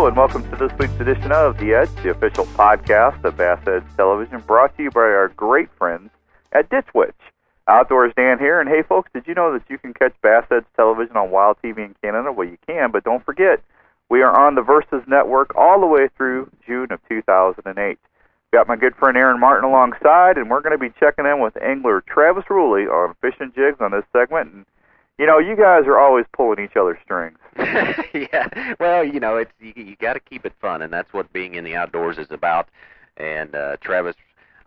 And 0.00 0.16
welcome 0.16 0.42
to 0.50 0.56
this 0.56 0.72
week's 0.78 0.98
edition 0.98 1.30
of 1.30 1.58
The 1.58 1.74
Edge, 1.74 1.90
the 2.02 2.10
official 2.10 2.46
podcast 2.46 3.22
of 3.22 3.36
Bass 3.36 3.60
Edge 3.68 3.84
Television, 3.98 4.40
brought 4.40 4.74
to 4.78 4.82
you 4.82 4.90
by 4.90 5.02
our 5.02 5.28
great 5.36 5.68
friends 5.76 6.08
at 6.52 6.70
Ditch 6.70 6.86
Witch. 6.94 7.14
Outdoors 7.68 8.14
Dan 8.16 8.38
here, 8.38 8.60
and 8.60 8.68
hey 8.68 8.82
folks, 8.82 9.10
did 9.12 9.26
you 9.26 9.34
know 9.34 9.52
that 9.52 9.62
you 9.68 9.76
can 9.76 9.92
catch 9.92 10.14
Bass 10.22 10.46
Edge 10.50 10.64
Television 10.74 11.18
on 11.18 11.30
Wild 11.30 11.58
TV 11.62 11.84
in 11.84 11.94
Canada? 12.02 12.32
Well, 12.32 12.48
you 12.48 12.56
can, 12.66 12.90
but 12.90 13.04
don't 13.04 13.24
forget, 13.24 13.62
we 14.08 14.22
are 14.22 14.36
on 14.36 14.54
the 14.54 14.62
Versus 14.62 15.06
Network 15.06 15.54
all 15.54 15.78
the 15.78 15.86
way 15.86 16.08
through 16.16 16.50
June 16.66 16.90
of 16.90 16.98
2008. 17.06 17.98
Got 18.54 18.68
my 18.68 18.76
good 18.76 18.96
friend 18.96 19.18
Aaron 19.18 19.38
Martin 19.38 19.68
alongside, 19.68 20.38
and 20.38 20.48
we're 20.48 20.62
going 20.62 20.76
to 20.76 20.78
be 20.78 20.94
checking 20.98 21.26
in 21.26 21.40
with 21.40 21.62
angler 21.62 22.00
Travis 22.00 22.44
Rulle 22.48 22.90
on 22.90 23.14
fishing 23.20 23.52
jigs 23.54 23.80
on 23.80 23.90
this 23.92 24.04
segment. 24.14 24.50
And 24.50 24.66
you 25.20 25.26
know, 25.26 25.38
you 25.38 25.54
guys 25.54 25.86
are 25.86 25.98
always 25.98 26.24
pulling 26.32 26.64
each 26.64 26.76
other's 26.76 26.96
strings. 27.04 27.36
yeah. 27.58 28.74
Well, 28.80 29.04
you 29.04 29.20
know, 29.20 29.36
it's 29.36 29.52
you, 29.60 29.74
you 29.76 29.96
got 29.96 30.14
to 30.14 30.20
keep 30.20 30.46
it 30.46 30.54
fun, 30.62 30.80
and 30.80 30.90
that's 30.90 31.12
what 31.12 31.30
being 31.30 31.56
in 31.56 31.64
the 31.64 31.76
outdoors 31.76 32.16
is 32.16 32.28
about. 32.30 32.70
And 33.18 33.54
uh, 33.54 33.76
Travis 33.82 34.16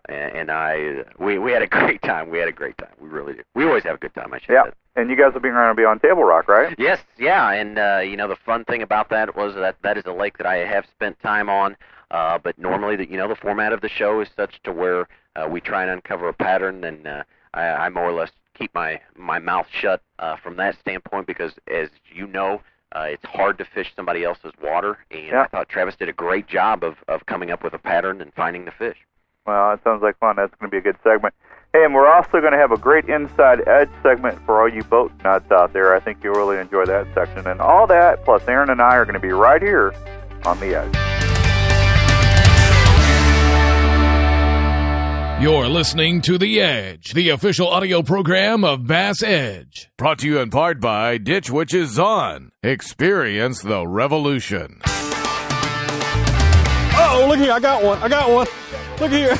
and 0.08 0.32
and 0.32 0.50
I, 0.52 1.02
we 1.18 1.40
we 1.40 1.50
had 1.50 1.62
a 1.62 1.66
great 1.80 2.00
time. 2.02 2.30
We 2.30 2.38
had 2.38 2.46
a 2.46 2.52
great 2.52 2.78
time. 2.78 2.92
We 3.00 3.08
really 3.08 3.32
do. 3.32 3.42
We 3.56 3.64
always 3.64 3.82
have 3.82 3.96
a 3.96 3.98
good 3.98 4.14
time. 4.14 4.32
I 4.32 4.38
should 4.38 4.52
Yeah, 4.52 4.70
and 4.94 5.10
you 5.10 5.16
guys 5.16 5.34
will 5.34 5.40
be 5.40 5.48
around 5.48 5.74
to 5.74 5.80
be 5.80 5.84
on 5.84 5.98
Table 5.98 6.22
Rock, 6.22 6.46
right? 6.46 6.72
Yes, 6.78 7.00
yeah, 7.18 7.50
and 7.50 7.76
uh, 7.76 8.00
you 8.04 8.16
know 8.16 8.28
the 8.28 8.36
fun 8.36 8.64
thing 8.64 8.82
about 8.82 9.10
that 9.10 9.34
was 9.34 9.56
that 9.56 9.74
that 9.82 9.98
is 9.98 10.04
a 10.06 10.12
lake 10.12 10.38
that 10.38 10.46
I 10.46 10.58
have 10.58 10.86
spent 10.86 11.18
time 11.20 11.48
on. 11.48 11.76
Uh, 12.12 12.38
but 12.38 12.56
normally, 12.60 12.94
the, 12.94 13.10
you 13.10 13.16
know, 13.16 13.26
the 13.26 13.34
format 13.34 13.72
of 13.72 13.80
the 13.80 13.88
show 13.88 14.20
is 14.20 14.28
such 14.36 14.62
to 14.62 14.70
where 14.70 15.08
uh, 15.34 15.48
we 15.50 15.60
try 15.60 15.82
and 15.82 15.90
uncover 15.90 16.28
a 16.28 16.32
pattern, 16.32 16.84
and 16.84 17.08
uh, 17.08 17.24
I, 17.54 17.66
I 17.66 17.88
more 17.88 18.04
or 18.04 18.12
less 18.12 18.30
keep 18.54 18.74
my 18.74 19.00
my 19.16 19.38
mouth 19.38 19.66
shut 19.70 20.02
uh, 20.18 20.36
from 20.36 20.56
that 20.56 20.78
standpoint 20.80 21.26
because, 21.26 21.52
as 21.72 21.88
you 22.14 22.26
know, 22.26 22.60
uh, 22.92 23.06
it's 23.08 23.24
hard 23.24 23.58
to 23.58 23.64
fish 23.64 23.92
somebody 23.96 24.24
else's 24.24 24.52
water, 24.62 24.98
and 25.10 25.26
Yeah. 25.26 25.42
I 25.42 25.46
thought 25.48 25.68
Travis 25.68 25.96
did 25.96 26.08
a 26.08 26.12
great 26.12 26.46
job 26.46 26.82
of 26.84 26.96
of 27.08 27.26
coming 27.26 27.50
up 27.50 27.62
with 27.62 27.74
a 27.74 27.78
pattern 27.78 28.20
and 28.20 28.32
finding 28.34 28.64
the 28.64 28.70
fish. 28.70 28.96
Well, 29.46 29.70
that 29.70 29.84
sounds 29.84 30.02
like 30.02 30.18
fun. 30.18 30.36
That's 30.36 30.54
going 30.58 30.70
to 30.70 30.74
be 30.74 30.78
a 30.78 30.92
good 30.92 30.96
segment. 31.04 31.34
Hey, 31.74 31.84
and 31.84 31.92
we're 31.92 32.06
also 32.10 32.40
going 32.40 32.52
to 32.52 32.58
have 32.58 32.70
a 32.72 32.78
great 32.78 33.06
inside 33.10 33.66
edge 33.68 33.90
segment 34.02 34.38
for 34.46 34.60
all 34.60 34.68
you 34.68 34.82
boat 34.84 35.12
nuts 35.22 35.50
out 35.50 35.72
there. 35.72 35.94
I 35.94 36.00
think 36.00 36.18
you'll 36.22 36.34
really 36.34 36.58
enjoy 36.58 36.86
that 36.86 37.06
section. 37.14 37.46
And 37.46 37.60
all 37.60 37.86
that, 37.88 38.24
plus 38.24 38.46
Aaron 38.48 38.70
and 38.70 38.80
I 38.80 38.94
are 38.94 39.04
going 39.04 39.14
to 39.14 39.20
be 39.20 39.32
right 39.32 39.60
here 39.60 39.92
on 40.46 40.58
the 40.60 40.74
edge. 40.76 41.13
You're 45.40 45.68
listening 45.68 46.22
to 46.22 46.38
The 46.38 46.60
Edge, 46.60 47.12
the 47.12 47.30
official 47.30 47.68
audio 47.68 48.02
program 48.02 48.64
of 48.64 48.86
Bass 48.86 49.20
Edge. 49.20 49.90
Brought 49.98 50.20
to 50.20 50.28
you 50.28 50.38
in 50.38 50.48
part 50.48 50.80
by 50.80 51.18
Ditch 51.18 51.50
Witch's 51.50 51.98
On. 51.98 52.52
Experience 52.62 53.60
the 53.60 53.86
revolution. 53.86 54.80
Oh, 56.96 57.26
look 57.28 57.38
here. 57.38 57.52
I 57.52 57.58
got 57.58 57.82
one. 57.82 58.00
I 58.00 58.08
got 58.08 58.30
one. 58.30 58.46
Look 59.00 59.10
here. 59.10 59.36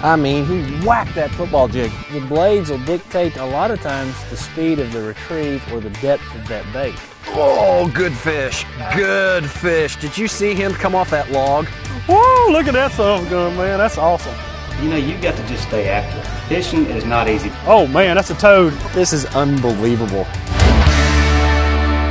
I 0.02 0.14
mean, 0.16 0.46
he 0.46 0.86
whacked 0.86 1.16
that 1.16 1.32
football 1.32 1.66
jig. 1.66 1.90
The 2.12 2.20
blades 2.20 2.70
will 2.70 2.78
dictate 2.84 3.36
a 3.36 3.44
lot 3.44 3.72
of 3.72 3.80
times 3.80 4.14
the 4.30 4.36
speed 4.36 4.78
of 4.78 4.92
the 4.92 5.02
retrieve 5.02 5.62
or 5.72 5.80
the 5.80 5.90
depth 5.90 6.34
of 6.36 6.46
that 6.48 6.64
bait. 6.72 6.94
Oh, 7.26 7.90
good 7.92 8.12
fish. 8.12 8.64
Good 8.94 9.44
fish. 9.44 9.96
Did 9.96 10.16
you 10.16 10.28
see 10.28 10.54
him 10.54 10.72
come 10.72 10.94
off 10.94 11.10
that 11.10 11.30
log? 11.32 11.66
Whoa, 12.06 12.52
look 12.52 12.68
at 12.68 12.74
that 12.74 12.92
son 12.92 13.20
of 13.20 13.26
a 13.26 13.30
gun, 13.30 13.56
man. 13.56 13.78
That's 13.78 13.98
awesome. 13.98 14.34
You 14.80 14.88
know, 14.88 14.96
you 14.96 15.16
got 15.20 15.36
to 15.36 15.46
just 15.46 15.68
stay 15.68 15.88
after 15.88 16.18
it. 16.18 16.48
Fishing 16.48 16.86
is 16.86 17.04
not 17.04 17.28
easy. 17.28 17.50
Oh, 17.66 17.86
man, 17.86 18.16
that's 18.16 18.30
a 18.30 18.34
toad. 18.34 18.72
This 18.94 19.12
is 19.12 19.26
unbelievable. 19.26 20.26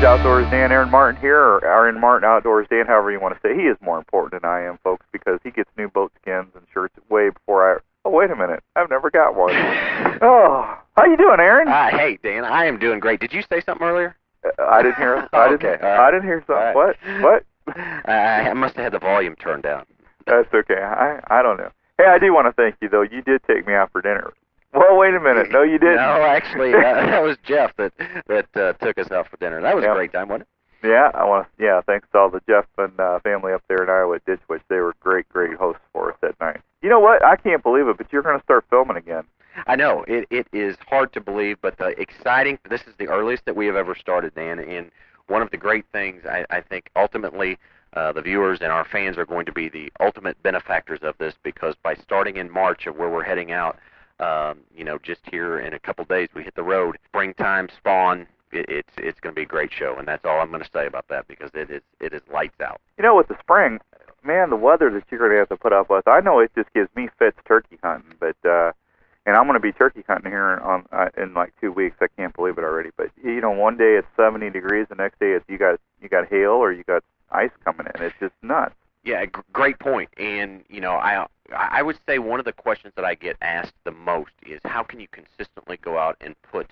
Outdoors 0.04 0.50
Dan, 0.50 0.72
Aaron 0.72 0.89
Martin 0.89 1.22
here, 1.22 1.39
or 1.39 1.64
Aaron 1.64 2.00
Martin 2.00 2.28
Outdoors 2.28 2.66
Dan, 2.72 2.88
however 2.88 3.12
you 3.12 3.20
want 3.20 3.36
to 3.36 3.39
say. 3.42 3.56
He 3.56 3.67
is 3.67 3.78
more 3.82 4.00
important 4.00 4.42
than 4.42 4.50
I 4.50 4.62
am, 4.64 4.80
folks, 4.84 5.06
because 5.11 5.39
he 5.44 5.52
gets 5.52 5.70
new 5.77 5.89
boat 5.89 6.11
skins 6.20 6.48
and 6.55 6.66
shirts 6.73 6.95
way 7.10 7.30
before 7.30 7.76
I. 7.76 7.80
Oh, 8.04 8.10
wait 8.10 8.32
a 8.32 8.36
minute. 8.36 8.64
I've 8.76 8.89
never 8.89 9.11
got 9.11 9.36
one. 9.36 9.52
oh, 10.22 10.76
how 10.98 11.05
you 11.05 11.17
doing, 11.17 11.39
Aaron? 11.39 11.67
Ah, 11.70 11.89
hey 11.92 12.17
Dan, 12.23 12.45
I 12.45 12.66
am 12.66 12.80
doing 12.80 12.99
great. 12.99 13.20
Did 13.20 13.32
you 13.32 13.43
say 13.43 13.61
something 13.61 13.86
earlier? 13.86 14.16
Uh, 14.43 14.64
I 14.64 14.82
didn't 14.82 14.95
hear. 14.95 15.30
I 15.33 15.49
didn't. 15.49 15.66
Okay, 15.66 15.83
all 15.83 15.89
right. 15.89 16.08
I 16.08 16.11
didn't 16.11 16.26
hear 16.26 16.43
something. 16.48 16.55
All 16.55 16.83
right. 16.83 16.98
What? 17.22 17.45
What? 17.67 17.78
I, 18.10 18.49
I 18.49 18.54
must 18.54 18.76
have 18.78 18.86
had 18.86 18.93
the 18.93 18.99
volume 18.99 19.36
turned 19.36 19.61
down. 19.61 19.86
That's 20.26 20.52
okay. 20.52 20.82
I 20.82 21.20
I 21.28 21.43
don't 21.43 21.58
know. 21.58 21.70
Hey, 22.02 22.08
I 22.10 22.17
do 22.20 22.34
want 22.34 22.48
to 22.48 22.54
thank 22.54 22.76
you 22.82 22.89
though. 22.89 23.04
You 23.04 23.22
did 23.22 23.42
take 23.48 23.67
me 23.67 23.73
out 23.73 23.92
for 23.92 24.02
dinner. 24.02 24.34
Well, 24.73 24.98
wait 24.98 25.14
a 25.14 25.20
minute. 25.20 25.52
No, 25.52 25.62
you 25.64 25.78
didn't. 25.78 25.98
No, 25.98 26.23
actually, 26.23 26.73
uh, 26.73 26.80
that 26.80 27.22
was 27.22 27.38
Jeff 27.44 27.76
that 27.78 27.94
that 28.28 28.48
uh, 28.56 28.73
took 28.84 28.98
us 28.98 29.12
out 29.12 29.28
for 29.30 29.38
dinner. 29.38 29.62
That 29.62 29.76
was 29.76 29.84
Yeah. 29.84 29.92
a 29.92 29.95
great 29.95 30.11
time, 30.11 30.30
wasn't 30.30 30.48
it? 30.82 30.88
Yeah, 30.88 31.11
I 31.14 31.26
want 31.26 31.45
to. 31.58 31.64
Yeah, 31.64 31.82
thanks 31.82 32.08
to 32.11 32.17
all 32.17 32.30
the 32.32 32.42
Jeff 32.50 32.66
and 32.80 33.00
uh, 33.00 33.20
family 33.20 33.54
up 33.54 33.61
there 33.67 33.84
in 33.84 33.90
Iowa 33.90 34.16
at 34.16 34.26
Ditch 34.26 34.40
Witch. 34.50 34.64
They 34.67 34.78
were 34.78 34.95
great, 35.00 35.30
great 35.30 35.54
hosts 35.56 35.84
for 35.94 36.11
us 36.11 36.17
that 36.22 36.40
night. 36.40 36.61
You 36.82 36.90
know 36.90 37.00
what? 37.00 37.23
I 37.23 37.36
can't 37.36 37.61
believe 37.61 37.88
it, 37.88 37.98
but 37.98 38.11
you're 38.11 38.23
going 38.23 38.38
to 38.40 38.44
start 38.44 38.66
filming 38.72 38.98
again. 38.98 39.23
I 39.67 39.76
know 39.76 40.04
it, 40.08 40.26
it 40.32 40.48
is 40.54 40.78
hard 40.88 41.14
to 41.14 41.22
believe, 41.22 41.58
but 41.61 41.78
the 41.78 41.90
exciting. 42.02 42.58
This 42.67 42.82
is 42.88 42.95
the 42.98 43.10
earliest 43.10 43.45
that 43.45 43.56
we 43.56 43.67
have 43.67 43.76
ever 43.76 43.94
started, 43.94 44.34
Dan, 44.34 44.58
and 44.58 44.90
one 45.28 45.44
of 45.44 45.52
the 45.52 45.58
great 45.58 45.86
things 45.92 46.23
I, 46.26 46.45
I 46.50 46.61
think 46.61 46.90
ultimately 46.95 47.60
uh, 47.94 48.12
the 48.12 48.22
viewers 48.22 48.60
and 48.62 48.72
our 48.72 48.86
fans 48.86 49.18
are 49.18 49.26
going 49.26 49.46
to 49.46 49.52
be 49.52 49.70
the 49.70 49.92
ultimate 50.00 50.42
benefactors 50.44 51.00
of 51.02 51.18
this 51.18 51.34
because 51.44 51.76
by 51.84 51.94
starting 51.96 52.38
in 52.38 52.50
March 52.50 52.88
of 52.88 52.96
where 52.96 53.10
we're 53.10 53.24
heading 53.24 53.52
out, 53.52 53.78
um, 54.20 54.60
you 54.76 54.84
know, 54.84 54.98
just 55.00 55.22
here 55.30 55.60
in 55.60 55.74
a 55.74 55.80
couple 55.80 56.06
days 56.06 56.30
we 56.34 56.44
hit 56.44 56.56
the 56.56 56.64
road. 56.64 56.98
Springtime 57.06 57.68
spawn. 57.76 58.28
It, 58.52 58.66
it's 58.70 58.94
it's 58.98 59.20
going 59.20 59.34
to 59.34 59.40
be 59.40 59.44
a 59.44 59.48
great 59.48 59.72
show, 59.74 59.96
and 59.98 60.08
that's 60.08 60.26
all 60.26 60.40
I'm 60.40 60.50
going 60.50 60.64
to 60.64 60.70
say 60.74 60.86
about 60.86 61.08
that 61.10 61.28
because 61.28 61.52
it 61.54 61.70
is 61.70 61.82
it 62.00 62.14
is 62.14 62.22
lights 62.32 62.62
out. 62.62 62.80
You 62.98 63.04
know, 63.04 63.16
with 63.16 63.28
the 63.28 63.38
spring, 63.40 63.80
man, 64.23 64.50
the 64.50 64.56
weather 64.56 64.90
that 64.92 65.04
you're 65.10 65.20
going 65.20 65.32
to 65.32 65.38
have 65.38 65.50
to 65.50 65.58
put 65.58 65.73
up 65.73 65.90
with. 65.90 66.08
I 66.08 66.20
know 66.20 66.40
it 66.40 66.52
just 66.56 66.72
gives 66.73 66.90
me 66.96 67.10
fits 67.18 67.38
turkey 67.46 67.80
hunting, 67.82 68.14
but 68.20 68.36
uh, 68.48 68.72
and 69.26 69.36
I'm 69.36 69.46
going 69.46 69.56
to 69.56 69.60
be 69.60 69.72
turkey 69.72 70.04
hunting 70.08 70.32
here 70.32 70.58
on 70.60 70.86
uh, 70.92 71.10
in 71.18 71.34
like 71.34 71.54
two 71.60 71.72
weeks. 71.72 71.98
I 72.02 72.08
can't 72.18 72.36
believe 72.36 72.58
it 72.58 72.64
already. 72.64 72.90
But 72.96 73.10
you 73.23 73.42
know, 73.42 73.52
one 73.52 73.78
day 73.78 73.96
it's 73.98 74.08
70 74.16 74.50
degrees, 74.50 74.88
the 74.90 74.96
next 74.96 75.20
day 75.20 75.32
it's 75.32 75.46
you 75.48 75.58
got 75.58 75.80
you 76.02 76.10
got 76.10 76.28
hail 76.28 76.52
or 76.52 76.72
you 76.72 76.84
got 76.84 77.04
ice 77.31 77.52
coming 77.64 77.87
in. 77.95 78.02
It's 78.02 78.15
just 78.19 78.33
nuts. 78.42 78.75
Yeah, 79.03 79.25
g- 79.25 79.31
great 79.52 79.80
point. 79.80 80.09
And 80.17 80.64
you 80.69 80.81
know, 80.81 80.93
I 80.93 81.25
I 81.53 81.81
would 81.81 81.97
say 82.08 82.19
one 82.19 82.39
of 82.39 82.45
the 82.45 82.53
questions 82.53 82.93
that 82.95 83.05
I 83.05 83.15
get 83.15 83.36
asked 83.42 83.73
the 83.83 83.92
most 83.92 84.31
is 84.45 84.59
how 84.65 84.83
can 84.83 84.99
you 84.99 85.08
consistently 85.11 85.77
go 85.77 85.97
out 85.97 86.17
and 86.21 86.36
put 86.43 86.69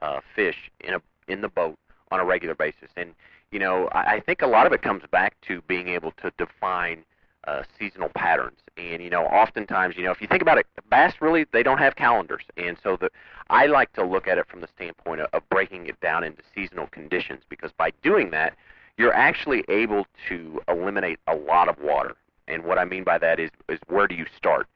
uh, 0.00 0.20
fish 0.34 0.70
in 0.80 0.94
a 0.94 1.02
in 1.28 1.40
the 1.40 1.48
boat 1.48 1.76
on 2.10 2.20
a 2.20 2.24
regular 2.24 2.54
basis? 2.54 2.90
And 2.96 3.14
you 3.50 3.58
know, 3.58 3.88
I, 3.92 4.14
I 4.14 4.20
think 4.20 4.42
a 4.42 4.46
lot 4.46 4.66
of 4.66 4.72
it 4.72 4.82
comes 4.82 5.02
back 5.10 5.36
to 5.48 5.60
being 5.62 5.88
able 5.88 6.12
to 6.22 6.32
define 6.38 7.04
uh, 7.46 7.62
seasonal 7.78 8.08
patterns. 8.14 8.58
And 8.76 9.02
you 9.02 9.10
know, 9.10 9.24
oftentimes, 9.24 9.96
you 9.96 10.04
know, 10.04 10.12
if 10.12 10.20
you 10.20 10.28
think 10.28 10.42
about 10.42 10.58
it, 10.58 10.66
bass 10.88 11.14
really 11.20 11.46
they 11.52 11.62
don't 11.62 11.78
have 11.78 11.96
calendars, 11.96 12.44
and 12.56 12.76
so 12.82 12.96
the 12.96 13.10
I 13.50 13.66
like 13.66 13.92
to 13.94 14.04
look 14.04 14.26
at 14.26 14.38
it 14.38 14.46
from 14.48 14.60
the 14.60 14.68
standpoint 14.74 15.20
of, 15.20 15.28
of 15.32 15.48
breaking 15.50 15.86
it 15.86 16.00
down 16.00 16.24
into 16.24 16.42
seasonal 16.54 16.86
conditions 16.86 17.42
because 17.48 17.72
by 17.72 17.90
doing 18.02 18.30
that, 18.30 18.54
you're 18.96 19.14
actually 19.14 19.64
able 19.68 20.06
to 20.28 20.60
eliminate 20.68 21.18
a 21.26 21.34
lot 21.34 21.68
of 21.68 21.76
water. 21.80 22.14
And 22.48 22.64
what 22.64 22.78
I 22.78 22.84
mean 22.84 23.04
by 23.04 23.18
that 23.18 23.40
is, 23.40 23.50
is 23.68 23.78
where 23.88 24.06
do 24.06 24.14
you 24.14 24.26
start? 24.36 24.66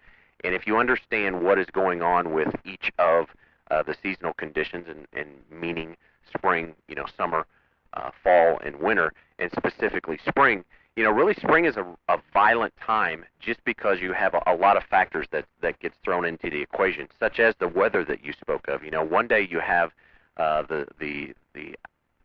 And 0.45 0.55
if 0.55 0.67
you 0.67 0.79
understand 0.79 1.43
what 1.43 1.59
is 1.59 1.67
going 1.73 2.03
on 2.03 2.33
with 2.33 2.49
each 2.65 2.91
of 2.99 3.27
uh, 3.71 3.83
the 3.83 3.97
seasonal 4.03 4.33
conditions, 4.35 4.87
and, 4.89 5.07
and 5.13 5.29
meaning 5.51 5.97
spring, 6.35 6.75
you 6.89 6.95
know, 6.95 7.07
summer, 7.17 7.47
uh, 7.95 8.11
fall, 8.23 8.59
and 8.65 8.77
winter, 8.77 9.13
and 9.39 9.51
specifically 9.53 10.19
spring, 10.27 10.65
you 10.97 11.05
know, 11.05 11.11
really 11.11 11.35
spring 11.35 11.67
is 11.67 11.77
a, 11.77 11.85
a 12.09 12.19
violent 12.33 12.73
time 12.85 13.25
just 13.39 13.63
because 13.65 13.99
you 14.01 14.13
have 14.13 14.35
a, 14.35 14.43
a 14.47 14.57
lot 14.57 14.77
of 14.77 14.83
factors 14.85 15.27
that 15.31 15.45
that 15.61 15.79
gets 15.81 15.95
thrown 16.03 16.25
into 16.25 16.49
the 16.49 16.63
equation, 16.63 17.09
such 17.21 17.39
as 17.39 17.55
the 17.59 17.69
weather 17.69 18.05
that 18.05 18.25
you 18.25 18.33
spoke 18.33 18.67
of. 18.69 18.83
You 18.83 18.91
know, 18.91 19.05
one 19.05 19.29
day 19.29 19.47
you 19.51 19.61
have 19.61 19.91
uh, 20.39 20.63
the 20.63 20.87
the 20.99 21.35
the 21.55 21.75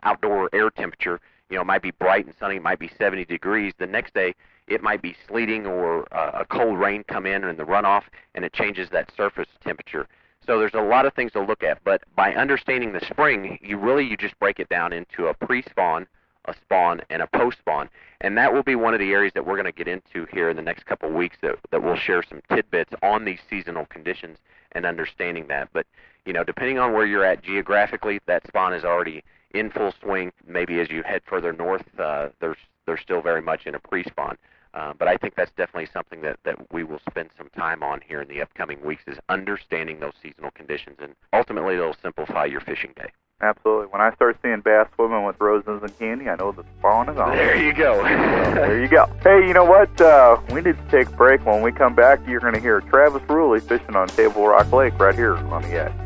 outdoor 0.04 0.50
air 0.54 0.70
temperature, 0.70 1.20
you 1.52 1.58
know, 1.58 1.62
it 1.62 1.68
might 1.68 1.82
be 1.82 1.92
bright 1.92 2.26
and 2.26 2.34
sunny, 2.40 2.56
it 2.56 2.64
might 2.64 2.80
be 2.80 2.90
70 2.98 3.26
degrees. 3.26 3.74
The 3.78 3.86
next 3.86 4.14
day, 4.14 4.34
it 4.68 4.82
might 4.82 5.02
be 5.02 5.16
sleeting 5.28 5.68
or 5.68 6.12
uh, 6.16 6.32
a 6.40 6.46
cold 6.46 6.80
rain 6.80 7.04
come 7.04 7.26
in 7.26 7.44
in 7.44 7.58
the 7.58 7.66
runoff, 7.66 8.04
and 8.34 8.46
it 8.46 8.54
changes 8.54 8.90
that 8.92 9.12
surface 9.16 9.50
temperature. 9.62 10.08
So 10.48 10.58
there's 10.58 10.74
a 10.74 10.82
lot 10.82 11.06
of 11.06 11.14
things 11.14 11.34
to 11.34 11.42
look 11.42 11.62
at, 11.62 11.84
but 11.84 12.02
by 12.16 12.34
understanding 12.34 12.94
the 12.94 13.06
spring, 13.06 13.60
you 13.62 13.78
really 13.78 14.06
you 14.06 14.16
just 14.16 14.40
break 14.40 14.60
it 14.60 14.70
down 14.70 14.94
into 14.94 15.28
a 15.28 15.34
pre-spawn, 15.34 16.08
a 16.46 16.54
spawn, 16.54 17.02
and 17.10 17.22
a 17.22 17.28
post-spawn, 17.28 17.90
and 18.22 18.38
that 18.38 18.54
will 18.54 18.64
be 18.64 18.76
one 18.76 18.94
of 18.94 19.00
the 19.00 19.12
areas 19.12 19.34
that 19.34 19.46
we're 19.46 19.56
going 19.56 19.66
to 19.66 19.72
get 19.72 19.88
into 19.88 20.26
here 20.32 20.50
in 20.50 20.56
the 20.56 20.64
next 20.64 20.86
couple 20.86 21.10
of 21.10 21.16
weeks. 21.16 21.38
That 21.42 21.58
that 21.70 21.84
we'll 21.84 21.98
share 21.98 22.24
some 22.24 22.42
tidbits 22.50 22.94
on 23.04 23.26
these 23.26 23.40
seasonal 23.50 23.86
conditions 23.86 24.40
and 24.72 24.86
understanding 24.86 25.48
that. 25.50 25.70
But 25.74 25.86
you 26.26 26.34
know, 26.34 26.44
depending 26.44 26.80
on 26.80 26.94
where 26.94 27.06
you're 27.06 27.26
at 27.26 27.44
geographically, 27.44 28.20
that 28.26 28.48
spawn 28.48 28.74
is 28.74 28.84
already 28.84 29.24
in 29.54 29.70
full 29.70 29.94
swing. 30.02 30.32
Maybe 30.48 30.80
as 30.80 30.90
you 30.90 31.04
head 31.04 31.22
further 31.26 31.54
north, 31.54 31.84
uh, 32.00 32.30
there's 32.40 32.58
they're 32.86 32.98
still 32.98 33.22
very 33.22 33.42
much 33.42 33.66
in 33.66 33.76
a 33.76 33.80
pre-spawn. 33.80 34.38
Uh, 34.74 34.94
but 34.98 35.08
I 35.08 35.18
think 35.18 35.36
that's 35.36 35.52
definitely 35.52 35.90
something 35.94 36.22
that, 36.22 36.40
that 36.46 36.72
we 36.72 36.84
will 36.84 37.02
spend 37.10 37.30
some 37.38 37.50
time 37.50 37.84
on 37.84 38.00
here 38.08 38.22
in 38.22 38.30
the 38.30 38.42
upcoming 38.42 38.84
weeks 38.84 39.04
is 39.06 39.18
understanding 39.28 40.00
those 40.00 40.14
seasonal 40.22 40.52
conditions, 40.52 40.98
and 41.02 41.14
ultimately 41.34 41.76
it'll 41.76 41.96
simplify 42.02 42.46
your 42.46 42.62
fishing 42.62 42.94
day. 42.96 43.12
Absolutely. 43.42 43.88
When 43.88 44.02
I 44.02 44.14
start 44.14 44.38
seeing 44.44 44.62
bass 44.62 44.88
swimming 44.96 45.26
with 45.26 45.36
roses 45.42 45.82
and 45.82 46.00
candy, 46.00 46.30
I 46.30 46.36
know 46.36 46.52
the 46.52 46.64
spawn 46.78 47.10
is 47.10 47.18
on. 47.18 47.36
There 47.36 47.58
you 47.58 47.74
go. 47.74 48.02
there 48.04 48.82
you 48.82 48.88
go. 48.88 49.08
Hey, 49.24 49.48
you 49.48 49.54
know 49.54 49.66
what? 49.66 50.00
Uh, 50.00 50.40
we 50.52 50.62
need 50.62 50.78
to 50.78 50.92
take 50.92 51.08
a 51.08 51.18
break. 51.18 51.44
When 51.46 51.64
we 51.64 51.72
come 51.72 51.96
back, 51.96 52.20
you're 52.28 52.40
going 52.40 52.54
to 52.54 52.60
hear 52.60 52.82
Travis 52.82 53.24
Rulle 53.28 53.60
fishing 53.60 53.96
on 53.96 54.08
Table 54.10 54.48
Rock 54.48 54.72
Lake 54.72 54.98
right 55.00 55.16
here 55.16 55.36
on 55.36 55.64
the 55.64 55.74
edge. 55.74 56.01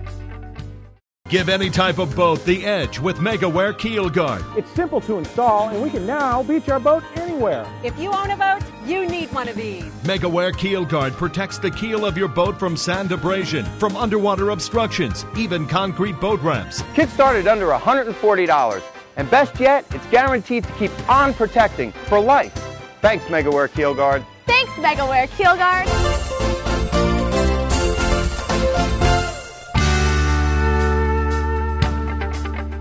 Give 1.27 1.49
any 1.49 1.71
type 1.71 1.97
of 1.97 2.15
boat 2.15 2.45
the 2.45 2.63
edge 2.63 2.99
with 2.99 3.17
MegaWare 3.17 3.75
Keel 3.79 4.11
Guard. 4.11 4.45
It's 4.55 4.69
simple 4.69 5.01
to 5.01 5.17
install, 5.17 5.69
and 5.69 5.81
we 5.81 5.89
can 5.89 6.05
now 6.05 6.43
beach 6.43 6.69
our 6.69 6.79
boat 6.79 7.03
anywhere. 7.15 7.65
If 7.83 7.97
you 7.97 8.11
own 8.11 8.29
a 8.29 8.37
boat, 8.37 8.61
you 8.85 9.07
need 9.07 9.33
one 9.33 9.47
of 9.47 9.55
these. 9.55 9.85
MegaWare 10.03 10.55
Keel 10.55 10.85
Guard 10.85 11.13
protects 11.13 11.57
the 11.57 11.71
keel 11.71 12.05
of 12.05 12.15
your 12.15 12.27
boat 12.27 12.59
from 12.59 12.77
sand 12.77 13.11
abrasion, 13.11 13.65
from 13.79 13.97
underwater 13.97 14.51
obstructions, 14.51 15.25
even 15.35 15.65
concrete 15.65 16.21
boat 16.21 16.39
ramps. 16.41 16.83
Kit 16.93 17.09
started 17.09 17.47
under 17.47 17.69
$140, 17.69 18.83
and 19.17 19.31
best 19.31 19.59
yet, 19.59 19.83
it's 19.95 20.05
guaranteed 20.11 20.63
to 20.65 20.71
keep 20.73 21.09
on 21.09 21.33
protecting 21.33 21.91
for 22.05 22.19
life. 22.19 22.53
Thanks, 23.01 23.25
MegaWare 23.25 23.73
Keel 23.73 23.95
Guard. 23.95 24.23
Thanks, 24.45 24.71
MegaWare 24.73 25.27
Keel 25.35 25.55
Guard. 25.55 26.44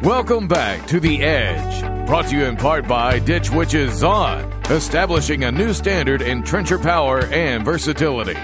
Welcome 0.05 0.49
back 0.49 0.87
to 0.89 1.01
The 1.01 1.23
Edge, 1.23 2.06
brought 2.06 2.27
to 2.27 2.37
you 2.37 2.45
in 2.45 2.59
part 2.59 2.87
by 2.87 3.19
Ditch 3.21 3.51
Witches 3.51 3.95
Zon, 3.95 4.45
establishing 4.71 5.45
a 5.45 5.51
new 5.51 5.73
standard 5.73 6.21
in 6.21 6.43
trencher 6.43 6.79
power 6.79 7.25
and 7.29 7.65
versatility. 7.65 8.37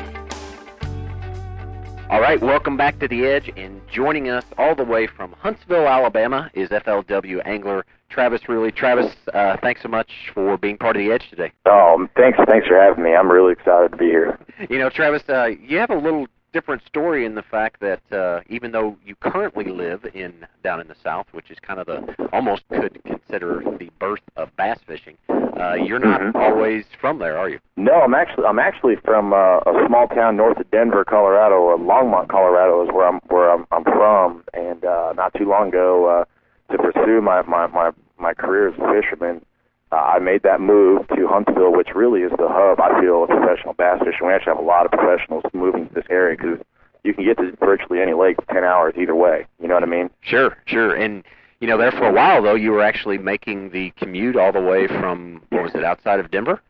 All 2.08 2.22
right, 2.22 2.40
welcome 2.40 2.78
back 2.78 2.98
to 3.00 3.08
The 3.08 3.26
Edge, 3.26 3.52
and 3.58 3.82
joining 3.92 4.30
us 4.30 4.46
all 4.56 4.74
the 4.74 4.84
way 4.84 5.06
from 5.06 5.32
Huntsville, 5.32 5.86
Alabama, 5.86 6.50
is 6.54 6.70
FLW 6.70 7.42
angler 7.44 7.84
Travis 8.08 8.48
Rulle. 8.48 8.70
Travis, 8.70 9.14
uh, 9.34 9.58
thanks 9.60 9.82
so 9.82 9.88
much 9.90 10.10
for 10.32 10.56
being 10.56 10.78
part 10.78 10.96
of 10.96 11.02
The 11.02 11.12
Edge 11.12 11.28
today. 11.28 11.52
Oh, 11.66 12.08
thanks, 12.16 12.38
thanks 12.48 12.68
for 12.68 12.80
having 12.80 13.04
me. 13.04 13.14
I'm 13.14 13.30
really 13.30 13.52
excited 13.52 13.90
to 13.90 13.98
be 13.98 14.06
here. 14.06 14.38
You 14.70 14.78
know, 14.78 14.88
Travis, 14.88 15.28
uh, 15.28 15.50
you 15.60 15.76
have 15.76 15.90
a 15.90 15.98
little 15.98 16.26
different 16.52 16.82
story 16.86 17.24
in 17.24 17.34
the 17.34 17.42
fact 17.42 17.80
that 17.80 18.00
uh, 18.12 18.40
even 18.48 18.72
though 18.72 18.96
you 19.04 19.14
currently 19.16 19.64
live 19.64 20.04
in 20.14 20.46
down 20.62 20.80
in 20.80 20.88
the 20.88 20.96
South, 21.02 21.26
which 21.32 21.50
is 21.50 21.58
kind 21.60 21.80
of 21.80 21.86
the 21.86 22.28
almost 22.32 22.62
could 22.68 23.00
consider 23.04 23.62
the 23.78 23.90
birth 23.98 24.20
of 24.36 24.54
bass 24.56 24.78
fishing, 24.86 25.16
uh, 25.28 25.74
you're 25.74 25.98
not 25.98 26.20
Mhm. 26.20 26.34
always 26.34 26.84
from 27.00 27.18
there, 27.18 27.36
are 27.38 27.48
you? 27.48 27.58
No, 27.76 27.92
I'm 28.00 28.14
actually 28.14 28.46
I'm 28.46 28.58
actually 28.58 28.96
from 28.96 29.32
uh, 29.32 29.58
a 29.58 29.84
small 29.86 30.08
town 30.08 30.36
north 30.36 30.58
of 30.58 30.70
Denver, 30.70 31.04
Colorado. 31.04 31.70
Uh, 31.70 31.76
Longmont, 31.76 32.28
Colorado 32.28 32.82
is 32.82 32.90
where 32.92 33.06
I'm 33.06 33.20
where 33.28 33.50
I'm, 33.50 33.66
I'm 33.70 33.84
from. 33.84 34.44
And 34.54 34.84
uh, 34.84 35.12
not 35.16 35.34
too 35.34 35.48
long 35.48 35.68
ago, 35.68 36.06
uh, 36.06 36.24
to 36.72 36.78
pursue 36.78 37.20
my 37.20 37.42
my 37.42 37.66
my 37.66 37.90
my 38.18 38.34
career 38.34 38.68
as 38.68 38.74
a 38.78 38.92
fisherman, 39.00 39.44
uh, 39.92 39.96
I 39.96 40.18
made 40.18 40.42
that 40.44 40.60
move 40.60 41.06
to 41.08 41.26
Huntsville, 41.28 41.72
which 41.72 41.88
really 41.94 42.20
is 42.22 42.30
the 42.32 42.48
hub. 42.48 42.80
I 42.80 43.00
feel 43.00 43.24
of 43.24 43.30
professional 43.30 43.74
bass 43.74 43.98
fishing. 44.04 44.26
We 44.26 44.32
actually 44.32 44.54
have 44.54 44.62
a 44.62 44.66
lot 44.66 44.84
of 44.86 44.92
professionals 44.92 45.44
moving 45.52 45.88
to 45.88 45.94
this 45.94 46.04
area 46.10 46.36
because 46.36 46.58
you 47.02 47.14
can 47.14 47.24
get 47.24 47.38
to 47.38 47.52
virtually 47.58 48.00
any 48.00 48.12
lake 48.12 48.36
in 48.38 48.54
ten 48.54 48.64
hours 48.64 48.94
either 48.96 49.14
way. 49.14 49.46
You 49.60 49.68
know 49.68 49.74
what 49.74 49.82
I 49.82 49.86
mean? 49.86 50.10
Sure, 50.20 50.56
sure. 50.66 50.94
And 50.94 51.24
you 51.60 51.66
know, 51.68 51.76
there 51.76 51.92
for 51.92 52.06
a 52.08 52.12
while 52.12 52.42
though, 52.42 52.54
you 52.54 52.70
were 52.72 52.82
actually 52.82 53.18
making 53.18 53.70
the 53.70 53.90
commute 53.96 54.36
all 54.36 54.52
the 54.52 54.60
way 54.60 54.86
from 54.86 55.42
what 55.50 55.62
was 55.62 55.74
it, 55.74 55.84
outside 55.84 56.20
of 56.20 56.30
Denver? 56.30 56.60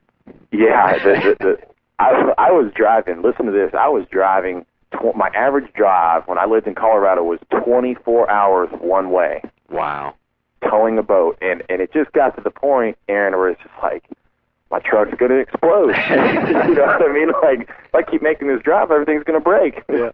Yeah, 0.52 0.99
the, 0.99 1.12
the, 1.12 1.37
the, 1.44 1.56
I 1.99 2.32
I 2.38 2.50
was 2.50 2.73
driving. 2.75 3.23
Listen 3.23 3.46
to 3.46 3.52
this. 3.52 3.70
I 3.78 3.88
was 3.88 4.06
driving. 4.11 4.64
Tw- 4.93 5.14
my 5.14 5.28
average 5.34 5.73
drive 5.75 6.23
when 6.26 6.38
I 6.38 6.46
lived 6.46 6.66
in 6.66 6.75
Colorado 6.75 7.23
was 7.23 7.38
24 7.64 8.28
hours 8.28 8.69
one 8.81 9.11
way, 9.11 9.40
Wow. 9.70 10.14
Towing 10.68 10.98
a 10.98 11.02
boat, 11.02 11.38
and 11.40 11.62
and 11.68 11.80
it 11.80 11.92
just 11.92 12.12
got 12.12 12.36
to 12.36 12.42
the 12.42 12.50
point, 12.50 12.96
Aaron, 13.08 13.34
where 13.36 13.48
it's 13.50 13.62
just 13.62 13.74
like 13.82 14.04
my 14.70 14.78
truck's 14.78 15.12
going 15.18 15.32
to 15.32 15.38
explode. 15.38 15.88
you 16.10 16.74
know 16.74 16.86
what 16.86 17.02
I 17.02 17.12
mean? 17.12 17.32
Like 17.42 17.68
if 17.68 17.92
I 17.94 18.02
keep 18.08 18.22
making 18.22 18.46
this 18.46 18.62
drive, 18.62 18.92
everything's 18.92 19.24
going 19.24 19.38
to 19.38 19.42
break. 19.42 19.82
Yeah. 19.88 20.10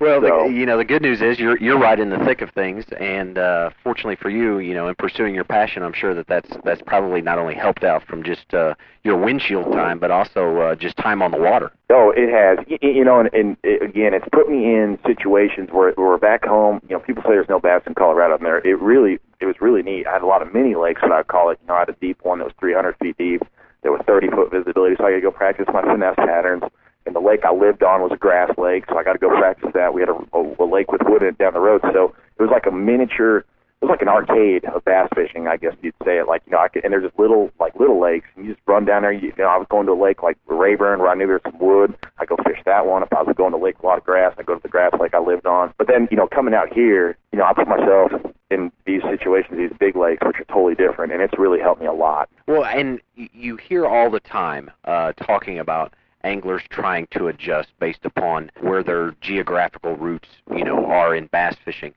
Well, 0.00 0.22
So- 0.22 0.44
the, 0.48 0.54
you 0.54 0.64
know, 0.64 0.78
the 0.78 0.84
good 0.86 1.02
news 1.02 1.20
is 1.20 1.38
you're 1.38 1.58
you're 1.58 1.78
right 1.78 2.00
in 2.00 2.08
the 2.08 2.18
thick 2.24 2.40
of 2.40 2.50
things, 2.52 2.84
and 2.98 3.36
uh, 3.36 3.70
fortunately 3.82 4.16
for 4.16 4.30
you, 4.30 4.58
you 4.58 4.72
know, 4.72 4.88
in 4.88 4.94
pursuing 4.94 5.34
your 5.34 5.44
passion, 5.44 5.82
I'm 5.82 5.92
sure 5.92 6.14
that 6.14 6.26
that's 6.26 6.48
that's 6.64 6.80
probably 6.86 7.20
not 7.20 7.38
only 7.38 7.54
helped 7.54 7.84
out 7.84 8.02
from 8.06 8.22
just 8.22 8.54
uh, 8.54 8.74
your 9.02 9.18
windshield 9.18 9.70
time, 9.72 9.98
but 9.98 10.10
also 10.10 10.56
uh, 10.60 10.74
just 10.76 10.96
time 10.96 11.20
on 11.20 11.30
the 11.30 11.38
water. 11.38 11.70
Oh, 11.90 12.10
it 12.16 12.30
has. 12.30 12.64
Y- 12.66 12.78
y- 12.82 12.88
You 12.88 13.04
know, 13.04 13.20
and, 13.20 13.28
and 13.34 13.56
it, 13.62 13.82
again, 13.82 14.14
it's 14.14 14.26
put 14.32 14.48
me 14.48 14.64
in 14.74 14.98
situations 15.06 15.68
where 15.70 15.92
where 15.92 16.16
back 16.16 16.46
home, 16.46 16.80
you 16.88 16.96
know, 16.96 17.00
people 17.00 17.22
say 17.24 17.30
there's 17.32 17.50
no 17.50 17.60
bass 17.60 17.82
in 17.86 17.94
Colorado, 17.94 18.36
and 18.36 18.46
there 18.46 18.66
it 18.66 18.80
really 18.80 19.18
it 19.44 19.46
was 19.46 19.60
really 19.60 19.82
neat. 19.82 20.06
I 20.06 20.12
had 20.14 20.22
a 20.22 20.26
lot 20.26 20.40
of 20.40 20.52
mini 20.54 20.74
lakes, 20.74 21.02
what 21.02 21.12
I 21.12 21.22
call 21.22 21.50
it. 21.50 21.58
You 21.60 21.68
know, 21.68 21.74
I 21.74 21.80
had 21.80 21.90
a 21.90 22.00
deep 22.00 22.24
one 22.24 22.38
that 22.38 22.46
was 22.46 22.54
300 22.58 22.96
feet 22.96 23.16
deep. 23.18 23.42
There 23.82 23.92
was 23.92 24.00
30 24.06 24.30
foot 24.30 24.50
visibility, 24.50 24.96
so 24.96 25.04
I 25.04 25.10
to 25.12 25.20
go 25.20 25.30
practice 25.30 25.66
my 25.72 25.82
finesse 25.82 26.16
patterns. 26.16 26.62
And 27.04 27.14
the 27.14 27.20
lake 27.20 27.44
I 27.44 27.52
lived 27.52 27.82
on 27.82 28.00
was 28.00 28.12
a 28.12 28.16
grass 28.16 28.50
lake, 28.56 28.84
so 28.88 28.96
I 28.96 29.04
got 29.04 29.12
to 29.12 29.18
go 29.18 29.28
practice 29.28 29.68
that. 29.74 29.92
We 29.92 30.00
had 30.00 30.08
a, 30.08 30.16
a, 30.32 30.40
a 30.40 30.64
lake 30.64 30.90
with 30.90 31.02
wood 31.04 31.20
in 31.20 31.28
it 31.28 31.38
down 31.38 31.52
the 31.52 31.60
road, 31.60 31.82
so 31.92 32.14
it 32.38 32.42
was 32.42 32.50
like 32.50 32.64
a 32.64 32.72
miniature. 32.72 33.44
It 33.84 33.88
was 33.88 33.98
like 33.98 34.02
an 34.02 34.08
arcade 34.08 34.64
of 34.64 34.82
bass 34.86 35.10
fishing, 35.14 35.46
I 35.46 35.58
guess 35.58 35.74
you'd 35.82 35.92
say 36.06 36.16
it. 36.16 36.26
Like 36.26 36.40
you 36.46 36.52
know, 36.52 36.58
I 36.58 36.68
could, 36.68 36.84
and 36.84 36.92
there's 36.94 37.04
just 37.04 37.18
little 37.18 37.50
like 37.60 37.74
little 37.78 38.00
lakes, 38.00 38.26
and 38.34 38.46
you 38.46 38.54
just 38.54 38.66
run 38.66 38.86
down 38.86 39.02
there. 39.02 39.12
You, 39.12 39.28
you 39.28 39.34
know, 39.36 39.44
I 39.44 39.58
was 39.58 39.66
going 39.68 39.84
to 39.84 39.92
a 39.92 40.00
lake 40.02 40.22
like 40.22 40.38
Rayburn, 40.46 41.00
where 41.00 41.10
I 41.10 41.14
knew 41.14 41.26
there 41.26 41.38
was 41.44 41.52
some 41.52 41.58
wood. 41.58 41.94
I 42.16 42.24
go 42.24 42.36
fish 42.46 42.56
that 42.64 42.86
one. 42.86 43.02
If 43.02 43.12
I 43.12 43.20
was 43.20 43.34
going 43.36 43.52
to 43.52 43.58
a 43.58 43.62
lake 43.62 43.76
a 43.82 43.86
lot 43.86 43.98
of 43.98 44.04
grass, 44.04 44.32
I 44.38 44.42
go 44.42 44.54
to 44.54 44.62
the 44.62 44.70
grass 44.70 44.92
lake 44.98 45.12
I 45.12 45.18
lived 45.18 45.44
on. 45.44 45.74
But 45.76 45.86
then 45.86 46.08
you 46.10 46.16
know, 46.16 46.26
coming 46.26 46.54
out 46.54 46.72
here, 46.72 47.18
you 47.30 47.38
know, 47.38 47.44
I 47.44 47.52
put 47.52 47.68
myself 47.68 48.10
in 48.50 48.72
these 48.86 49.02
situations, 49.02 49.58
these 49.58 49.76
big 49.78 49.96
lakes, 49.96 50.22
which 50.24 50.40
are 50.40 50.44
totally 50.44 50.76
different, 50.76 51.12
and 51.12 51.20
it's 51.20 51.38
really 51.38 51.60
helped 51.60 51.82
me 51.82 51.86
a 51.86 51.92
lot. 51.92 52.30
Well, 52.46 52.64
and 52.64 53.02
you 53.14 53.56
hear 53.56 53.84
all 53.84 54.10
the 54.10 54.20
time 54.20 54.70
uh, 54.86 55.12
talking 55.12 55.58
about 55.58 55.92
anglers 56.24 56.62
trying 56.70 57.06
to 57.12 57.28
adjust 57.28 57.68
based 57.78 58.04
upon 58.04 58.50
where 58.60 58.82
their 58.82 59.14
geographical 59.20 59.96
roots, 59.96 60.28
you 60.56 60.64
know, 60.64 60.86
are 60.86 61.14
in 61.14 61.26
bass 61.26 61.54
fishing. 61.64 61.92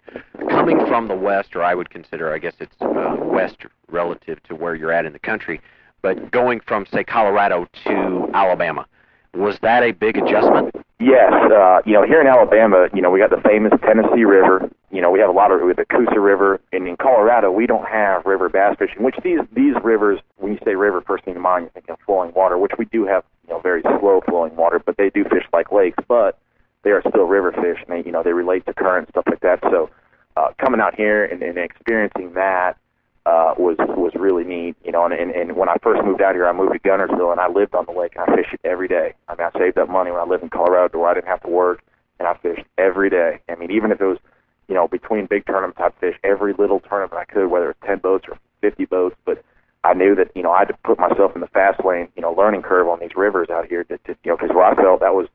Coming 0.49 0.85
from 0.85 1.07
the 1.07 1.15
west, 1.15 1.55
or 1.55 1.63
I 1.63 1.73
would 1.73 1.89
consider, 1.89 2.33
I 2.33 2.37
guess 2.37 2.53
it's 2.59 2.75
uh, 2.81 3.15
west 3.19 3.57
relative 3.89 4.43
to 4.43 4.55
where 4.55 4.75
you're 4.75 4.91
at 4.91 5.05
in 5.05 5.13
the 5.13 5.19
country, 5.19 5.61
but 6.01 6.31
going 6.31 6.59
from 6.59 6.85
say 6.85 7.03
Colorado 7.03 7.67
to 7.85 8.29
Alabama, 8.33 8.85
was 9.33 9.57
that 9.61 9.83
a 9.83 9.91
big 9.91 10.17
adjustment? 10.17 10.75
Yes, 10.99 11.31
uh, 11.31 11.81
you 11.85 11.93
know, 11.93 12.03
here 12.03 12.19
in 12.21 12.27
Alabama, 12.27 12.87
you 12.93 13.01
know, 13.01 13.11
we 13.11 13.19
got 13.19 13.29
the 13.29 13.41
famous 13.47 13.71
Tennessee 13.85 14.23
River. 14.23 14.67
You 14.89 15.01
know, 15.01 15.11
we 15.11 15.19
have 15.19 15.29
a 15.29 15.33
lot 15.33 15.51
of 15.51 15.61
with 15.61 15.77
the 15.77 15.85
Coosa 15.85 16.19
River, 16.19 16.59
and 16.73 16.87
in 16.87 16.97
Colorado, 16.97 17.51
we 17.51 17.67
don't 17.67 17.87
have 17.87 18.25
river 18.25 18.49
bass 18.49 18.75
fishing. 18.79 19.03
Which 19.03 19.15
these 19.23 19.39
these 19.53 19.75
rivers, 19.83 20.19
when 20.37 20.53
you 20.53 20.59
say 20.65 20.73
river, 20.73 21.01
first 21.01 21.23
thing 21.23 21.35
to 21.35 21.39
mind, 21.39 21.65
you 21.65 21.69
think 21.73 21.89
of 21.89 21.99
flowing 22.03 22.33
water, 22.33 22.57
which 22.57 22.71
we 22.79 22.85
do 22.85 23.05
have, 23.05 23.23
know, 23.57 23.61
very 23.61 23.81
slow 23.99 24.21
flowing 24.27 24.55
water, 24.55 24.79
but 24.83 24.97
they 24.97 25.09
do 25.09 25.23
fish 25.25 25.43
like 25.53 25.71
lakes, 25.71 26.03
but 26.07 26.39
they 26.83 26.91
are 26.91 27.01
still 27.09 27.25
river 27.25 27.51
fish, 27.51 27.83
and 27.87 27.89
they, 27.89 28.05
you 28.05 28.11
know, 28.11 28.23
they 28.23 28.33
relate 28.33 28.65
to 28.65 28.73
current 28.73 29.09
stuff 29.09 29.25
like 29.27 29.41
that. 29.41 29.59
So, 29.63 29.89
uh, 30.35 30.49
coming 30.59 30.79
out 30.79 30.95
here 30.95 31.25
and, 31.25 31.41
and 31.41 31.57
experiencing 31.57 32.33
that 32.33 32.77
uh, 33.25 33.55
was 33.57 33.75
was 33.79 34.13
really 34.15 34.43
neat, 34.43 34.75
you 34.85 34.91
know. 34.91 35.03
And, 35.05 35.13
and 35.13 35.31
and 35.31 35.55
when 35.55 35.69
I 35.69 35.75
first 35.81 36.03
moved 36.03 36.21
out 36.21 36.35
here, 36.35 36.47
I 36.47 36.53
moved 36.53 36.73
to 36.73 36.79
Guntersville, 36.79 37.31
and 37.31 37.41
I 37.41 37.49
lived 37.49 37.75
on 37.75 37.85
the 37.85 37.91
lake, 37.91 38.13
and 38.15 38.23
I 38.29 38.35
fished 38.35 38.53
it 38.53 38.61
every 38.63 38.87
day. 38.87 39.13
I 39.27 39.35
mean, 39.35 39.49
I 39.53 39.59
saved 39.59 39.77
up 39.77 39.89
money 39.89 40.11
when 40.11 40.21
I 40.21 40.25
lived 40.25 40.43
in 40.43 40.49
Colorado, 40.49 40.99
where 40.99 41.09
I 41.09 41.13
didn't 41.13 41.27
have 41.27 41.41
to 41.41 41.49
work, 41.49 41.81
and 42.19 42.27
I 42.27 42.35
fished 42.35 42.65
every 42.77 43.09
day. 43.09 43.39
I 43.49 43.55
mean, 43.55 43.71
even 43.71 43.91
if 43.91 43.99
it 43.99 44.05
was, 44.05 44.19
you 44.67 44.75
know, 44.75 44.87
between 44.87 45.25
big 45.25 45.45
tournaments, 45.45 45.79
I'd 45.81 45.93
fish 45.99 46.15
every 46.23 46.53
little 46.53 46.79
tournament 46.79 47.19
I 47.19 47.25
could, 47.25 47.47
whether 47.47 47.71
it's 47.71 47.79
ten 47.85 47.97
boats 47.97 48.25
or 48.29 48.37
fifty 48.61 48.85
boats. 48.85 49.15
But 49.25 49.43
I 49.83 49.93
knew 49.93 50.15
that 50.15 50.31
you 50.35 50.43
know 50.43 50.51
I 50.51 50.59
had 50.59 50.67
to 50.69 50.77
put 50.83 50.99
myself 50.99 51.33
in 51.35 51.41
the 51.41 51.47
fast 51.47 51.83
lane, 51.85 52.09
you 52.15 52.21
know, 52.21 52.31
learning 52.31 52.61
curve 52.61 52.87
on 52.87 52.99
these 52.99 53.15
rivers 53.15 53.49
out 53.49 53.67
here, 53.67 53.83
to, 53.85 53.97
to 53.97 54.15
you 54.23 54.31
know, 54.31 54.37
because 54.37 54.55
where 54.55 54.65
I 54.65 54.75
felt 54.75 54.99
that 55.01 55.13
was 55.13 55.27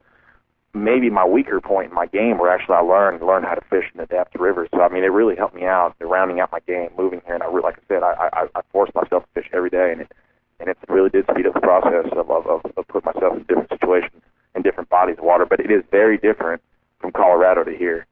maybe 0.75 1.11
my 1.11 1.25
weaker 1.25 1.61
point 1.61 1.91
in 1.91 1.95
my 1.95 2.07
game 2.07 2.39
where 2.39 2.51
actually 2.51 2.77
I 2.77 2.81
learned 2.81 3.23
learned 3.23 3.47
how 3.47 3.55
to 3.55 3.61
fish 3.69 3.85
and 3.93 4.03
adapt 4.03 4.33
to 4.33 4.39
rivers. 4.39 4.69
So 4.75 4.83
I 4.83 4.89
mean, 4.89 5.05
it 5.05 5.13
really 5.13 5.37
helped 5.37 5.55
me 5.55 5.65
out, 5.65 5.95
rounding 6.01 6.41
out 6.41 6.51
my 6.53 6.61
game, 6.61 6.91
moving 6.97 7.21
here, 7.25 7.35
and 7.35 7.43
I 7.43 7.47
really, 7.47 7.63
like 7.63 7.79
I 7.79 7.83
said, 7.89 8.03
I 8.03 8.29
I, 8.33 8.47
I 8.55 8.61
forced 8.73 8.95
myself 8.95 9.25
to 9.25 9.41
fish 9.41 9.51
every 9.53 9.71
day, 9.71 9.93
and 9.93 10.03
it 10.03 10.13
and 10.61 10.69
it 10.69 10.79
really 10.89 11.11
did 11.11 11.27
speed 11.31 11.47
up 11.47 11.55
the 11.55 11.61
process 11.61 12.07
of 12.13 12.31
of, 12.31 12.47
of, 12.47 12.61
of 12.77 12.89
putting 12.89 13.13
myself 13.15 13.37
in 13.37 13.43
different 13.45 13.71
situations 13.71 14.23
in 14.55 14.63
different 14.63 14.89
bodies 14.89 15.17
of 15.19 15.25
water. 15.25 15.47
But 15.47 15.61
it 15.61 15.71
is 15.71 15.83
very 15.91 16.19
different 16.19 16.63
from 17.01 17.13
Colorado 17.13 17.65
to 17.65 17.77
here. 17.77 18.07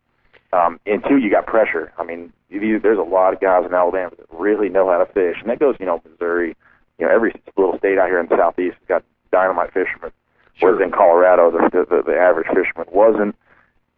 Um, 0.53 0.81
and 0.87 1.03
two, 1.09 1.19
you 1.19 1.31
got 1.31 1.47
pressure. 1.47 1.93
I 1.97 2.05
mean, 2.05 2.33
you, 2.49 2.81
there's 2.81 2.99
a 2.99 3.03
lot 3.03 3.33
of 3.33 3.41
guys 3.41 3.65
in 3.65 3.73
Alabama 3.73 4.11
that 4.17 4.27
really 4.31 4.69
know 4.69 4.91
how 4.91 4.99
to 4.99 5.07
fish, 5.13 5.37
and 5.41 5.49
that 5.49 5.61
goes, 5.61 5.77
you 5.79 5.87
know, 5.87 6.03
Missouri, 6.09 6.57
you 6.99 7.07
know, 7.07 7.13
every 7.13 7.33
little 7.57 7.79
state 7.79 7.99
out 7.99 8.09
here 8.09 8.19
in 8.19 8.27
the 8.27 8.37
southeast 8.37 8.77
has 8.81 8.89
got 8.89 9.05
dynamite 9.31 9.73
fishermen. 9.73 10.11
Whereas 10.59 10.83
in 10.83 10.91
Colorado, 10.91 11.51
the, 11.51 11.87
the 11.89 12.03
the 12.03 12.17
average 12.17 12.49
fisherman 12.49 12.87
wasn't 12.93 13.35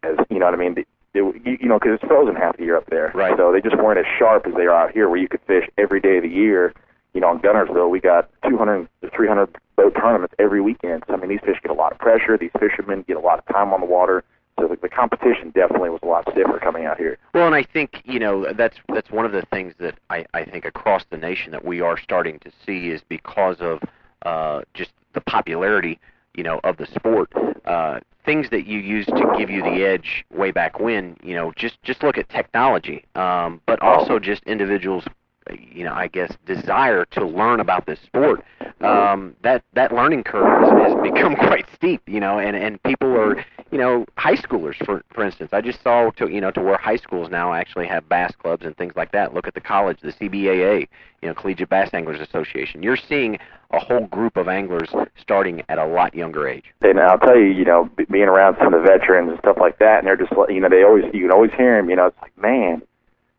as 0.03 0.17
you 0.29 0.39
know 0.39 0.45
what 0.45 0.53
I 0.53 0.57
mean. 0.57 0.75
They, 0.75 0.85
you, 1.13 1.33
you 1.45 1.67
know, 1.69 1.77
because 1.77 1.99
it's 2.01 2.03
frozen 2.07 2.35
half 2.35 2.57
the 2.57 2.63
year 2.63 2.77
up 2.77 2.89
there, 2.89 3.11
Right. 3.13 3.37
So 3.37 3.51
they 3.51 3.61
just 3.61 3.77
weren't 3.77 3.99
as 3.99 4.05
sharp 4.17 4.47
as 4.47 4.53
they 4.55 4.65
are 4.65 4.73
out 4.73 4.91
here, 4.91 5.09
where 5.09 5.19
you 5.19 5.27
could 5.27 5.41
fish 5.45 5.67
every 5.77 6.01
day 6.01 6.17
of 6.17 6.23
the 6.23 6.29
year. 6.29 6.73
You 7.13 7.21
know, 7.21 7.31
in 7.31 7.39
Guntersville, 7.39 7.91
we 7.91 7.99
got 7.99 8.29
200 8.49 8.87
to 9.03 9.09
300 9.11 9.55
boat 9.75 9.93
tournaments 9.95 10.33
every 10.39 10.61
weekend. 10.61 11.03
So 11.07 11.13
I 11.13 11.17
mean, 11.17 11.29
these 11.29 11.41
fish 11.45 11.57
get 11.61 11.69
a 11.71 11.75
lot 11.75 11.91
of 11.91 11.99
pressure. 11.99 12.37
These 12.37 12.51
fishermen 12.59 13.03
get 13.07 13.17
a 13.17 13.19
lot 13.19 13.37
of 13.37 13.45
time 13.53 13.73
on 13.73 13.81
the 13.81 13.85
water. 13.85 14.23
So 14.59 14.67
the, 14.67 14.77
the 14.81 14.89
competition 14.89 15.51
definitely 15.51 15.89
was 15.89 15.99
a 16.03 16.07
lot 16.07 16.29
stiffer 16.31 16.59
coming 16.59 16.85
out 16.85 16.97
here. 16.97 17.17
Well, 17.33 17.47
and 17.47 17.55
I 17.55 17.63
think 17.63 18.01
you 18.05 18.19
know 18.19 18.51
that's 18.53 18.77
that's 18.93 19.11
one 19.11 19.25
of 19.25 19.31
the 19.31 19.43
things 19.51 19.73
that 19.79 19.95
I, 20.09 20.25
I 20.33 20.43
think 20.45 20.65
across 20.65 21.03
the 21.09 21.17
nation 21.17 21.51
that 21.51 21.65
we 21.65 21.81
are 21.81 21.97
starting 21.97 22.39
to 22.39 22.51
see 22.65 22.89
is 22.89 23.01
because 23.07 23.57
of 23.59 23.81
uh, 24.23 24.61
just 24.73 24.91
the 25.13 25.21
popularity, 25.21 25.99
you 26.35 26.43
know, 26.43 26.59
of 26.63 26.77
the 26.77 26.85
sport. 26.87 27.31
Uh, 27.65 27.99
things 28.25 28.49
that 28.51 28.65
you 28.65 28.79
used 28.79 29.09
to 29.09 29.35
give 29.37 29.49
you 29.49 29.61
the 29.61 29.83
edge 29.83 30.25
way 30.31 30.51
back 30.51 30.79
when, 30.79 31.17
you 31.23 31.35
know, 31.35 31.51
just 31.55 31.81
just 31.83 32.03
look 32.03 32.17
at 32.17 32.29
technology, 32.29 33.05
um, 33.15 33.61
but 33.65 33.81
also 33.81 34.19
just 34.19 34.43
individuals 34.43 35.05
you 35.51 35.83
know, 35.83 35.93
I 35.93 36.07
guess 36.07 36.31
desire 36.45 37.05
to 37.11 37.25
learn 37.25 37.59
about 37.59 37.85
this 37.85 37.99
sport, 37.99 38.43
um, 38.81 39.35
that 39.43 39.63
that 39.73 39.93
learning 39.93 40.23
curve 40.23 40.61
has, 40.61 40.91
has 40.91 41.01
become 41.01 41.35
quite 41.47 41.65
steep. 41.73 42.01
You 42.07 42.19
know, 42.19 42.39
and 42.39 42.55
and 42.55 42.81
people 42.83 43.15
are, 43.15 43.45
you 43.73 43.79
know, 43.79 44.05
high 44.17 44.35
schoolers 44.35 44.75
for 44.85 45.03
for 45.09 45.25
instance. 45.25 45.49
I 45.51 45.59
just 45.59 45.81
saw 45.81 46.11
to 46.11 46.29
you 46.29 46.39
know 46.39 46.51
to 46.51 46.61
where 46.61 46.77
high 46.77 46.95
schools 46.95 47.31
now 47.31 47.53
actually 47.53 47.87
have 47.87 48.07
bass 48.07 48.31
clubs 48.35 48.65
and 48.67 48.77
things 48.77 48.93
like 48.95 49.11
that. 49.13 49.33
Look 49.33 49.47
at 49.47 49.55
the 49.55 49.61
college, 49.61 49.97
the 49.99 50.13
CBAA, 50.13 50.87
you 51.23 51.27
know, 51.27 51.33
Collegiate 51.33 51.69
Bass 51.69 51.89
Anglers 51.91 52.21
Association. 52.21 52.83
You're 52.83 52.95
seeing 52.95 53.39
a 53.71 53.79
whole 53.79 54.05
group 54.05 54.37
of 54.37 54.47
anglers 54.47 54.89
starting 55.19 55.63
at 55.69 55.79
a 55.79 55.85
lot 55.87 56.13
younger 56.13 56.47
age. 56.47 56.65
And 56.81 56.99
I'll 56.99 57.17
tell 57.17 57.35
you, 57.35 57.47
you 57.47 57.65
know, 57.65 57.89
being 58.11 58.25
around 58.25 58.57
some 58.59 58.75
of 58.75 58.83
the 58.83 58.87
veterans 58.87 59.31
and 59.31 59.39
stuff 59.39 59.57
like 59.59 59.79
that, 59.79 59.97
and 59.97 60.07
they're 60.07 60.17
just, 60.17 60.31
you 60.49 60.59
know, 60.59 60.69
they 60.69 60.83
always, 60.83 61.05
you 61.11 61.21
can 61.21 61.31
always 61.31 61.51
hear 61.57 61.75
them. 61.75 61.89
You 61.89 61.95
know, 61.95 62.05
it's 62.05 62.21
like, 62.21 62.37
man, 62.37 62.83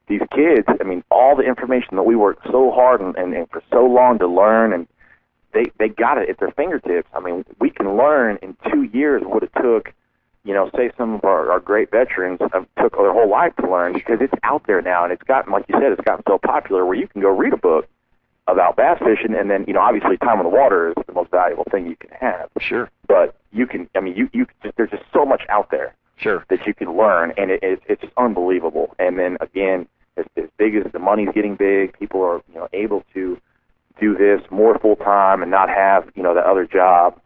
these 0.08 0.22
kids, 0.34 0.66
I 0.80 0.82
mean, 0.82 1.04
all 1.12 1.36
the 1.36 1.44
information 1.44 1.94
that 1.94 2.02
we 2.02 2.16
worked 2.16 2.44
so 2.50 2.72
hard 2.72 3.00
and, 3.00 3.14
and, 3.14 3.34
and 3.34 3.48
for 3.50 3.62
so 3.70 3.86
long 3.86 4.18
to 4.18 4.26
learn, 4.26 4.72
and 4.72 4.88
they 5.52 5.66
they 5.78 5.88
got 5.88 6.18
it 6.18 6.28
at 6.28 6.40
their 6.40 6.50
fingertips. 6.50 7.08
I 7.14 7.20
mean, 7.20 7.44
we 7.60 7.70
can 7.70 7.96
learn 7.96 8.38
in 8.42 8.56
two 8.72 8.82
years 8.82 9.22
what 9.24 9.44
it 9.44 9.52
took. 9.62 9.92
You 10.44 10.52
know, 10.52 10.70
say 10.76 10.90
some 10.98 11.14
of 11.14 11.24
our, 11.24 11.50
our 11.50 11.60
great 11.60 11.90
veterans 11.90 12.38
have 12.52 12.66
took 12.78 12.92
their 12.96 13.12
whole 13.12 13.30
life 13.30 13.56
to 13.56 13.70
learn 13.70 13.94
because 13.94 14.18
it's 14.20 14.34
out 14.42 14.66
there 14.66 14.82
now, 14.82 15.04
and 15.04 15.12
it's 15.12 15.22
gotten, 15.22 15.52
like 15.52 15.64
you 15.68 15.74
said, 15.80 15.92
it's 15.92 16.02
gotten 16.02 16.22
so 16.28 16.38
popular 16.38 16.84
where 16.84 16.96
you 16.96 17.08
can 17.08 17.22
go 17.22 17.30
read 17.30 17.54
a 17.54 17.56
book 17.56 17.88
about 18.46 18.76
bass 18.76 18.98
fishing, 18.98 19.34
and 19.34 19.50
then 19.50 19.64
you 19.66 19.72
know, 19.72 19.80
obviously, 19.80 20.18
time 20.18 20.38
on 20.38 20.44
the 20.44 20.50
water 20.50 20.90
is 20.90 20.94
the 21.06 21.14
most 21.14 21.30
valuable 21.30 21.64
thing 21.70 21.86
you 21.86 21.96
can 21.96 22.10
have. 22.10 22.50
Sure. 22.60 22.90
But 23.08 23.34
you 23.52 23.66
can, 23.66 23.88
I 23.94 24.00
mean, 24.00 24.14
you 24.16 24.28
you 24.34 24.46
just, 24.62 24.76
there's 24.76 24.90
just 24.90 25.04
so 25.14 25.24
much 25.24 25.42
out 25.48 25.70
there 25.70 25.94
sure 26.16 26.44
that 26.48 26.66
you 26.66 26.74
can 26.74 26.96
learn 26.96 27.32
and 27.36 27.50
it, 27.50 27.62
it 27.62 27.82
it's 27.88 28.02
just 28.02 28.12
unbelievable 28.16 28.94
and 28.98 29.18
then 29.18 29.36
again 29.40 29.86
as, 30.16 30.24
as 30.36 30.44
big 30.58 30.74
as 30.76 30.90
the 30.92 30.98
money's 30.98 31.28
getting 31.34 31.56
big 31.56 31.96
people 31.98 32.22
are 32.22 32.40
you 32.52 32.54
know 32.54 32.68
able 32.72 33.04
to 33.12 33.38
do 34.00 34.16
this 34.16 34.40
more 34.50 34.78
full 34.78 34.96
time 34.96 35.42
and 35.42 35.50
not 35.50 35.68
have 35.68 36.08
you 36.14 36.22
know 36.22 36.34
the 36.34 36.40
other 36.40 36.66
job 36.66 37.20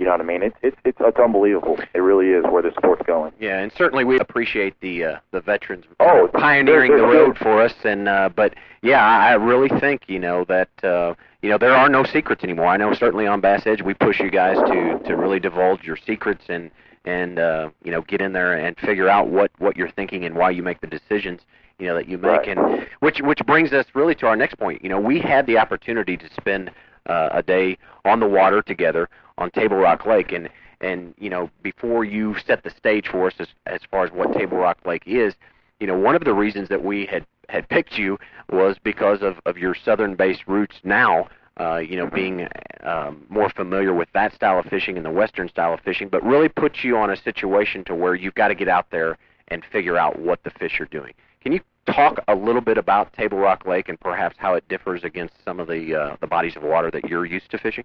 you 0.00 0.06
know 0.06 0.12
what 0.12 0.22
I 0.22 0.24
mean? 0.24 0.42
It's 0.42 0.56
it's 0.62 0.76
it's, 0.86 0.96
it's 0.98 1.18
unbelievable. 1.18 1.78
It 1.94 1.98
really 1.98 2.28
is 2.30 2.42
where 2.50 2.62
the 2.62 2.72
sport's 2.72 3.02
going. 3.06 3.34
Yeah, 3.38 3.58
and 3.58 3.70
certainly 3.76 4.02
we 4.02 4.18
appreciate 4.18 4.80
the 4.80 5.04
uh, 5.04 5.18
the 5.30 5.42
veterans 5.42 5.84
oh, 6.00 6.30
pioneering 6.32 6.92
they're, 6.92 7.00
they're 7.00 7.10
the 7.10 7.24
road 7.26 7.36
for 7.36 7.60
us. 7.60 7.74
And 7.84 8.08
uh, 8.08 8.30
but 8.34 8.54
yeah, 8.80 9.06
I 9.06 9.34
really 9.34 9.68
think 9.78 10.04
you 10.08 10.18
know 10.18 10.44
that 10.44 10.70
uh, 10.82 11.14
you 11.42 11.50
know 11.50 11.58
there 11.58 11.74
are 11.74 11.90
no 11.90 12.02
secrets 12.04 12.42
anymore. 12.42 12.68
I 12.68 12.78
know 12.78 12.94
certainly 12.94 13.26
on 13.26 13.42
Bass 13.42 13.66
Edge 13.66 13.82
we 13.82 13.92
push 13.92 14.20
you 14.20 14.30
guys 14.30 14.56
to 14.56 14.98
to 15.06 15.16
really 15.16 15.38
divulge 15.38 15.84
your 15.84 15.98
secrets 15.98 16.44
and 16.48 16.70
and 17.04 17.38
uh, 17.38 17.68
you 17.84 17.92
know 17.92 18.00
get 18.00 18.22
in 18.22 18.32
there 18.32 18.54
and 18.54 18.78
figure 18.78 19.08
out 19.08 19.28
what 19.28 19.50
what 19.58 19.76
you're 19.76 19.90
thinking 19.90 20.24
and 20.24 20.34
why 20.34 20.48
you 20.48 20.62
make 20.62 20.80
the 20.80 20.86
decisions 20.86 21.42
you 21.78 21.86
know 21.86 21.94
that 21.94 22.08
you 22.08 22.16
make 22.16 22.46
right. 22.46 22.48
and 22.48 22.86
which 23.00 23.20
which 23.20 23.40
brings 23.44 23.74
us 23.74 23.84
really 23.94 24.14
to 24.14 24.26
our 24.26 24.36
next 24.36 24.58
point 24.58 24.82
you 24.82 24.88
know 24.88 25.00
we 25.00 25.20
had 25.20 25.46
the 25.46 25.58
opportunity 25.58 26.16
to 26.16 26.28
spend 26.32 26.70
uh, 27.06 27.28
a 27.32 27.42
day 27.42 27.76
on 28.04 28.20
the 28.20 28.26
water 28.26 28.62
together 28.62 29.08
on 29.40 29.50
table 29.50 29.76
rock 29.76 30.06
lake 30.06 30.32
and 30.32 30.48
and 30.80 31.14
you 31.18 31.28
know 31.28 31.50
before 31.62 32.04
you 32.04 32.36
set 32.46 32.62
the 32.62 32.70
stage 32.70 33.08
for 33.08 33.26
us 33.26 33.34
as, 33.38 33.48
as 33.66 33.80
far 33.90 34.04
as 34.04 34.12
what 34.12 34.32
table 34.32 34.58
rock 34.58 34.78
lake 34.84 35.02
is 35.06 35.34
you 35.80 35.86
know 35.86 35.98
one 35.98 36.14
of 36.14 36.24
the 36.24 36.34
reasons 36.34 36.68
that 36.68 36.84
we 36.84 37.06
had 37.06 37.26
had 37.48 37.68
picked 37.68 37.98
you 37.98 38.18
was 38.50 38.76
because 38.82 39.22
of 39.22 39.40
of 39.46 39.58
your 39.58 39.74
southern 39.74 40.14
based 40.14 40.46
roots 40.46 40.76
now 40.84 41.28
uh, 41.58 41.76
you 41.76 41.96
know, 41.96 42.06
being 42.06 42.48
um, 42.84 43.26
more 43.28 43.50
familiar 43.50 43.92
with 43.92 44.08
that 44.14 44.32
style 44.34 44.58
of 44.58 44.64
fishing 44.66 44.96
and 44.96 45.04
the 45.04 45.10
western 45.10 45.46
style 45.46 45.74
of 45.74 45.80
fishing, 45.80 46.08
but 46.08 46.22
really 46.24 46.48
puts 46.48 46.82
you 46.82 46.96
on 46.96 47.10
a 47.10 47.16
situation 47.16 47.84
to 47.84 47.94
where 47.94 48.14
you've 48.14 48.34
got 48.34 48.48
to 48.48 48.54
get 48.54 48.68
out 48.68 48.86
there 48.90 49.18
and 49.48 49.62
figure 49.70 49.98
out 49.98 50.18
what 50.18 50.42
the 50.42 50.50
fish 50.50 50.80
are 50.80 50.86
doing. 50.86 51.12
Can 51.42 51.52
you 51.52 51.60
talk 51.86 52.18
a 52.28 52.34
little 52.34 52.60
bit 52.60 52.78
about 52.78 53.12
Table 53.12 53.36
Rock 53.36 53.66
Lake 53.66 53.90
and 53.90 54.00
perhaps 54.00 54.36
how 54.38 54.54
it 54.54 54.66
differs 54.68 55.04
against 55.04 55.34
some 55.44 55.60
of 55.60 55.68
the 55.68 55.94
uh, 55.94 56.16
the 56.20 56.26
bodies 56.26 56.56
of 56.56 56.62
water 56.62 56.90
that 56.90 57.08
you're 57.08 57.26
used 57.26 57.50
to 57.50 57.58
fishing? 57.58 57.84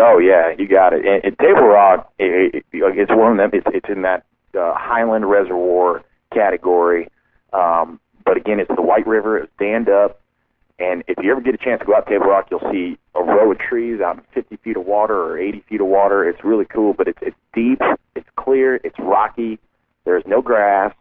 Oh 0.00 0.18
yeah, 0.18 0.52
you 0.58 0.68
got 0.68 0.92
it. 0.92 1.04
And, 1.04 1.24
and 1.24 1.38
Table 1.38 1.66
Rock, 1.66 2.12
it, 2.18 2.54
it, 2.54 2.64
it's 2.72 3.10
one 3.10 3.32
of 3.32 3.38
them. 3.38 3.50
It's 3.52 3.66
it's 3.74 3.88
in 3.88 4.02
that 4.02 4.24
uh, 4.58 4.74
Highland 4.76 5.28
Reservoir 5.28 6.02
category. 6.32 7.08
Um, 7.52 8.00
but 8.24 8.36
again, 8.36 8.60
it's 8.60 8.70
the 8.74 8.82
White 8.82 9.06
River. 9.06 9.38
It's 9.38 9.52
dammed 9.58 9.88
up. 9.88 10.20
And 10.78 11.02
if 11.08 11.16
you 11.22 11.30
ever 11.30 11.40
get 11.40 11.54
a 11.54 11.58
chance 11.58 11.80
to 11.80 11.86
go 11.86 11.94
out 11.94 12.06
Table 12.06 12.26
Rock, 12.26 12.48
you'll 12.50 12.70
see 12.70 12.98
a 13.14 13.22
row 13.22 13.50
of 13.50 13.58
trees 13.58 14.00
out 14.00 14.18
in 14.18 14.24
50 14.34 14.56
feet 14.56 14.76
of 14.76 14.84
water 14.84 15.14
or 15.14 15.38
80 15.38 15.64
feet 15.68 15.80
of 15.80 15.86
water. 15.86 16.28
It's 16.28 16.44
really 16.44 16.66
cool, 16.66 16.92
but 16.92 17.08
it's 17.08 17.18
it's 17.22 17.36
deep, 17.54 17.80
it's 18.14 18.28
clear, 18.36 18.76
it's 18.84 18.98
rocky. 18.98 19.58
There's 20.04 20.24
no 20.26 20.42
grass, 20.42 20.94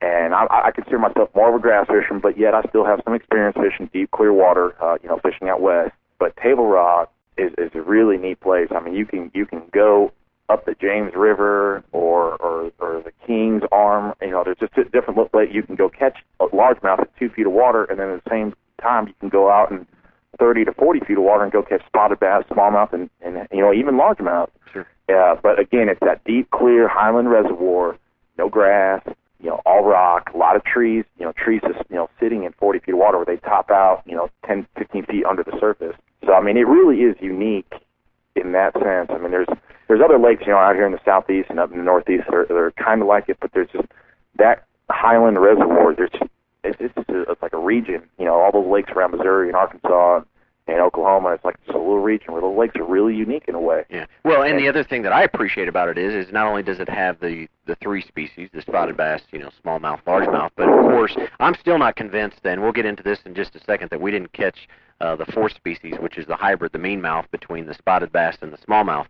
and 0.00 0.34
I, 0.34 0.46
I 0.50 0.70
consider 0.72 0.98
myself 0.98 1.30
more 1.34 1.48
of 1.48 1.54
a 1.54 1.62
grass 1.62 1.86
fisherman, 1.86 2.20
but 2.20 2.36
yet 2.36 2.52
I 2.52 2.62
still 2.68 2.84
have 2.84 3.00
some 3.04 3.14
experience 3.14 3.56
fishing 3.56 3.88
deep, 3.92 4.10
clear 4.10 4.32
water. 4.32 4.74
Uh, 4.82 4.98
you 5.02 5.08
know, 5.08 5.20
fishing 5.22 5.48
out 5.48 5.60
west. 5.60 5.92
But 6.18 6.36
Table 6.36 6.66
Rock 6.66 7.12
is 7.36 7.52
is 7.58 7.70
a 7.74 7.82
really 7.82 8.16
neat 8.16 8.40
place. 8.40 8.68
I 8.70 8.80
mean, 8.80 8.94
you 8.94 9.06
can 9.06 9.30
you 9.34 9.46
can 9.46 9.62
go 9.72 10.12
up 10.48 10.66
the 10.66 10.74
James 10.80 11.12
River 11.16 11.82
or 11.92 12.36
or 12.36 12.70
or 12.78 13.02
the 13.02 13.12
King's 13.26 13.62
Arm. 13.72 14.14
You 14.20 14.30
know, 14.30 14.42
there's 14.44 14.58
just 14.58 14.76
a 14.76 14.84
different 14.84 15.18
look. 15.18 15.32
You 15.50 15.62
can 15.62 15.76
go 15.76 15.88
catch 15.88 16.18
a 16.40 16.46
largemouth 16.46 17.00
at 17.00 17.16
two 17.18 17.30
feet 17.30 17.46
of 17.46 17.52
water, 17.52 17.84
and 17.84 17.98
then 17.98 18.10
at 18.10 18.24
the 18.24 18.30
same 18.30 18.54
time 18.80 19.06
you 19.06 19.14
can 19.20 19.28
go 19.28 19.50
out 19.50 19.70
and 19.70 19.86
30 20.38 20.64
to 20.64 20.72
40 20.72 21.00
feet 21.00 21.18
of 21.18 21.24
water 21.24 21.44
and 21.44 21.52
go 21.52 21.62
catch 21.62 21.84
spotted 21.86 22.20
bass, 22.20 22.44
smallmouth, 22.50 22.92
and, 22.92 23.10
and 23.20 23.48
you 23.52 23.60
know 23.60 23.72
even 23.72 23.94
largemouth. 23.94 24.48
Sure. 24.72 24.86
Yeah, 25.08 25.34
but 25.42 25.58
again, 25.58 25.88
it's 25.88 26.00
that 26.00 26.24
deep, 26.24 26.50
clear 26.50 26.88
Highland 26.88 27.30
reservoir, 27.30 27.96
no 28.38 28.48
grass, 28.48 29.02
you 29.40 29.50
know, 29.50 29.60
all 29.66 29.84
rock, 29.84 30.30
a 30.34 30.36
lot 30.36 30.56
of 30.56 30.64
trees. 30.64 31.04
You 31.18 31.26
know, 31.26 31.32
trees 31.32 31.60
just 31.66 31.80
you 31.90 31.96
know 31.96 32.08
sitting 32.20 32.44
in 32.44 32.52
40 32.52 32.80
feet 32.80 32.92
of 32.92 32.98
water 32.98 33.18
where 33.18 33.26
they 33.26 33.36
top 33.36 33.70
out, 33.70 34.02
you 34.06 34.14
know, 34.14 34.30
10, 34.46 34.66
15 34.78 35.06
feet 35.06 35.24
under 35.24 35.42
the 35.42 35.56
surface. 35.60 35.96
So 36.24 36.32
I 36.34 36.40
mean, 36.40 36.56
it 36.56 36.66
really 36.66 37.02
is 37.02 37.16
unique 37.20 37.72
in 38.36 38.52
that 38.52 38.72
sense. 38.74 39.10
I 39.10 39.18
mean, 39.18 39.30
there's 39.30 39.48
there's 39.88 40.00
other 40.02 40.18
lakes, 40.18 40.42
you 40.46 40.52
know, 40.52 40.58
out 40.58 40.74
here 40.74 40.86
in 40.86 40.92
the 40.92 41.00
southeast 41.04 41.50
and 41.50 41.58
up 41.60 41.70
in 41.70 41.78
the 41.78 41.84
northeast 41.84 42.24
that 42.26 42.34
are, 42.34 42.46
that 42.46 42.54
are 42.54 42.72
kind 42.72 43.02
of 43.02 43.08
like 43.08 43.28
it, 43.28 43.38
but 43.40 43.52
there's 43.52 43.68
just 43.72 43.88
that 44.36 44.64
Highland 44.90 45.40
reservoir. 45.40 45.94
There's 45.94 46.10
just 46.10 46.30
it's 46.64 46.76
it's, 46.80 46.94
just 46.94 47.08
a, 47.10 47.22
it's 47.30 47.42
like 47.42 47.52
a 47.52 47.58
region. 47.58 48.02
You 48.18 48.26
know, 48.26 48.34
all 48.34 48.52
those 48.52 48.70
lakes 48.70 48.90
around 48.92 49.12
Missouri 49.12 49.48
and 49.48 49.56
Arkansas 49.56 50.22
and 50.66 50.80
Oklahoma. 50.80 51.30
It's 51.30 51.44
like 51.44 51.56
it's 51.64 51.74
a 51.74 51.78
little 51.78 51.98
region 51.98 52.32
where 52.32 52.40
the 52.40 52.46
lakes 52.46 52.76
are 52.76 52.84
really 52.84 53.14
unique 53.14 53.44
in 53.48 53.54
a 53.54 53.60
way. 53.60 53.84
Yeah. 53.90 54.06
Well, 54.24 54.42
and 54.42 54.58
the 54.58 54.68
other 54.68 54.84
thing 54.84 55.02
that 55.02 55.12
I 55.12 55.22
appreciate 55.22 55.68
about 55.68 55.88
it 55.88 55.98
is, 55.98 56.14
is 56.14 56.32
not 56.32 56.46
only 56.46 56.62
does 56.62 56.80
it 56.80 56.88
have 56.88 57.20
the 57.20 57.48
the 57.66 57.76
three 57.76 58.02
species, 58.02 58.48
the 58.52 58.62
spotted 58.62 58.96
bass, 58.96 59.22
you 59.30 59.38
know, 59.38 59.50
smallmouth, 59.64 60.02
largemouth, 60.04 60.50
but 60.56 60.68
of 60.68 60.80
course, 60.80 61.16
I'm 61.40 61.54
still 61.54 61.78
not 61.78 61.96
convinced. 61.96 62.40
And 62.44 62.62
we'll 62.62 62.72
get 62.72 62.86
into 62.86 63.02
this 63.02 63.20
in 63.24 63.34
just 63.34 63.54
a 63.54 63.60
second 63.64 63.90
that 63.90 64.00
we 64.00 64.10
didn't 64.10 64.32
catch 64.32 64.68
uh, 65.00 65.16
the 65.16 65.26
fourth 65.26 65.54
species, 65.54 65.94
which 66.00 66.16
is 66.16 66.26
the 66.26 66.36
hybrid, 66.36 66.72
the 66.72 66.78
mean 66.78 67.00
mouth 67.00 67.26
between 67.32 67.66
the 67.66 67.74
spotted 67.74 68.12
bass 68.12 68.36
and 68.40 68.52
the 68.52 68.58
smallmouth. 68.58 69.06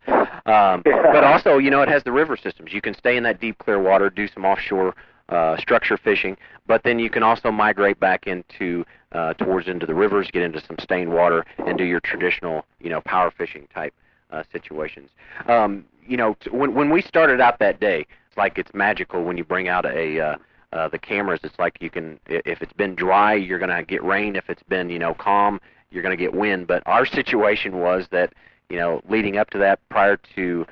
Um, 0.47 0.83
but 0.85 1.25
also, 1.25 1.59
you 1.59 1.71
know, 1.71 1.83
it 1.83 1.89
has 1.89 2.03
the 2.03 2.13
river 2.13 2.37
systems. 2.37 2.73
You 2.73 2.81
can 2.81 2.95
stay 2.95 3.17
in 3.17 3.23
that 3.25 3.41
deep, 3.41 3.59
clear 3.59 3.81
water, 3.81 4.09
do 4.09 4.27
some 4.29 4.45
offshore 4.45 4.95
uh, 5.33 5.57
structure 5.57 5.97
fishing, 5.97 6.37
but 6.67 6.83
then 6.83 6.99
you 6.99 7.09
can 7.09 7.23
also 7.23 7.51
migrate 7.51 7.99
back 7.99 8.27
into 8.27 8.85
uh, 9.12 9.35
towards 9.35 9.69
into 9.69 9.87
the 9.87 9.95
rivers, 9.95 10.31
get 10.31 10.43
into 10.43 10.61
some 10.61 10.77
stained 10.79 11.12
water, 11.12 11.45
and 11.67 11.79
do 11.79 11.85
your 11.85 12.01
traditional, 12.01 12.65
you 12.81 12.91
know, 12.91 13.01
power 13.01 13.31
fishing 13.31 13.67
type 13.75 13.95
uh, 14.31 14.43
situations. 14.53 15.11
Um, 15.49 15.85
you 16.07 16.17
know, 16.17 16.37
t- 16.41 16.51
when 16.51 16.75
when 16.75 16.91
we 16.91 17.01
started 17.03 17.41
out 17.41 17.59
that 17.61 17.81
day, 17.81 18.07
it's 18.29 18.37
like 18.37 18.59
it's 18.59 18.75
magical 18.75 19.25
when 19.25 19.37
you 19.37 19.45
bring 19.45 19.69
out 19.69 19.87
a 19.87 20.21
uh, 20.21 20.37
uh, 20.73 20.89
the 20.89 20.99
cameras. 20.99 21.41
It's 21.43 21.59
like 21.59 21.79
you 21.81 21.91
can, 21.91 22.19
if 22.27 22.62
it's 22.62 22.73
been 22.73 22.95
dry, 22.95 23.35
you're 23.35 23.59
gonna 23.59 23.83
get 23.85 24.03
rain. 24.05 24.37
If 24.37 24.51
it's 24.51 24.62
been, 24.65 24.91
you 24.91 24.99
know, 24.99 25.15
calm, 25.15 25.61
you're 25.91 26.03
gonna 26.03 26.17
get 26.17 26.35
wind. 26.35 26.67
But 26.67 26.83
our 26.87 27.07
situation 27.07 27.79
was 27.79 28.07
that, 28.11 28.35
you 28.69 28.77
know, 28.77 29.01
leading 29.09 29.37
up 29.37 29.51
to 29.51 29.59
that, 29.59 29.81
prior 29.89 30.19
to 30.35 30.67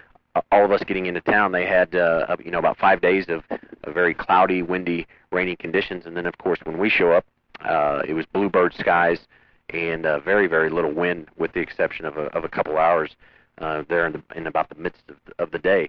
all 0.52 0.64
of 0.64 0.72
us 0.72 0.82
getting 0.84 1.06
into 1.06 1.20
town, 1.20 1.52
they 1.52 1.66
had, 1.66 1.94
uh, 1.94 2.36
you 2.44 2.50
know, 2.50 2.58
about 2.58 2.78
five 2.78 3.00
days 3.00 3.26
of, 3.28 3.42
of 3.84 3.94
very 3.94 4.14
cloudy, 4.14 4.62
windy, 4.62 5.06
rainy 5.32 5.56
conditions, 5.56 6.06
and 6.06 6.16
then 6.16 6.26
of 6.26 6.36
course 6.38 6.58
when 6.64 6.78
we 6.78 6.88
show 6.88 7.12
up, 7.12 7.24
uh, 7.64 8.02
it 8.06 8.14
was 8.14 8.26
bluebird 8.26 8.74
skies 8.74 9.20
and 9.70 10.06
uh, 10.06 10.18
very, 10.20 10.46
very 10.46 10.70
little 10.70 10.92
wind, 10.92 11.28
with 11.36 11.52
the 11.52 11.60
exception 11.60 12.04
of 12.04 12.16
a, 12.16 12.22
of 12.36 12.44
a 12.44 12.48
couple 12.48 12.76
hours 12.76 13.14
uh, 13.58 13.82
there 13.88 14.06
in, 14.06 14.12
the, 14.12 14.22
in 14.34 14.46
about 14.46 14.68
the 14.68 14.74
midst 14.74 15.02
of, 15.08 15.16
of 15.38 15.50
the 15.50 15.58
day. 15.58 15.88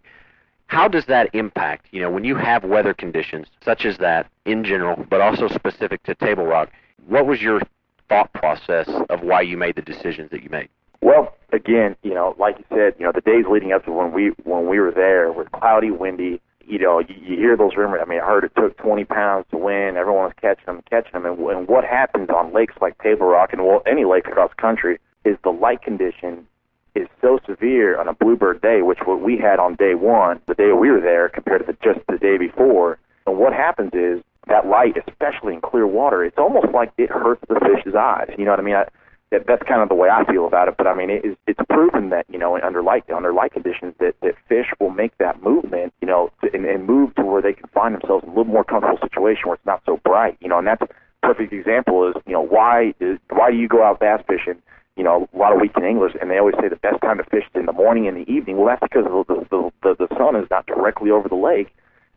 How 0.67 0.87
does 0.87 1.05
that 1.05 1.33
impact, 1.33 1.87
you 1.91 1.99
know, 1.99 2.09
when 2.09 2.23
you 2.23 2.35
have 2.35 2.63
weather 2.63 2.93
conditions 2.93 3.47
such 3.63 3.85
as 3.85 3.97
that 3.97 4.29
in 4.45 4.63
general, 4.63 5.05
but 5.09 5.19
also 5.19 5.47
specific 5.47 6.03
to 6.03 6.15
Table 6.15 6.45
Rock? 6.45 6.69
What 7.07 7.25
was 7.25 7.41
your 7.41 7.61
thought 8.07 8.31
process 8.33 8.87
of 9.09 9.21
why 9.21 9.41
you 9.41 9.57
made 9.57 9.75
the 9.75 9.81
decisions 9.81 10.29
that 10.31 10.43
you 10.43 10.49
made? 10.49 10.69
Well, 11.01 11.33
again, 11.51 11.95
you 12.03 12.13
know, 12.13 12.35
like 12.37 12.57
you 12.59 12.65
said, 12.69 12.93
you 12.99 13.05
know, 13.05 13.11
the 13.13 13.21
days 13.21 13.45
leading 13.49 13.71
up 13.71 13.85
to 13.85 13.91
when 13.91 14.11
we 14.11 14.29
when 14.43 14.67
we 14.67 14.79
were 14.79 14.91
there 14.91 15.31
were 15.31 15.45
cloudy, 15.45 15.91
windy. 15.91 16.41
you 16.65 16.79
know, 16.79 16.99
you, 16.99 17.15
you 17.21 17.37
hear 17.37 17.57
those 17.57 17.75
rumors. 17.75 18.01
I 18.05 18.09
mean, 18.09 18.19
I 18.21 18.25
heard 18.25 18.43
it 18.43 18.51
took 18.55 18.77
20 18.77 19.03
pounds 19.05 19.45
to 19.51 19.57
win. 19.57 19.97
Everyone 19.97 20.25
was 20.25 20.33
catching 20.39 20.65
them, 20.65 20.81
catching 20.89 21.11
them. 21.13 21.25
And, 21.25 21.39
and 21.39 21.67
what 21.67 21.83
happens 21.83 22.29
on 22.29 22.53
lakes 22.53 22.75
like 22.81 22.97
Table 23.01 23.25
Rock 23.27 23.51
and 23.51 23.65
well, 23.65 23.81
any 23.85 24.05
lake 24.05 24.27
across 24.27 24.51
country 24.53 24.99
is 25.25 25.37
the 25.43 25.49
light 25.49 25.81
condition 25.81 26.47
is 26.93 27.07
so 27.21 27.39
severe 27.47 27.99
on 27.99 28.07
a 28.07 28.13
bluebird 28.13 28.61
day, 28.61 28.81
which 28.81 28.99
what 29.05 29.21
we 29.21 29.37
had 29.37 29.59
on 29.59 29.75
day 29.75 29.95
one, 29.95 30.41
the 30.47 30.55
day 30.55 30.71
we 30.73 30.91
were 30.91 30.99
there, 30.99 31.29
compared 31.29 31.65
to 31.65 31.71
the, 31.71 31.77
just 31.81 32.05
the 32.07 32.17
day 32.17 32.37
before. 32.37 32.99
And 33.25 33.37
what 33.37 33.53
happens 33.53 33.91
is 33.93 34.21
that 34.47 34.67
light, 34.67 34.97
especially 35.07 35.53
in 35.53 35.61
clear 35.61 35.87
water, 35.87 36.23
it's 36.25 36.37
almost 36.37 36.67
like 36.73 36.91
it 36.97 37.09
hurts 37.09 37.41
the 37.47 37.59
fish's 37.59 37.95
eyes. 37.95 38.29
You 38.37 38.43
know 38.45 38.51
what 38.51 38.59
I 38.59 38.63
mean? 38.63 38.75
I, 38.75 38.85
that, 39.31 39.47
that's 39.47 39.63
kind 39.63 39.81
of 39.81 39.89
the 39.89 39.95
way 39.95 40.09
I 40.09 40.25
feel 40.25 40.45
about 40.45 40.67
it. 40.67 40.75
But 40.77 40.87
I 40.87 40.93
mean, 40.93 41.09
it 41.09 41.25
is, 41.25 41.35
it's 41.47 41.59
proven 41.69 42.09
that 42.09 42.25
you 42.29 42.37
know 42.37 42.59
under 42.59 42.83
light 42.83 43.09
under 43.09 43.33
light 43.33 43.53
conditions 43.53 43.95
that 43.99 44.15
that 44.21 44.35
fish 44.47 44.67
will 44.79 44.91
make 44.91 45.17
that 45.17 45.41
movement, 45.41 45.93
you 46.01 46.07
know, 46.07 46.29
to, 46.41 46.53
and, 46.53 46.65
and 46.65 46.85
move 46.85 47.15
to 47.15 47.23
where 47.23 47.41
they 47.41 47.53
can 47.53 47.67
find 47.69 47.95
themselves 47.95 48.23
in 48.23 48.29
a 48.29 48.33
little 48.33 48.51
more 48.51 48.63
comfortable 48.63 48.99
situation 49.01 49.43
where 49.45 49.55
it's 49.55 49.65
not 49.65 49.81
so 49.85 49.97
bright. 50.03 50.37
You 50.41 50.49
know, 50.49 50.59
and 50.59 50.67
that's 50.67 50.81
a 50.81 50.87
perfect 51.23 51.53
example 51.53 52.09
is 52.09 52.15
you 52.27 52.33
know 52.33 52.41
why 52.41 52.93
is 52.99 53.17
why 53.29 53.51
do 53.51 53.57
you 53.57 53.67
go 53.67 53.83
out 53.83 53.99
bass 53.99 54.21
fishing? 54.27 54.61
You 54.97 55.05
know, 55.05 55.29
a 55.33 55.37
lot 55.37 55.55
of 55.55 55.61
weekend 55.61 55.85
anglers, 55.85 56.11
and 56.19 56.29
they 56.29 56.37
always 56.37 56.55
say 56.61 56.67
the 56.67 56.75
best 56.75 57.01
time 57.01 57.17
to 57.17 57.23
fish 57.23 57.45
is 57.45 57.59
in 57.59 57.65
the 57.65 57.73
morning 57.73 58.07
and 58.07 58.17
the 58.17 58.29
evening. 58.29 58.57
Well, 58.57 58.67
that's 58.67 58.81
because 58.81 59.05
the 59.05 59.45
the 59.49 59.71
the, 59.81 60.07
the 60.07 60.15
sun 60.17 60.35
is 60.35 60.47
not 60.51 60.65
directly 60.65 61.09
over 61.09 61.29
the 61.29 61.35
lake, 61.35 61.73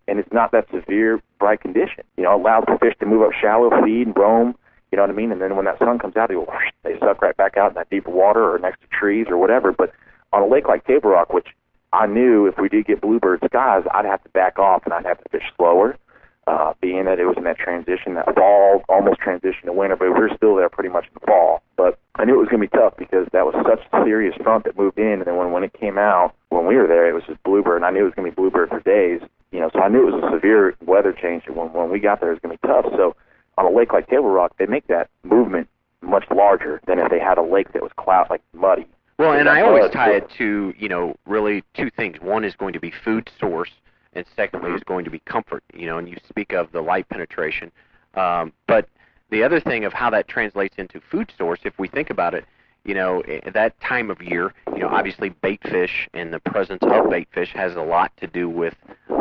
and 0.09 0.19
it's 0.19 0.33
not 0.33 0.51
that 0.51 0.67
severe 0.75 1.23
bright 1.39 1.61
condition. 1.61 2.03
You 2.17 2.25
know, 2.25 2.35
allows 2.35 2.65
the 2.67 2.77
fish 2.81 2.95
to 2.99 3.07
move 3.07 3.23
up 3.23 3.31
shallow, 3.41 3.71
feed, 3.85 4.09
and 4.09 4.17
roam 4.17 4.57
you 4.95 4.97
know 4.97 5.03
what 5.03 5.11
I 5.11 5.15
mean? 5.15 5.33
And 5.33 5.43
then 5.43 5.57
when 5.57 5.65
that 5.65 5.81
sun 5.81 5.99
comes 5.99 6.15
out, 6.15 6.29
they 6.29 6.35
go, 6.35 6.47
they 6.85 6.97
suck 7.01 7.21
right 7.21 7.37
back 7.37 7.57
out 7.57 7.71
in 7.71 7.75
that 7.75 7.91
deeper 7.91 8.13
water 8.13 8.55
or 8.55 8.61
next 8.61 8.81
to 8.83 8.87
trees 8.97 9.27
or 9.29 9.37
whatever. 9.37 9.73
But 9.73 9.91
on 10.33 10.43
a 10.43 10.47
lake 10.47 10.69
like 10.69 10.87
Table 10.87 11.11
Rock, 11.11 11.33
which 11.33 11.49
I 11.93 12.07
knew 12.07 12.47
if 12.47 12.59
we 12.59 12.69
did 12.69 12.87
get 12.87 13.01
bluebird 13.01 13.41
skies, 13.45 13.83
I'd 13.93 14.05
have 14.05 14.23
to 14.23 14.29
back 14.29 14.61
off 14.61 14.83
and 14.85 14.95
I'd 14.95 15.05
have 15.05 15.19
to 15.19 15.29
fish 15.31 15.43
slower, 15.57 15.99
uh, 16.47 16.75
being 16.81 17.07
that 17.07 17.19
it 17.19 17.25
was 17.25 17.35
in 17.37 17.43
that 17.43 17.59
transition, 17.59 18.15
that 18.15 18.33
fall, 18.37 18.85
almost 18.89 19.19
transition 19.19 19.67
to 19.67 19.73
winter, 19.73 19.97
but 19.97 20.05
we 20.05 20.11
were 20.11 20.31
still 20.37 20.55
there 20.55 20.69
pretty 20.69 20.91
much 20.91 21.07
in 21.07 21.19
the 21.19 21.27
fall. 21.27 21.61
But 21.77 21.99
I 22.15 22.25
knew 22.25 22.35
it 22.35 22.47
was 22.47 22.49
going 22.49 22.63
to 22.63 22.69
be 22.69 22.79
tough 22.79 22.95
because 22.97 23.27
that 23.33 23.45
was 23.45 23.55
such 23.67 23.83
a 23.93 24.05
serious 24.05 24.37
front 24.45 24.63
that 24.63 24.79
moved 24.79 24.99
in, 24.99 25.19
and 25.19 25.25
then 25.25 25.35
when 25.35 25.51
when 25.51 25.65
it 25.65 25.73
came 25.73 25.99
out, 25.99 26.35
when 26.51 26.67
we 26.67 26.77
were 26.77 26.87
there, 26.87 27.09
it 27.09 27.15
was 27.15 27.25
just 27.27 27.43
bluebird, 27.43 27.83
and 27.83 27.85
I 27.85 27.91
knew 27.91 28.07
it 28.07 28.15
was 28.15 28.15
going 28.15 28.31
to 28.31 28.31
be 28.31 28.41
bluebird 28.41 28.69
for 28.69 28.79
days. 28.79 29.21
You 29.51 29.59
know, 29.59 29.71
so 29.73 29.81
I 29.81 29.89
knew 29.89 30.07
it 30.07 30.15
was 30.15 30.23
a 30.23 30.31
severe 30.31 30.77
weather 30.87 31.13
change. 31.13 31.43
When 31.49 31.73
when 31.73 31.91
we 31.91 31.99
got 31.99 32.21
there, 32.21 32.31
it 32.31 32.39
was 32.39 32.43
going 32.43 32.57
to 32.57 32.63
be 32.63 32.69
tough. 32.69 32.87
So 32.95 33.17
on 33.59 33.67
a 33.67 33.71
lake 33.71 33.93
like 33.93 34.09
Table 34.09 34.31
Rock, 34.31 34.55
they 34.59 34.67
make 34.67 34.87
that 34.89 35.09
movement 35.23 35.69
much 36.01 36.25
larger 36.35 36.81
than 36.87 36.99
if 36.99 37.11
they 37.11 37.19
had 37.19 37.39
a 37.39 37.43
lake 37.43 37.73
that 37.73 37.83
was 37.83 37.93
cloud 37.97 38.27
like 38.31 38.43
muddy. 38.53 38.87
Well, 39.19 39.33
and 39.33 39.49
I 39.49 39.63
always 39.63 39.91
tie 39.93 40.13
it 40.13 40.29
to 40.39 40.75
you 40.77 40.89
know 40.89 41.17
really 41.27 41.63
two 41.75 41.91
things. 41.91 42.21
One 42.21 42.45
is 42.45 42.55
going 42.57 42.73
to 42.73 42.81
be 42.81 42.91
food 42.91 43.31
source, 43.39 43.71
and 44.13 44.25
secondly 44.35 44.73
is 44.73 44.83
going 44.85 45.05
to 45.05 45.11
be 45.11 45.21
comfort. 45.21 45.63
You 45.73 45.87
know, 45.87 45.99
and 45.99 46.09
you 46.09 46.17
speak 46.29 46.53
of 46.53 46.73
the 46.73 46.81
light 46.81 47.09
penetration, 47.09 47.71
um, 48.15 48.53
but 48.67 48.89
the 49.31 49.43
other 49.43 49.61
thing 49.61 49.85
of 49.85 49.93
how 49.93 50.11
that 50.11 50.29
translates 50.29 50.77
into 50.79 51.01
food 51.01 51.33
source, 51.37 51.61
if 51.65 51.79
we 51.79 51.89
think 51.89 52.11
about 52.11 52.35
it, 52.35 52.45
you 52.85 52.95
know, 52.95 53.23
that 53.53 53.79
time 53.81 54.11
of 54.11 54.21
year, 54.21 54.53
you 54.73 54.81
know, 54.81 54.89
obviously 54.89 55.31
bait 55.31 55.61
fish 55.63 56.09
and 56.13 56.33
the 56.33 56.41
presence 56.41 56.83
of 56.83 57.11
bait 57.11 57.29
fish 57.33 57.51
has 57.55 57.75
a 57.75 57.81
lot 57.81 58.13
to 58.19 58.27
do 58.27 58.49
with 58.49 58.75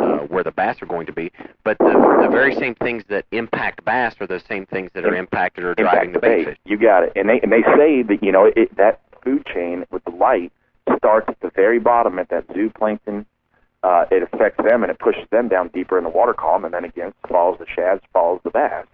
uh, 0.04 0.18
where 0.26 0.44
the 0.44 0.50
bass 0.50 0.80
are 0.82 0.86
going 0.86 1.06
to 1.06 1.12
be. 1.12 1.32
But 1.64 1.78
the, 1.78 2.18
the 2.22 2.28
very 2.30 2.54
same 2.54 2.74
things 2.74 3.04
that 3.08 3.24
impact 3.32 3.84
bass 3.84 4.14
are 4.20 4.26
the 4.26 4.40
same 4.48 4.66
things 4.66 4.90
that 4.94 5.04
are 5.04 5.14
impacted 5.14 5.64
or 5.64 5.74
driving 5.74 6.12
the 6.12 6.20
bait, 6.20 6.44
fish. 6.44 6.58
You 6.64 6.76
got 6.76 7.04
it. 7.04 7.12
And 7.16 7.28
they 7.28 7.40
and 7.40 7.52
they 7.52 7.62
say 7.76 8.02
that 8.02 8.22
you 8.22 8.32
know 8.32 8.50
it, 8.54 8.76
that 8.76 9.00
food 9.22 9.46
chain 9.46 9.84
with 9.90 10.04
the 10.04 10.10
light 10.10 10.52
starts 10.96 11.28
at 11.28 11.40
the 11.40 11.50
very 11.54 11.78
bottom 11.78 12.18
at 12.18 12.28
that 12.28 12.46
zooplankton. 12.48 13.24
Uh, 13.82 14.06
it 14.10 14.22
affects 14.22 14.62
them 14.64 14.82
and 14.82 14.90
it 14.90 14.98
pushes 14.98 15.28
them 15.30 15.48
down 15.48 15.68
deeper 15.68 15.98
in 15.98 16.04
the 16.04 16.10
water 16.10 16.32
column, 16.34 16.64
and 16.64 16.74
then 16.74 16.84
again 16.84 17.12
follows 17.28 17.58
the 17.58 17.66
shads, 17.66 18.02
follows 18.12 18.40
the 18.44 18.50
bass. 18.50 18.86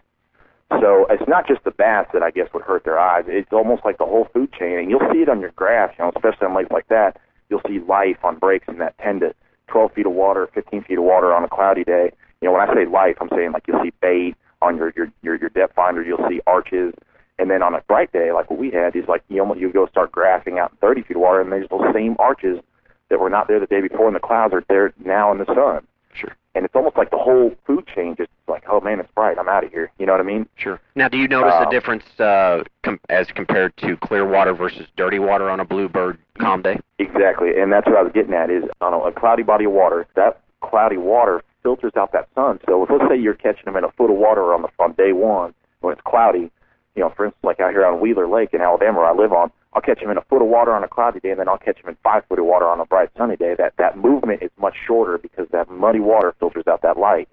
So 0.78 1.06
it's 1.10 1.26
not 1.26 1.48
just 1.48 1.64
the 1.64 1.72
bass 1.72 2.06
that 2.12 2.22
I 2.22 2.30
guess 2.30 2.46
would 2.54 2.62
hurt 2.62 2.84
their 2.84 2.98
eyes. 2.98 3.24
It's 3.26 3.52
almost 3.52 3.84
like 3.84 3.98
the 3.98 4.06
whole 4.06 4.28
food 4.32 4.52
chain, 4.52 4.78
and 4.78 4.90
you'll 4.90 5.06
see 5.12 5.18
it 5.18 5.28
on 5.28 5.40
your 5.40 5.50
graphs, 5.50 5.94
you 5.98 6.04
know, 6.04 6.12
especially 6.14 6.46
on 6.46 6.54
lakes 6.54 6.70
like 6.70 6.86
that. 6.88 7.20
You'll 7.48 7.62
see 7.66 7.80
life 7.80 8.18
on 8.22 8.38
breaks 8.38 8.68
in 8.68 8.78
that 8.78 8.96
10 8.98 9.20
to 9.20 9.34
12 9.70 9.92
feet 9.92 10.06
of 10.06 10.12
water, 10.12 10.48
15 10.54 10.84
feet 10.84 10.98
of 10.98 11.04
water 11.04 11.32
on 11.32 11.44
a 11.44 11.48
cloudy 11.48 11.84
day. 11.84 12.10
You 12.40 12.48
know, 12.48 12.52
when 12.52 12.68
I 12.68 12.74
say 12.74 12.86
life, 12.86 13.16
I'm 13.20 13.28
saying 13.34 13.52
like 13.52 13.64
you'll 13.66 13.82
see 13.82 13.92
bait 14.00 14.34
on 14.60 14.76
your 14.76 14.92
your 14.96 15.10
your, 15.22 15.36
your 15.36 15.50
depth 15.50 15.74
finder. 15.74 16.02
You'll 16.02 16.28
see 16.28 16.40
arches, 16.46 16.94
and 17.38 17.50
then 17.50 17.62
on 17.62 17.74
a 17.74 17.80
bright 17.82 18.12
day 18.12 18.32
like 18.32 18.50
what 18.50 18.58
we 18.58 18.70
had, 18.70 18.96
is 18.96 19.08
like 19.08 19.22
you 19.28 19.40
almost 19.40 19.60
you 19.60 19.72
go 19.72 19.86
start 19.86 20.12
graphing 20.12 20.58
out 20.58 20.76
30 20.80 21.02
feet 21.02 21.16
of 21.16 21.22
water, 21.22 21.40
and 21.40 21.52
there's 21.52 21.68
those 21.68 21.82
same 21.94 22.16
arches 22.18 22.60
that 23.08 23.20
were 23.20 23.30
not 23.30 23.48
there 23.48 23.60
the 23.60 23.66
day 23.66 23.80
before, 23.80 24.06
and 24.06 24.16
the 24.16 24.20
clouds 24.20 24.54
are 24.54 24.64
there 24.68 24.92
now 25.04 25.32
in 25.32 25.38
the 25.38 25.46
sun. 25.46 25.86
Sure. 26.12 26.34
And 26.54 26.64
it's 26.64 26.74
almost 26.74 26.96
like 26.96 27.10
the 27.10 27.18
whole 27.18 27.52
food 27.66 27.86
chain 27.86 28.16
just 28.16 28.30
like, 28.48 28.64
oh 28.68 28.80
man, 28.80 28.98
it's 28.98 29.10
bright. 29.14 29.38
I'm 29.38 29.48
out 29.48 29.64
of 29.64 29.70
here. 29.70 29.92
You 29.98 30.06
know 30.06 30.12
what 30.12 30.20
I 30.20 30.24
mean? 30.24 30.48
Sure. 30.56 30.80
Now, 30.96 31.08
do 31.08 31.16
you 31.16 31.28
notice 31.28 31.54
uh, 31.54 31.66
a 31.68 31.70
difference 31.70 32.04
uh, 32.18 32.64
com- 32.82 32.98
as 33.08 33.28
compared 33.28 33.76
to 33.78 33.96
clear 33.98 34.26
water 34.26 34.52
versus 34.52 34.86
dirty 34.96 35.20
water 35.20 35.48
on 35.48 35.60
a 35.60 35.64
bluebird 35.64 36.18
calm 36.40 36.62
day? 36.62 36.78
Exactly, 36.98 37.50
and 37.60 37.72
that's 37.72 37.86
what 37.86 37.96
I 37.96 38.02
was 38.02 38.12
getting 38.12 38.34
at. 38.34 38.50
Is 38.50 38.64
on 38.80 38.94
a, 38.94 39.12
cloudy 39.12 39.42
body 39.42 39.64
of 39.64 39.72
water, 39.72 40.06
that 40.16 40.40
cloudy 40.60 40.96
water 40.96 41.42
filters 41.62 41.92
out 41.96 42.12
that 42.12 42.28
sun. 42.34 42.58
So 42.66 42.82
if 42.82 42.90
let's 42.90 43.04
say 43.08 43.18
you're 43.18 43.34
catching 43.34 43.64
them 43.64 43.76
in 43.76 43.84
a 43.84 43.92
foot 43.92 44.10
of 44.10 44.16
water 44.16 44.54
on 44.54 44.62
the 44.62 44.68
on 44.78 44.92
day 44.92 45.12
one 45.12 45.54
when 45.80 45.92
it's 45.92 46.02
cloudy, 46.04 46.50
you 46.94 47.02
know, 47.02 47.12
for 47.16 47.26
instance, 47.26 47.44
like 47.44 47.60
out 47.60 47.72
here 47.72 47.84
on 47.84 48.00
Wheeler 48.00 48.26
Lake 48.26 48.50
in 48.52 48.60
Alabama 48.60 48.98
where 48.98 49.06
I 49.06 49.14
live 49.14 49.32
on, 49.32 49.50
I'll 49.72 49.82
catch 49.82 50.00
them 50.00 50.10
in 50.10 50.18
a 50.18 50.22
foot 50.22 50.42
of 50.42 50.48
water 50.48 50.74
on 50.74 50.82
a 50.82 50.88
cloudy 50.88 51.20
day, 51.20 51.30
and 51.30 51.38
then 51.38 51.48
I'll 51.48 51.58
catch 51.58 51.80
them 51.80 51.88
in 51.88 51.96
five 52.02 52.24
foot 52.28 52.38
of 52.38 52.44
water 52.44 52.66
on 52.66 52.80
a 52.80 52.84
bright 52.84 53.10
sunny 53.16 53.36
day. 53.36 53.54
That 53.56 53.74
that 53.78 53.96
movement 53.96 54.42
is 54.42 54.50
much 54.58 54.74
shorter 54.86 55.18
because 55.18 55.46
that 55.52 55.70
muddy 55.70 56.00
water 56.00 56.34
filters 56.40 56.66
out 56.66 56.82
that 56.82 56.98
light. 56.98 57.28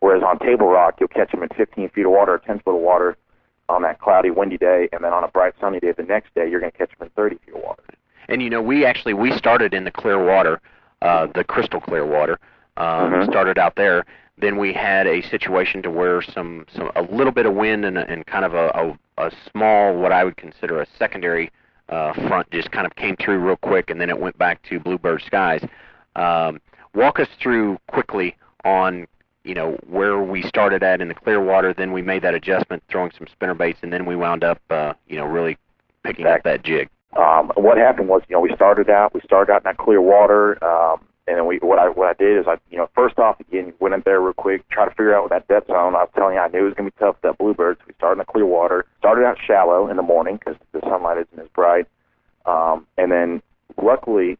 Whereas 0.00 0.22
on 0.22 0.38
Table 0.38 0.68
Rock, 0.68 0.94
you'll 1.00 1.08
catch 1.08 1.32
them 1.32 1.42
in 1.42 1.48
15 1.56 1.90
feet 1.90 2.06
of 2.06 2.12
water 2.12 2.34
or 2.34 2.38
10 2.38 2.60
foot 2.60 2.76
of 2.76 2.82
water 2.82 3.16
on 3.68 3.82
that 3.82 4.00
cloudy, 4.00 4.30
windy 4.30 4.56
day, 4.56 4.88
and 4.92 5.04
then 5.04 5.12
on 5.12 5.24
a 5.24 5.28
bright 5.28 5.54
sunny 5.60 5.80
day 5.80 5.92
the 5.92 6.02
next 6.02 6.34
day, 6.34 6.48
you're 6.48 6.60
going 6.60 6.72
to 6.72 6.78
catch 6.78 6.90
them 6.96 7.06
in 7.06 7.10
30 7.10 7.36
feet 7.44 7.54
of 7.54 7.62
water. 7.62 7.82
And 8.28 8.42
you 8.42 8.50
know, 8.50 8.62
we 8.62 8.84
actually 8.84 9.14
we 9.14 9.32
started 9.36 9.74
in 9.74 9.84
the 9.84 9.90
clear 9.90 10.24
water, 10.24 10.60
uh, 11.02 11.26
the 11.34 11.44
crystal 11.44 11.80
clear 11.80 12.06
water. 12.06 12.38
Um, 12.76 13.12
mm-hmm. 13.12 13.30
Started 13.30 13.58
out 13.58 13.74
there. 13.76 14.04
Then 14.40 14.56
we 14.56 14.72
had 14.72 15.08
a 15.08 15.20
situation 15.22 15.82
to 15.82 15.90
where 15.90 16.22
some, 16.22 16.64
some 16.72 16.92
a 16.94 17.02
little 17.02 17.32
bit 17.32 17.44
of 17.44 17.54
wind 17.54 17.84
and, 17.84 17.98
and 17.98 18.24
kind 18.24 18.44
of 18.44 18.54
a, 18.54 18.68
a, 18.68 19.26
a 19.26 19.32
small, 19.50 19.96
what 19.96 20.12
I 20.12 20.22
would 20.22 20.36
consider 20.36 20.80
a 20.80 20.86
secondary 20.96 21.50
uh, 21.88 22.12
front 22.28 22.48
just 22.52 22.70
kind 22.70 22.86
of 22.86 22.94
came 22.94 23.16
through 23.16 23.38
real 23.38 23.56
quick, 23.56 23.90
and 23.90 24.00
then 24.00 24.10
it 24.10 24.20
went 24.20 24.38
back 24.38 24.62
to 24.64 24.78
bluebird 24.78 25.22
skies. 25.22 25.64
Um, 26.14 26.60
walk 26.94 27.18
us 27.18 27.28
through 27.40 27.78
quickly 27.88 28.36
on 28.64 29.06
you 29.44 29.54
know 29.54 29.78
where 29.88 30.22
we 30.22 30.42
started 30.42 30.82
at 30.82 31.00
in 31.00 31.08
the 31.08 31.14
clear 31.14 31.42
water. 31.42 31.72
Then 31.72 31.92
we 31.92 32.02
made 32.02 32.22
that 32.22 32.34
adjustment, 32.34 32.82
throwing 32.88 33.10
some 33.16 33.26
spinner 33.26 33.54
baits, 33.54 33.78
and 33.82 33.92
then 33.92 34.04
we 34.04 34.14
wound 34.14 34.44
up 34.44 34.60
uh, 34.70 34.92
you 35.08 35.16
know 35.16 35.24
really 35.24 35.56
picking 36.04 36.26
exactly. 36.26 36.52
up 36.52 36.62
that 36.62 36.64
jig. 36.64 36.88
Um, 37.16 37.52
what 37.56 37.78
happened 37.78 38.08
was, 38.08 38.22
you 38.28 38.36
know, 38.36 38.40
we 38.40 38.54
started 38.54 38.90
out, 38.90 39.14
we 39.14 39.20
started 39.24 39.52
out 39.52 39.62
in 39.62 39.64
that 39.64 39.78
clear 39.78 40.00
water, 40.00 40.62
um, 40.62 41.04
and 41.26 41.36
then 41.36 41.46
we, 41.46 41.58
what 41.58 41.78
I, 41.78 41.88
what 41.88 42.08
I 42.08 42.14
did 42.14 42.38
is 42.38 42.46
I, 42.46 42.56
you 42.70 42.78
know, 42.78 42.88
first 42.94 43.18
off, 43.18 43.40
again, 43.40 43.72
went 43.80 43.94
in 43.94 44.02
there 44.04 44.20
real 44.20 44.34
quick, 44.34 44.68
try 44.68 44.84
to 44.84 44.90
figure 44.90 45.14
out 45.14 45.22
what 45.22 45.30
that 45.30 45.48
depth 45.48 45.68
zone. 45.68 45.94
I 45.94 46.04
was 46.04 46.10
telling 46.14 46.34
you, 46.34 46.40
I 46.40 46.48
knew 46.48 46.60
it 46.60 46.68
was 46.68 46.74
to 46.76 46.84
be 46.84 46.90
tough 46.98 47.16
with 47.16 47.22
that 47.22 47.38
bluebird, 47.38 47.78
so 47.78 47.84
we 47.88 47.94
started 47.94 48.12
in 48.14 48.18
the 48.18 48.24
clear 48.24 48.46
water. 48.46 48.86
Started 48.98 49.24
out 49.24 49.36
shallow 49.44 49.88
in 49.88 49.96
the 49.96 50.02
morning 50.02 50.38
because 50.38 50.56
the 50.72 50.80
sunlight 50.80 51.18
isn't 51.18 51.38
as 51.38 51.48
bright. 51.54 51.86
Um, 52.46 52.86
and 52.96 53.10
then 53.12 53.42
luckily, 53.82 54.38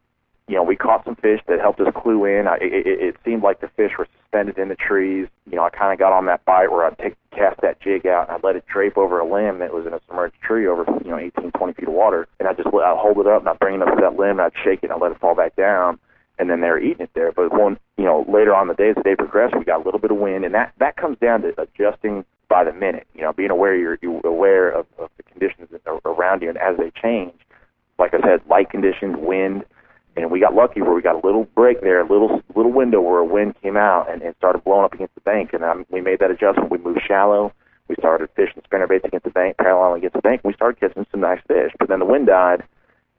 you 0.48 0.54
know, 0.54 0.62
we 0.62 0.76
caught 0.76 1.04
some 1.04 1.14
fish 1.14 1.40
that 1.46 1.60
helped 1.60 1.78
us 1.80 1.92
clue 1.94 2.24
in. 2.24 2.48
I, 2.48 2.56
it, 2.56 2.86
it 2.86 3.16
seemed 3.24 3.42
like 3.42 3.60
the 3.60 3.68
fish 3.76 3.92
were 3.98 4.08
suspended 4.18 4.58
in 4.58 4.68
the 4.68 4.74
trees. 4.74 5.28
You 5.48 5.56
know, 5.56 5.64
I 5.64 5.70
kind 5.70 5.92
of 5.92 5.98
got 5.98 6.12
on 6.12 6.24
that 6.26 6.44
bite 6.46 6.72
where 6.72 6.86
I'd 6.86 6.96
take, 6.98 7.16
cast 7.30 7.60
that 7.60 7.80
jig 7.80 8.06
out 8.06 8.28
and 8.28 8.36
I'd 8.36 8.42
let 8.42 8.56
it 8.56 8.64
drape 8.66 8.96
over 8.96 9.20
a 9.20 9.30
limb 9.30 9.58
that 9.58 9.74
was 9.74 9.86
in 9.86 9.92
a 9.92 10.00
submerged 10.08 10.40
tree 10.42 10.66
over, 10.66 10.84
you 11.04 11.10
know, 11.10 11.18
18, 11.18 11.52
20 11.52 11.72
feet 11.74 11.88
of 11.88 11.94
water. 11.94 12.26
And 12.40 12.48
I 12.48 12.54
just 12.54 12.66
I'd 12.66 12.96
hold 12.98 13.18
it 13.18 13.26
up 13.26 13.40
and 13.40 13.48
I'd 13.48 13.58
bring 13.58 13.76
it 13.76 13.82
up 13.82 13.94
to 13.94 14.00
that 14.00 14.16
limb 14.16 14.40
and 14.40 14.40
I'd 14.40 14.52
shake 14.64 14.80
it 14.82 14.84
and 14.84 14.92
I'd 14.92 15.02
let 15.02 15.12
it 15.12 15.20
fall 15.20 15.34
back 15.34 15.54
down. 15.54 15.98
And 16.38 16.48
then 16.48 16.62
they 16.62 16.68
were 16.68 16.78
eating 16.78 17.02
it 17.02 17.10
there. 17.14 17.32
But 17.32 17.52
one, 17.52 17.78
you 17.98 18.04
know, 18.04 18.24
later 18.26 18.54
on 18.54 18.68
the 18.68 18.74
day, 18.74 18.90
as 18.90 18.96
the 18.96 19.02
day 19.02 19.16
progressed, 19.16 19.54
we 19.58 19.64
got 19.64 19.82
a 19.82 19.84
little 19.84 20.00
bit 20.00 20.12
of 20.12 20.18
wind, 20.18 20.44
and 20.44 20.54
that 20.54 20.72
that 20.78 20.96
comes 20.96 21.18
down 21.18 21.42
to 21.42 21.52
adjusting 21.60 22.24
by 22.48 22.62
the 22.62 22.72
minute. 22.72 23.08
You 23.12 23.22
know, 23.22 23.32
being 23.32 23.50
aware 23.50 23.74
you're, 23.74 23.98
you're 24.00 24.24
aware 24.24 24.70
of, 24.70 24.86
of 25.00 25.10
the 25.16 25.24
conditions 25.24 25.68
around 26.04 26.42
you 26.42 26.48
and 26.48 26.56
as 26.56 26.76
they 26.78 26.92
change 27.02 27.34
like 27.98 28.14
I 28.14 28.20
said, 28.20 28.40
light 28.48 28.70
conditions, 28.70 29.16
wind, 29.18 29.64
and 30.22 30.30
we 30.30 30.40
got 30.40 30.54
lucky 30.54 30.82
where 30.82 30.94
we 30.94 31.02
got 31.02 31.22
a 31.22 31.26
little 31.26 31.44
break 31.54 31.80
there, 31.80 32.00
a 32.00 32.08
little 32.08 32.42
little 32.54 32.72
window 32.72 33.00
where 33.00 33.18
a 33.18 33.24
wind 33.24 33.54
came 33.62 33.76
out 33.76 34.10
and, 34.10 34.22
and 34.22 34.34
started 34.36 34.64
blowing 34.64 34.84
up 34.84 34.92
against 34.92 35.14
the 35.14 35.20
bank, 35.22 35.52
and 35.52 35.64
um, 35.64 35.86
we 35.90 36.00
made 36.00 36.18
that 36.20 36.30
adjustment. 36.30 36.70
We 36.70 36.78
moved 36.78 37.00
shallow. 37.06 37.52
We 37.88 37.94
started 37.98 38.28
fishing 38.36 38.62
spinner 38.64 38.86
baits 38.86 39.04
against 39.04 39.24
the 39.24 39.30
bank, 39.30 39.56
parallel 39.56 39.94
against 39.94 40.14
the 40.14 40.22
bank, 40.22 40.42
and 40.44 40.50
we 40.50 40.54
started 40.54 40.78
catching 40.78 41.06
some 41.10 41.20
nice 41.20 41.40
fish. 41.48 41.72
But 41.78 41.88
then 41.88 42.00
the 42.00 42.04
wind 42.04 42.26
died, 42.26 42.62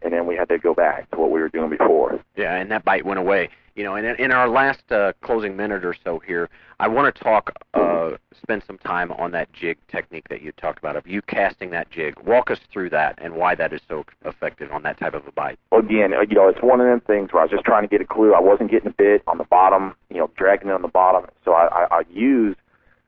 and 0.02 0.14
then 0.14 0.26
we 0.26 0.36
had 0.36 0.50
to 0.50 0.58
go 0.58 0.74
back 0.74 1.10
to 1.12 1.18
what 1.18 1.32
we 1.32 1.40
were 1.40 1.50
doing 1.50 1.70
before. 1.70 2.20
Yeah, 2.36 2.56
and 2.56 2.72
that 2.72 2.86
bite 2.86 3.06
went 3.06 3.20
away. 3.20 3.50
You 3.76 3.86
know, 3.86 3.96
and 3.96 4.06
in, 4.20 4.32
our 4.32 4.50
last 4.50 4.92
uh, 4.92 5.14
closing 5.22 5.56
minute 5.56 5.86
or 5.86 5.96
so 6.04 6.20
here, 6.20 6.50
I 6.82 6.90
want 6.90 7.16
to 7.16 7.24
talk, 7.24 7.54
uh, 7.74 8.12
spend 8.42 8.62
some 8.68 8.78
time 8.78 9.12
on 9.14 9.32
that 9.32 9.54
jig 9.54 9.78
technique 9.88 10.28
that 10.30 10.42
you 10.42 10.52
talked 10.52 10.80
about 10.80 10.98
of 10.98 11.08
you 11.08 11.22
casting 11.22 11.70
that 11.70 11.90
jig. 11.90 12.20
Walk 12.26 12.52
us 12.52 12.60
through 12.74 12.90
that 12.90 13.18
and 13.22 13.36
why 13.36 13.56
that 13.56 13.72
is 13.72 13.80
so 13.88 14.06
effective 14.26 14.72
on 14.74 14.84
that 14.84 15.00
type 15.00 15.14
of 15.14 15.26
a 15.28 15.32
bite. 15.32 15.60
Well, 15.72 15.80
again, 15.80 16.14
uh, 16.14 16.22
you 16.22 16.36
know, 16.36 16.50
it's 16.50 16.62
one 16.62 16.82
of 16.82 16.88
them 16.88 17.00
things 17.00 17.32
where 17.32 17.42
I 17.42 17.46
was 17.46 17.52
just 17.52 17.64
trying 17.64 17.84
to 17.84 17.88
get 17.88 18.02
a 18.02 18.06
clue. 18.06 18.34
I 18.34 18.42
wasn't 18.42 18.70
getting 18.70 18.90
a 18.90 18.94
bit 18.94 19.24
on 19.28 19.38
the 19.38 19.46
bottom, 19.46 19.96
you 20.10 20.18
know, 20.18 20.30
dragging 20.36 20.70
it 20.70 20.74
on 20.74 20.82
the 20.82 20.90
bottom. 20.90 21.30
So 21.46 21.54
I, 21.54 21.68
I, 21.68 22.00
I 22.00 22.02
use 22.12 22.58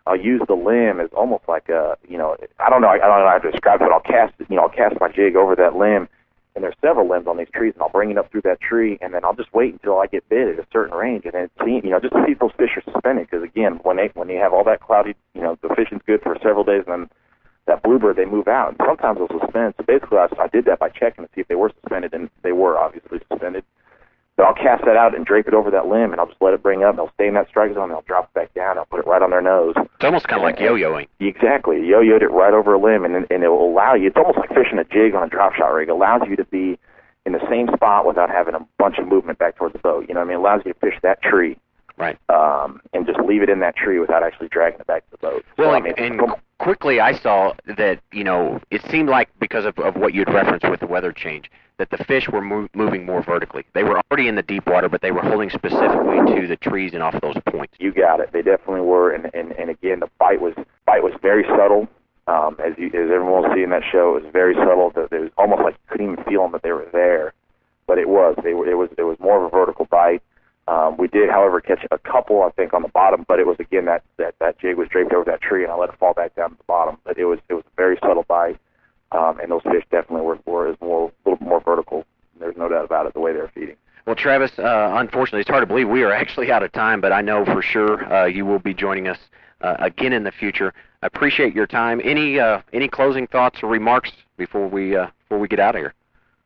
I'll 0.07 0.19
use 0.19 0.41
the 0.47 0.55
limb 0.55 0.99
as 0.99 1.09
almost 1.13 1.43
like 1.47 1.69
a, 1.69 1.97
you 2.07 2.17
know, 2.17 2.35
I 2.59 2.69
don't 2.69 2.81
know, 2.81 2.87
I, 2.87 2.95
I 2.95 3.07
don't 3.07 3.19
know 3.19 3.29
how 3.29 3.37
to 3.37 3.51
describe 3.51 3.81
it, 3.81 3.85
but 3.85 3.91
I'll 3.91 3.99
cast, 3.99 4.33
you 4.49 4.55
know, 4.55 4.63
I'll 4.63 4.69
cast 4.69 4.99
my 4.99 5.11
jig 5.11 5.35
over 5.35 5.55
that 5.55 5.75
limb, 5.75 6.09
and 6.55 6.63
there's 6.63 6.75
several 6.81 7.09
limbs 7.09 7.27
on 7.27 7.37
these 7.37 7.49
trees, 7.53 7.73
and 7.73 7.81
I'll 7.81 7.89
bring 7.89 8.11
it 8.11 8.17
up 8.17 8.31
through 8.31 8.41
that 8.43 8.59
tree, 8.59 8.97
and 9.01 9.13
then 9.13 9.23
I'll 9.23 9.35
just 9.35 9.53
wait 9.53 9.73
until 9.73 9.99
I 9.99 10.07
get 10.07 10.27
bit 10.29 10.47
at 10.47 10.59
a 10.59 10.67
certain 10.71 10.95
range, 10.95 11.25
and 11.25 11.33
then 11.33 11.49
see, 11.63 11.79
you 11.83 11.91
know, 11.91 11.99
just 11.99 12.13
see 12.13 12.33
if 12.33 12.39
those 12.39 12.51
fish 12.57 12.75
are 12.75 12.91
suspended, 12.91 13.27
because 13.29 13.43
again, 13.43 13.79
when 13.83 13.97
they 13.97 14.11
when 14.13 14.29
you 14.29 14.37
have 14.37 14.53
all 14.53 14.63
that 14.65 14.81
cloudy, 14.81 15.15
you 15.33 15.41
know, 15.41 15.57
the 15.61 15.73
fishing's 15.75 16.01
good 16.05 16.21
for 16.21 16.35
several 16.43 16.63
days, 16.63 16.83
and 16.87 16.93
then 16.93 17.09
that 17.67 17.83
bluebird 17.83 18.17
they 18.17 18.25
move 18.25 18.47
out, 18.47 18.69
and 18.69 18.77
sometimes 18.85 19.19
they'll 19.19 19.39
suspend. 19.39 19.73
So 19.77 19.83
basically, 19.83 20.17
I, 20.17 20.27
I 20.39 20.47
did 20.47 20.65
that 20.65 20.79
by 20.79 20.89
checking 20.89 21.23
to 21.25 21.29
see 21.33 21.41
if 21.41 21.47
they 21.47 21.55
were 21.55 21.71
suspended, 21.81 22.13
and 22.13 22.29
they 22.43 22.51
were 22.51 22.77
obviously 22.77 23.19
suspended. 23.29 23.63
So 24.41 24.47
I'll 24.47 24.55
cast 24.55 24.83
that 24.85 24.97
out 24.97 25.13
and 25.15 25.23
drape 25.23 25.47
it 25.47 25.53
over 25.53 25.69
that 25.69 25.85
limb, 25.85 26.11
and 26.11 26.19
I'll 26.19 26.25
just 26.25 26.41
let 26.41 26.55
it 26.55 26.63
bring 26.63 26.81
up. 26.81 26.89
And 26.89 26.97
they'll 26.97 27.13
stay 27.13 27.27
in 27.27 27.35
that 27.35 27.47
strike 27.47 27.75
zone, 27.75 27.83
and 27.83 27.93
I'll 27.93 28.01
drop 28.01 28.25
it 28.25 28.33
back 28.33 28.51
down. 28.55 28.79
I'll 28.79 28.85
put 28.85 28.99
it 28.99 29.05
right 29.05 29.21
on 29.21 29.29
their 29.29 29.41
nose. 29.41 29.75
It's 29.77 30.03
almost 30.03 30.27
kind 30.27 30.41
of 30.41 30.43
like 30.43 30.59
uh, 30.59 30.73
yo-yoing. 30.73 31.07
Exactly, 31.19 31.85
yo-yoed 31.85 32.23
it 32.23 32.31
right 32.31 32.51
over 32.51 32.73
a 32.73 32.79
limb, 32.79 33.05
and 33.05 33.13
and 33.29 33.43
it 33.43 33.49
will 33.49 33.69
allow 33.69 33.93
you. 33.93 34.07
It's 34.07 34.17
almost 34.17 34.39
like 34.39 34.49
fishing 34.49 34.79
a 34.79 34.83
jig 34.83 35.13
on 35.13 35.21
a 35.21 35.29
drop 35.29 35.53
shot 35.53 35.67
rig. 35.67 35.89
It 35.89 35.91
allows 35.91 36.21
you 36.27 36.35
to 36.37 36.45
be 36.45 36.79
in 37.27 37.33
the 37.33 37.49
same 37.51 37.67
spot 37.75 38.07
without 38.07 38.31
having 38.31 38.55
a 38.55 38.65
bunch 38.79 38.97
of 38.97 39.07
movement 39.07 39.37
back 39.37 39.57
towards 39.57 39.73
the 39.73 39.79
boat. 39.79 40.09
You 40.09 40.15
know 40.15 40.21
what 40.21 40.25
I 40.25 40.29
mean? 40.29 40.37
It 40.37 40.41
allows 40.41 40.61
you 40.65 40.73
to 40.73 40.79
fish 40.79 40.97
that 41.03 41.21
tree, 41.21 41.55
right? 42.01 42.17
Um, 42.29 42.81
and 42.93 43.05
just 43.05 43.19
leave 43.19 43.43
it 43.43 43.49
in 43.49 43.59
that 43.59 43.75
tree 43.75 43.99
without 43.99 44.23
actually 44.23 44.49
dragging 44.49 44.79
it 44.79 44.87
back 44.87 45.05
to 45.05 45.11
the 45.11 45.17
boat. 45.17 45.45
Well, 45.57 45.69
so, 45.69 45.73
I 45.73 45.77
and, 45.77 45.85
mean, 45.85 45.93
and 45.97 46.35
quickly 46.59 46.99
I 46.99 47.13
saw 47.13 47.53
that 47.77 48.01
you 48.11 48.23
know 48.23 48.59
it 48.71 48.81
seemed 48.89 49.07
like 49.07 49.29
because 49.39 49.65
of, 49.65 49.77
of 49.79 49.95
what 49.95 50.13
you'd 50.13 50.29
referenced 50.33 50.69
with 50.69 50.79
the 50.79 50.87
weather 50.87 51.11
change 51.11 51.49
that 51.77 51.89
the 51.89 52.03
fish 52.03 52.27
were 52.27 52.41
mo- 52.41 52.69
moving 52.75 53.05
more 53.05 53.23
vertically. 53.23 53.63
They 53.73 53.83
were 53.83 54.01
already 54.11 54.27
in 54.27 54.35
the 54.35 54.43
deep 54.43 54.67
water, 54.67 54.89
but 54.89 55.01
they 55.01 55.11
were 55.11 55.21
holding 55.21 55.49
specifically 55.49 56.19
to 56.35 56.47
the 56.47 56.57
trees 56.57 56.93
and 56.93 57.01
off 57.01 57.19
those 57.21 57.37
points. 57.49 57.73
You 57.79 57.91
got 57.91 58.19
it. 58.19 58.31
They 58.33 58.41
definitely 58.41 58.81
were, 58.81 59.11
and 59.11 59.29
and, 59.33 59.51
and 59.53 59.69
again, 59.69 59.99
the 59.99 60.09
bite 60.19 60.41
was 60.41 60.53
bite 60.85 61.03
was 61.03 61.13
very 61.21 61.43
subtle. 61.43 61.87
Um, 62.27 62.55
as 62.63 62.73
you, 62.77 62.87
as 62.87 63.09
everyone 63.11 63.41
will 63.41 63.53
see 63.53 63.63
in 63.63 63.71
that 63.71 63.83
show, 63.91 64.15
it 64.15 64.23
was 64.23 64.31
very 64.33 64.55
subtle. 64.55 64.91
That 64.95 65.11
it 65.11 65.21
was 65.21 65.31
almost 65.37 65.61
like 65.61 65.73
you 65.73 65.87
couldn't 65.89 66.13
even 66.13 66.23
feel 66.25 66.43
them 66.43 66.51
that 66.53 66.63
they 66.63 66.71
were 66.71 66.87
there, 66.91 67.33
but 67.87 67.97
it 67.97 68.09
was. 68.09 68.35
They 68.43 68.53
were. 68.53 68.69
It 68.69 68.75
was. 68.75 68.89
It 68.97 69.03
was 69.03 69.19
more 69.19 69.43
of 69.43 69.45
a 69.45 69.49
vertical 69.49 69.85
bite. 69.85 70.21
Um, 70.67 70.95
we 70.97 71.07
did, 71.07 71.29
however, 71.29 71.59
catch 71.59 71.85
a 71.91 71.97
couple, 71.97 72.43
I 72.43 72.51
think, 72.51 72.73
on 72.73 72.83
the 72.83 72.87
bottom, 72.87 73.25
but 73.27 73.39
it 73.39 73.47
was 73.47 73.57
again 73.59 73.85
that 73.85 74.03
that 74.17 74.35
that 74.39 74.59
jig 74.59 74.77
was 74.77 74.87
draped 74.89 75.13
over 75.13 75.25
that 75.25 75.41
tree, 75.41 75.63
and 75.63 75.71
I 75.71 75.75
let 75.75 75.89
it 75.89 75.97
fall 75.97 76.13
back 76.13 76.35
down 76.35 76.51
to 76.51 76.57
the 76.57 76.63
bottom. 76.65 76.97
But 77.03 77.17
it 77.17 77.25
was 77.25 77.39
it 77.49 77.55
was 77.55 77.63
a 77.65 77.75
very 77.75 77.97
subtle 78.01 78.23
bite, 78.27 78.57
um, 79.11 79.39
and 79.39 79.51
those 79.51 79.63
fish 79.63 79.83
definitely 79.91 80.25
were 80.25 80.39
were 80.45 80.69
is 80.69 80.77
more 80.79 81.11
a 81.25 81.29
little 81.29 81.45
more 81.45 81.61
vertical. 81.61 82.05
There's 82.39 82.57
no 82.57 82.69
doubt 82.69 82.85
about 82.85 83.05
it. 83.05 83.13
The 83.13 83.19
way 83.19 83.33
they're 83.33 83.51
feeding. 83.53 83.75
Well, 84.05 84.15
Travis, 84.15 84.51
uh, 84.57 84.93
unfortunately, 84.95 85.41
it's 85.41 85.49
hard 85.49 85.61
to 85.61 85.67
believe 85.67 85.87
we 85.87 86.03
are 86.03 86.11
actually 86.11 86.51
out 86.51 86.63
of 86.63 86.71
time, 86.71 87.01
but 87.01 87.11
I 87.11 87.21
know 87.21 87.45
for 87.45 87.61
sure 87.61 88.11
uh, 88.11 88.25
you 88.25 88.45
will 88.45 88.59
be 88.59 88.73
joining 88.73 89.07
us 89.07 89.19
uh, 89.61 89.75
again 89.79 90.11
in 90.13 90.23
the 90.23 90.31
future. 90.31 90.73
I 91.03 91.07
appreciate 91.07 91.53
your 91.53 91.67
time. 91.67 92.01
Any 92.03 92.39
uh, 92.39 92.61
any 92.73 92.87
closing 92.87 93.27
thoughts 93.27 93.59
or 93.63 93.69
remarks 93.69 94.11
before 94.37 94.67
we 94.67 94.95
uh, 94.95 95.07
before 95.19 95.39
we 95.39 95.47
get 95.47 95.59
out 95.59 95.75
of 95.75 95.81
here? 95.81 95.93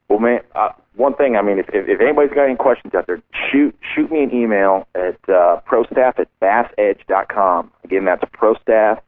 Well, 0.09 0.19
man, 0.19 0.41
uh, 0.53 0.69
one 0.95 1.15
thing, 1.15 1.35
I 1.35 1.41
mean, 1.41 1.59
if, 1.59 1.67
if, 1.69 1.87
if 1.87 1.99
anybody's 1.99 2.33
got 2.33 2.45
any 2.45 2.55
questions 2.55 2.93
out 2.93 3.07
there, 3.07 3.21
shoot 3.51 3.75
shoot 3.95 4.11
me 4.11 4.23
an 4.23 4.33
email 4.33 4.87
at 4.95 5.17
uh, 5.27 5.59
prostaff 5.67 6.19
at 6.19 6.27
bassedge.com. 6.41 7.71
Again, 7.83 8.05
that's 8.05 8.23
prostaff 8.25 9.01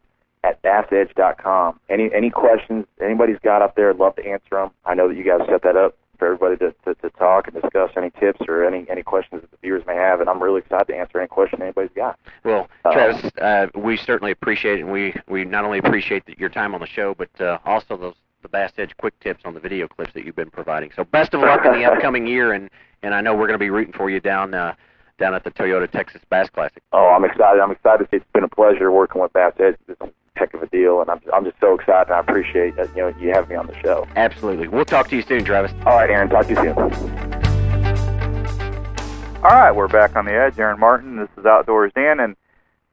at 0.43 0.61
bassedge.com. 0.63 1.79
Any 1.89 2.09
any 2.13 2.29
questions 2.29 2.85
anybody's 3.01 3.39
got 3.43 3.61
up 3.61 3.75
there, 3.75 3.89
I'd 3.91 3.97
love 3.97 4.15
to 4.15 4.25
answer 4.25 4.49
them. 4.51 4.71
I 4.85 4.95
know 4.95 5.07
that 5.07 5.15
you 5.15 5.23
guys 5.23 5.41
set 5.47 5.61
that 5.63 5.75
up 5.75 5.95
for 6.17 6.25
everybody 6.25 6.57
to, 6.57 6.73
to, 6.85 6.99
to 7.01 7.09
talk 7.11 7.47
and 7.47 7.61
discuss 7.61 7.91
any 7.95 8.09
tips 8.19 8.41
or 8.47 8.65
any 8.65 8.85
any 8.89 9.03
questions 9.03 9.41
that 9.41 9.51
the 9.51 9.57
viewers 9.61 9.83
may 9.85 9.95
have, 9.95 10.19
and 10.19 10.29
I'm 10.29 10.41
really 10.41 10.59
excited 10.59 10.87
to 10.87 10.95
answer 10.95 11.19
any 11.19 11.27
question 11.27 11.61
anybody's 11.61 11.91
got. 11.95 12.19
Well, 12.43 12.67
Travis, 12.91 13.31
uh, 13.39 13.67
we 13.75 13.97
certainly 13.97 14.31
appreciate 14.31 14.79
it, 14.79 14.81
and 14.81 14.91
we, 14.91 15.13
we 15.27 15.45
not 15.45 15.63
only 15.63 15.77
appreciate 15.77 16.23
your 16.39 16.49
time 16.49 16.73
on 16.73 16.81
the 16.81 16.87
show, 16.87 17.13
but 17.15 17.29
uh, 17.39 17.59
also 17.65 17.97
those 17.97 18.15
the 18.41 18.49
Bass 18.49 18.71
Edge 18.77 18.95
quick 18.97 19.19
tips 19.19 19.43
on 19.45 19.53
the 19.53 19.59
video 19.59 19.87
clips 19.87 20.13
that 20.13 20.25
you've 20.25 20.35
been 20.35 20.49
providing. 20.51 20.91
So 20.95 21.03
best 21.03 21.33
of 21.33 21.41
luck 21.41 21.65
in 21.65 21.73
the 21.73 21.85
upcoming 21.91 22.27
year, 22.27 22.53
and, 22.53 22.69
and 23.03 23.13
I 23.13 23.21
know 23.21 23.33
we're 23.33 23.47
going 23.47 23.53
to 23.59 23.63
be 23.63 23.69
rooting 23.69 23.93
for 23.93 24.09
you 24.09 24.19
down 24.19 24.53
uh, 24.53 24.73
down 25.19 25.33
at 25.33 25.43
the 25.43 25.51
Toyota 25.51 25.89
Texas 25.89 26.21
Bass 26.29 26.49
Classic. 26.49 26.81
Oh, 26.93 27.07
I'm 27.15 27.25
excited. 27.25 27.59
I'm 27.61 27.71
excited. 27.71 28.07
It's 28.11 28.25
been 28.33 28.43
a 28.43 28.47
pleasure 28.49 28.91
working 28.91 29.21
with 29.21 29.33
Bass 29.33 29.53
Edge. 29.59 29.75
It's 29.87 29.99
a 30.01 30.09
heck 30.35 30.53
of 30.53 30.61
a 30.61 30.67
deal, 30.67 31.01
and 31.01 31.09
I'm 31.09 31.19
I'm 31.33 31.43
just 31.43 31.59
so 31.59 31.73
excited. 31.73 32.07
and 32.11 32.15
I 32.15 32.19
appreciate 32.19 32.75
that, 32.75 32.89
you 32.95 33.01
know 33.01 33.07
you 33.19 33.29
having 33.33 33.49
me 33.49 33.55
on 33.55 33.67
the 33.67 33.77
show. 33.81 34.07
Absolutely. 34.15 34.67
We'll 34.67 34.85
talk 34.85 35.07
to 35.09 35.15
you 35.15 35.23
soon, 35.23 35.43
Travis. 35.43 35.71
All 35.85 35.95
right, 35.95 36.09
Aaron. 36.09 36.29
Talk 36.29 36.43
to 36.47 36.49
you 36.49 36.55
soon. 36.57 36.77
All 39.43 39.53
right, 39.53 39.71
we're 39.71 39.87
back 39.87 40.15
on 40.15 40.25
the 40.25 40.33
edge. 40.33 40.59
Aaron 40.59 40.79
Martin. 40.79 41.15
This 41.17 41.29
is 41.37 41.45
Outdoors 41.45 41.91
Dan, 41.95 42.19
and 42.19 42.35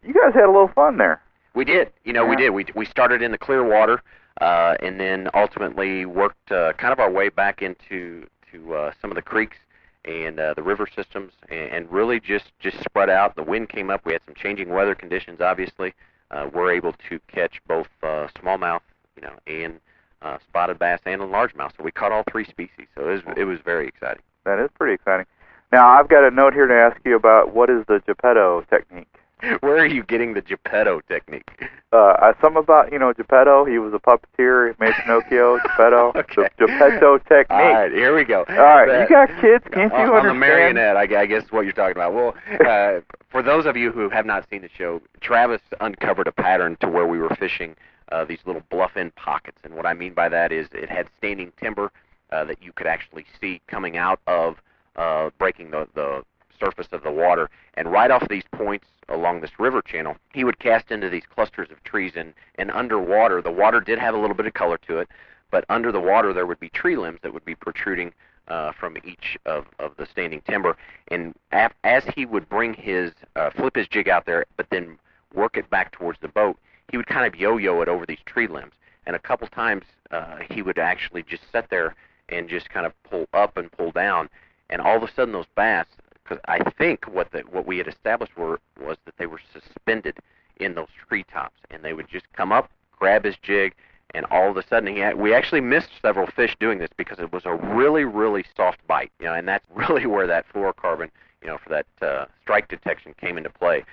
you 0.03 0.15
guys 0.15 0.33
had 0.35 0.45
a 0.45 0.53
little 0.53 0.69
fun 0.69 0.99
there. 0.99 1.21
We 1.55 1.65
did. 1.65 1.91
You 2.05 2.13
know, 2.13 2.25
Yeah. 2.25 2.31
we 2.31 2.37
did. 2.37 2.51
We 2.51 2.67
we 2.75 2.85
started 2.87 3.23
in 3.23 3.33
the 3.33 3.39
clear 3.39 3.63
water, 3.65 4.03
uh, 4.41 4.75
and 4.83 4.99
then 4.99 5.29
ultimately 5.35 6.05
worked 6.07 6.51
uh, 6.51 6.73
kind 6.75 6.93
of 6.93 6.99
our 6.99 7.11
way 7.11 7.29
back 7.29 7.63
into 7.63 8.27
to 8.53 8.75
uh, 8.75 8.93
some 9.01 9.11
of 9.11 9.15
the 9.17 9.23
creeks 9.23 9.57
and 10.05 10.39
uh, 10.39 10.53
the 10.55 10.63
river 10.63 10.87
systems, 10.95 11.33
and, 11.49 11.71
and 11.71 11.93
really 11.93 12.21
just 12.21 12.53
just 12.61 12.79
spread 12.83 13.09
out. 13.11 13.37
The 13.37 13.43
wind 13.43 13.69
came 13.69 13.91
up. 13.91 14.05
We 14.05 14.13
had 14.13 14.23
some 14.27 14.35
changing 14.35 14.69
weather 14.69 14.95
conditions. 14.95 15.41
Obviously, 15.41 15.95
uh, 16.31 16.49
we're 16.53 16.73
able 16.73 16.95
to 17.09 17.19
catch 17.33 17.61
both 17.67 17.89
uh, 18.03 18.29
smallmouth, 18.41 18.81
you 19.17 19.23
know, 19.23 19.35
and 19.47 19.81
uh, 20.23 20.39
spotted 20.49 20.79
bass 20.79 21.01
and 21.07 21.21
largemouth. 21.23 21.73
So 21.77 21.85
we 21.85 21.91
caught 21.91 22.13
all 22.13 22.25
three 22.31 22.45
species. 22.45 22.87
So 22.95 23.09
it 23.09 23.13
was 23.13 23.37
it 23.37 23.45
was 23.45 23.59
very 23.65 23.89
exciting. 23.89 24.23
That 24.45 24.59
is 24.59 24.71
pretty 24.79 24.95
exciting. 24.95 25.27
Now, 25.73 25.89
I've 25.89 26.09
got 26.09 26.25
a 26.25 26.31
note 26.31 26.55
here 26.55 26.67
to 26.67 26.75
ask 26.75 27.01
you 27.05 27.17
about 27.17 27.55
what 27.55 27.69
is 27.71 27.85
the 27.89 28.01
Geppetto 28.07 28.65
technique. 28.71 29.13
Where 29.61 29.79
are 29.79 29.87
you 29.87 30.03
getting 30.03 30.35
the 30.35 30.41
Geppetto 30.43 31.01
technique? 31.09 31.49
Uh, 31.93 32.33
some 32.41 32.57
about 32.57 32.93
you 32.93 32.99
know 32.99 33.13
Geppetto. 33.13 33.65
He 33.65 33.79
was 33.79 33.93
a 33.95 33.99
puppeteer. 33.99 34.69
He 34.73 34.85
made 34.85 34.95
Pinocchio. 34.95 35.59
Geppetto. 35.63 36.13
Okay. 36.17 36.49
The 36.59 36.67
Geppetto 36.67 37.19
technique. 37.19 37.47
All 37.51 37.73
right, 37.73 37.93
here 37.93 38.15
we 38.15 38.25
go. 38.25 38.45
All 38.49 38.55
right, 38.57 38.87
That- 38.89 39.11
you 39.11 39.17
got 39.17 39.29
kids. 39.41 39.65
Can't 39.73 39.93
you 39.93 39.99
on, 39.99 40.09
on 40.11 40.17
understand? 40.17 40.31
the 40.31 40.35
marionette, 40.41 40.97
I, 40.97 41.23
I 41.23 41.27
guess 41.27 41.45
what 41.51 41.63
you're 41.65 41.73
talking 41.73 41.97
about. 41.97 42.15
Well, 42.15 42.35
uh, 42.67 43.01
for 43.31 43.43
those 43.43 43.67
of 43.67 43.77
you 43.77 43.93
who 43.93 44.09
have 44.09 44.27
not 44.27 44.49
seen 44.51 44.63
the 44.63 44.71
show, 44.77 45.01
Travis 45.21 45.61
uncovered 45.81 46.27
a 46.27 46.33
pattern 46.33 46.77
to 46.81 46.89
where 46.89 47.07
we 47.07 47.19
were 47.19 47.35
fishing 47.37 47.77
uh, 48.13 48.25
these 48.25 48.41
little 48.47 48.63
bluff 48.71 48.97
end 48.97 49.15
pockets, 49.15 49.59
and 49.65 49.75
what 49.75 49.87
I 49.87 49.95
mean 49.95 50.15
by 50.15 50.29
that 50.29 50.53
is 50.53 50.69
it 50.73 50.89
had 50.91 51.09
standing 51.19 51.53
timber 51.61 51.91
uh, 52.33 52.45
that 52.45 52.63
you 52.63 52.73
could 52.73 52.87
actually 52.87 53.25
see 53.41 53.61
coming 53.67 53.97
out 53.97 54.21
of 54.27 54.57
uh, 54.97 55.31
breaking 55.39 55.71
the 55.71 55.89
the 55.95 56.23
surface 56.59 56.89
of 56.93 57.03
the 57.03 57.11
water, 57.11 57.51
and 57.75 57.91
right 57.91 58.11
off 58.11 58.29
these 58.29 58.45
points 58.53 58.87
along 59.09 59.41
this 59.41 59.59
river 59.59 59.83
channel, 59.83 60.17
he 60.33 60.45
would 60.45 60.59
cast 60.59 60.91
into 60.91 61.11
these 61.11 61.27
clusters 61.27 61.71
of 61.71 61.83
trees, 61.85 62.13
and 62.17 62.33
and 62.57 62.71
underwater, 62.71 63.43
the 63.43 63.51
water 63.51 63.81
did 63.81 63.99
have 63.99 64.15
a 64.15 64.19
little 64.19 64.37
bit 64.37 64.47
of 64.47 64.55
color 64.55 64.79
to 64.87 64.99
it, 64.99 65.09
but 65.51 65.65
under 65.69 65.93
the 65.93 66.01
water 66.01 66.33
there 66.33 66.47
would 66.47 66.61
be 66.61 66.69
tree 66.71 66.97
limbs 66.97 67.21
that 67.23 67.33
would 67.35 67.45
be 67.45 67.55
protruding 67.55 68.13
uh, 68.49 68.73
from 68.73 68.97
each 69.05 69.39
of, 69.47 69.67
of 69.79 69.97
the 69.97 70.07
standing 70.07 70.41
timber. 70.43 70.77
And 71.09 71.35
af- 71.53 71.75
as 71.85 72.05
he 72.15 72.27
would 72.27 72.49
bring 72.49 72.75
his, 72.75 73.13
uh, 73.37 73.51
flip 73.51 73.77
his 73.77 73.89
jig 73.89 74.09
out 74.09 74.27
there, 74.27 74.45
but 74.57 74.67
then 74.71 74.99
work 75.33 75.57
it 75.57 75.69
back 75.71 75.93
towards 75.93 76.19
the 76.21 76.29
boat, 76.29 76.59
he 76.91 76.97
would 76.97 77.07
kind 77.07 77.27
of 77.27 77.39
yo-yo 77.39 77.81
it 77.83 77.89
over 77.89 78.07
these 78.07 78.19
tree 78.27 78.47
limbs. 78.47 78.75
And 79.07 79.17
a 79.17 79.19
couple 79.19 79.49
times 79.49 79.85
uh, 80.11 80.39
he 80.51 80.63
would 80.63 80.79
actually 80.79 81.23
just 81.23 81.43
sit 81.53 81.71
there 81.71 81.95
and 82.29 82.49
just 82.49 82.71
kind 82.71 82.87
of 82.87 82.93
pull 83.05 83.27
up 83.33 83.57
and 83.57 83.71
pull 83.73 83.91
down. 83.91 84.29
And 84.71 84.81
all 84.81 84.97
of 84.97 85.03
a 85.03 85.13
sudden 85.13 85.33
those 85.33 85.47
bass, 85.57 85.87
because 86.25 86.41
I 86.47 86.71
think 86.71 87.05
what 87.05 87.31
the, 87.33 87.41
what 87.51 87.67
we 87.67 87.79
had 87.79 87.89
established 87.89 88.37
were 88.37 88.59
was 88.81 88.97
that 89.05 89.17
they 89.19 89.27
were 89.27 89.41
suspended 89.53 90.17
in 90.59 90.75
those 90.75 90.89
treetops, 91.09 91.61
and 91.71 91.83
they 91.83 91.93
would 91.93 92.09
just 92.09 92.33
come 92.33 92.53
up, 92.53 92.71
grab 92.99 93.25
his 93.25 93.37
jig, 93.43 93.75
and 94.15 94.25
all 94.27 94.49
of 94.49 94.57
a 94.57 94.67
sudden 94.67 94.95
he 94.95 95.01
had, 95.01 95.17
we 95.17 95.35
actually 95.35 95.61
missed 95.61 95.91
several 96.01 96.27
fish 96.29 96.57
doing 96.61 96.79
this 96.79 96.91
because 96.97 97.19
it 97.19 97.33
was 97.33 97.45
a 97.45 97.55
really 97.55 98.05
really 98.05 98.45
soft 98.57 98.79
bite 98.87 99.11
you 99.19 99.27
know 99.27 99.35
and 99.35 99.47
that's 99.47 99.67
really 99.75 100.07
where 100.07 100.27
that 100.27 100.47
fluorocarbon 100.55 101.11
you 101.43 101.49
know 101.49 101.59
for 101.59 101.69
that 101.69 101.87
uh, 102.01 102.25
strike 102.43 102.69
detection 102.69 103.15
came 103.21 103.37
into 103.37 103.51
play. 103.51 103.85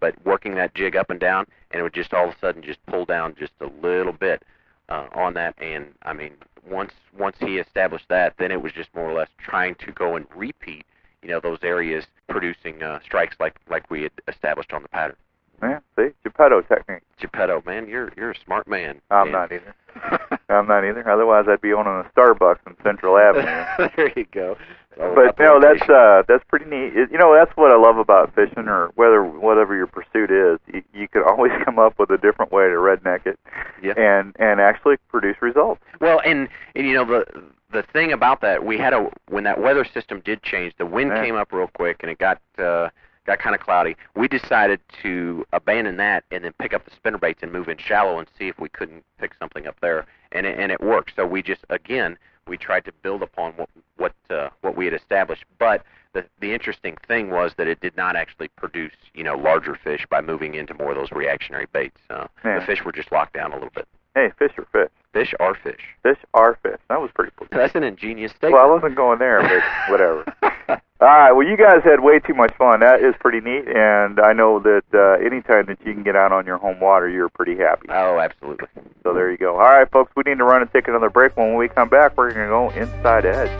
But 0.00 0.14
working 0.24 0.54
that 0.54 0.74
jig 0.74 0.94
up 0.94 1.10
and 1.10 1.18
down 1.18 1.46
and 1.70 1.80
it 1.80 1.82
would 1.82 1.94
just 1.94 2.12
all 2.12 2.28
of 2.28 2.34
a 2.34 2.38
sudden 2.38 2.62
just 2.62 2.84
pull 2.86 3.04
down 3.04 3.34
just 3.38 3.52
a 3.60 3.66
little 3.82 4.12
bit 4.12 4.42
uh, 4.88 5.06
on 5.14 5.34
that. 5.34 5.54
And 5.58 5.86
I 6.02 6.12
mean 6.12 6.34
once 6.68 6.92
once 7.16 7.36
he 7.40 7.58
established 7.58 8.08
that 8.08 8.34
then 8.38 8.50
it 8.50 8.60
was 8.60 8.72
just 8.72 8.94
more 8.94 9.08
or 9.10 9.14
less 9.14 9.28
trying 9.38 9.74
to 9.76 9.92
go 9.92 10.16
and 10.16 10.26
repeat 10.34 10.84
you 11.22 11.28
know 11.28 11.40
those 11.40 11.58
areas 11.62 12.04
producing 12.28 12.82
uh, 12.82 13.00
strikes 13.04 13.36
like 13.40 13.56
like 13.68 13.90
we 13.90 14.02
had 14.02 14.12
established 14.28 14.72
on 14.72 14.82
the 14.82 14.88
pattern 14.88 15.16
Yeah, 15.62 15.80
see, 15.96 16.08
Geppetto 16.24 16.62
technique. 16.62 17.02
Geppetto 17.18 17.62
man 17.66 17.88
you're 17.88 18.12
you're 18.16 18.32
a 18.32 18.40
smart 18.44 18.68
man 18.68 19.00
I'm 19.10 19.32
not 19.32 19.50
either. 19.52 19.74
I'm 20.48 20.66
not 20.66 20.84
either. 20.84 21.08
Otherwise, 21.08 21.44
I'd 21.48 21.60
be 21.60 21.72
owning 21.72 22.04
a 22.04 22.10
Starbucks 22.18 22.60
in 22.66 22.74
Central 22.82 23.18
Avenue. 23.18 23.90
there 23.96 24.12
you 24.16 24.26
go. 24.32 24.56
All 25.00 25.14
but 25.14 25.38
no, 25.38 25.60
that's 25.60 25.88
uh, 25.88 26.22
that's 26.26 26.42
pretty 26.48 26.64
neat. 26.64 26.96
It, 26.96 27.12
you 27.12 27.18
know, 27.18 27.32
that's 27.34 27.56
what 27.56 27.70
I 27.70 27.76
love 27.76 27.98
about 27.98 28.34
fishing, 28.34 28.66
or 28.66 28.88
whether 28.96 29.22
whatever 29.22 29.76
your 29.76 29.86
pursuit 29.86 30.30
is. 30.30 30.58
You, 30.74 30.82
you 30.92 31.06
can 31.08 31.22
always 31.22 31.52
come 31.64 31.78
up 31.78 31.98
with 31.98 32.10
a 32.10 32.18
different 32.18 32.50
way 32.50 32.64
to 32.64 32.74
redneck 32.74 33.24
it, 33.26 33.38
Yeah. 33.82 33.92
and 33.96 34.34
and 34.40 34.60
actually 34.60 34.96
produce 35.08 35.36
results. 35.40 35.80
Well, 36.00 36.20
and, 36.24 36.48
and 36.74 36.86
you 36.88 36.94
know 36.94 37.04
the 37.04 37.26
the 37.70 37.84
thing 37.92 38.12
about 38.12 38.40
that, 38.40 38.64
we 38.64 38.76
had 38.78 38.92
a 38.92 39.08
when 39.28 39.44
that 39.44 39.60
weather 39.60 39.84
system 39.84 40.20
did 40.24 40.42
change, 40.42 40.74
the 40.78 40.86
wind 40.86 41.12
Yeah. 41.14 41.22
came 41.22 41.36
up 41.36 41.52
real 41.52 41.68
quick, 41.68 41.98
and 42.00 42.10
it 42.10 42.18
got 42.18 42.40
uh, 42.58 42.88
got 43.28 43.38
kind 43.38 43.54
of 43.54 43.60
cloudy. 43.60 43.94
We 44.16 44.26
decided 44.26 44.80
to 45.02 45.44
abandon 45.52 45.98
that 45.98 46.24
and 46.30 46.42
then 46.44 46.52
pick 46.58 46.72
up 46.72 46.84
the 46.86 46.90
spinnerbaits 46.90 47.42
and 47.42 47.52
move 47.52 47.68
in 47.68 47.76
shallow 47.78 48.18
and 48.18 48.26
see 48.38 48.48
if 48.48 48.58
we 48.58 48.70
couldn't 48.70 49.04
pick 49.18 49.32
something 49.38 49.66
up 49.66 49.76
there, 49.80 50.06
and 50.32 50.46
it, 50.46 50.58
and 50.58 50.72
it 50.72 50.80
worked. 50.80 51.12
So 51.14 51.26
we 51.26 51.42
just 51.42 51.60
again 51.68 52.18
we 52.48 52.56
tried 52.56 52.86
to 52.86 52.92
build 53.02 53.22
upon 53.22 53.52
what 53.52 53.68
what 53.98 54.14
uh, 54.30 54.48
what 54.62 54.76
we 54.76 54.86
had 54.86 54.94
established, 54.94 55.44
but 55.58 55.84
the 56.14 56.24
the 56.40 56.52
interesting 56.54 56.96
thing 57.06 57.30
was 57.30 57.52
that 57.58 57.68
it 57.68 57.80
did 57.80 57.96
not 57.96 58.16
actually 58.16 58.48
produce 58.56 58.92
you 59.14 59.22
know 59.22 59.36
larger 59.36 59.74
fish 59.74 60.06
by 60.08 60.22
moving 60.22 60.54
into 60.54 60.72
more 60.74 60.90
of 60.92 60.96
those 60.96 61.12
reactionary 61.12 61.66
baits. 61.72 62.00
Uh, 62.08 62.26
Yeah. 62.44 62.60
The 62.60 62.66
fish 62.66 62.82
were 62.84 62.92
just 62.92 63.12
locked 63.12 63.34
down 63.34 63.52
a 63.52 63.54
little 63.54 63.70
bit. 63.74 63.86
Hey, 64.14 64.32
fish 64.38 64.52
are 64.58 64.66
fish. 64.72 64.90
Fish 65.12 65.34
are 65.38 65.54
fish. 65.54 65.80
Fish 66.02 66.18
are 66.32 66.58
fish. 66.62 66.80
That 66.88 67.00
was 67.00 67.10
pretty 67.14 67.30
cool. 67.36 67.46
That's 67.50 67.74
an 67.74 67.82
ingenious 67.84 68.32
statement. 68.32 68.54
Well, 68.54 68.64
I 68.64 68.72
wasn't 68.72 68.96
going 68.96 69.18
there, 69.18 69.42
but 69.42 69.62
whatever. 69.92 70.24
All 71.00 71.06
right. 71.06 71.32
Well, 71.32 71.46
you 71.46 71.56
guys 71.56 71.82
had 71.84 72.00
way 72.00 72.18
too 72.18 72.34
much 72.34 72.52
fun. 72.56 72.80
That 72.80 73.00
is 73.00 73.14
pretty 73.20 73.40
neat, 73.40 73.68
and 73.68 74.18
I 74.20 74.32
know 74.32 74.58
that 74.60 74.82
uh, 74.92 75.24
anytime 75.24 75.66
that 75.66 75.78
you 75.84 75.94
can 75.94 76.02
get 76.02 76.16
out 76.16 76.32
on 76.32 76.44
your 76.44 76.58
home 76.58 76.80
water, 76.80 77.08
you're 77.08 77.28
pretty 77.28 77.56
happy. 77.56 77.86
Oh, 77.88 78.18
absolutely. 78.18 78.66
So 79.04 79.14
there 79.14 79.30
you 79.30 79.38
go. 79.38 79.52
All 79.52 79.70
right, 79.70 79.90
folks. 79.90 80.12
We 80.16 80.24
need 80.26 80.38
to 80.38 80.44
run 80.44 80.60
and 80.60 80.72
take 80.72 80.88
another 80.88 81.08
break. 81.08 81.36
When 81.36 81.54
we 81.54 81.68
come 81.68 81.88
back, 81.88 82.16
we're 82.16 82.32
going 82.32 82.46
to 82.46 82.50
go 82.50 82.70
inside 82.70 83.24
edge. 83.24 83.50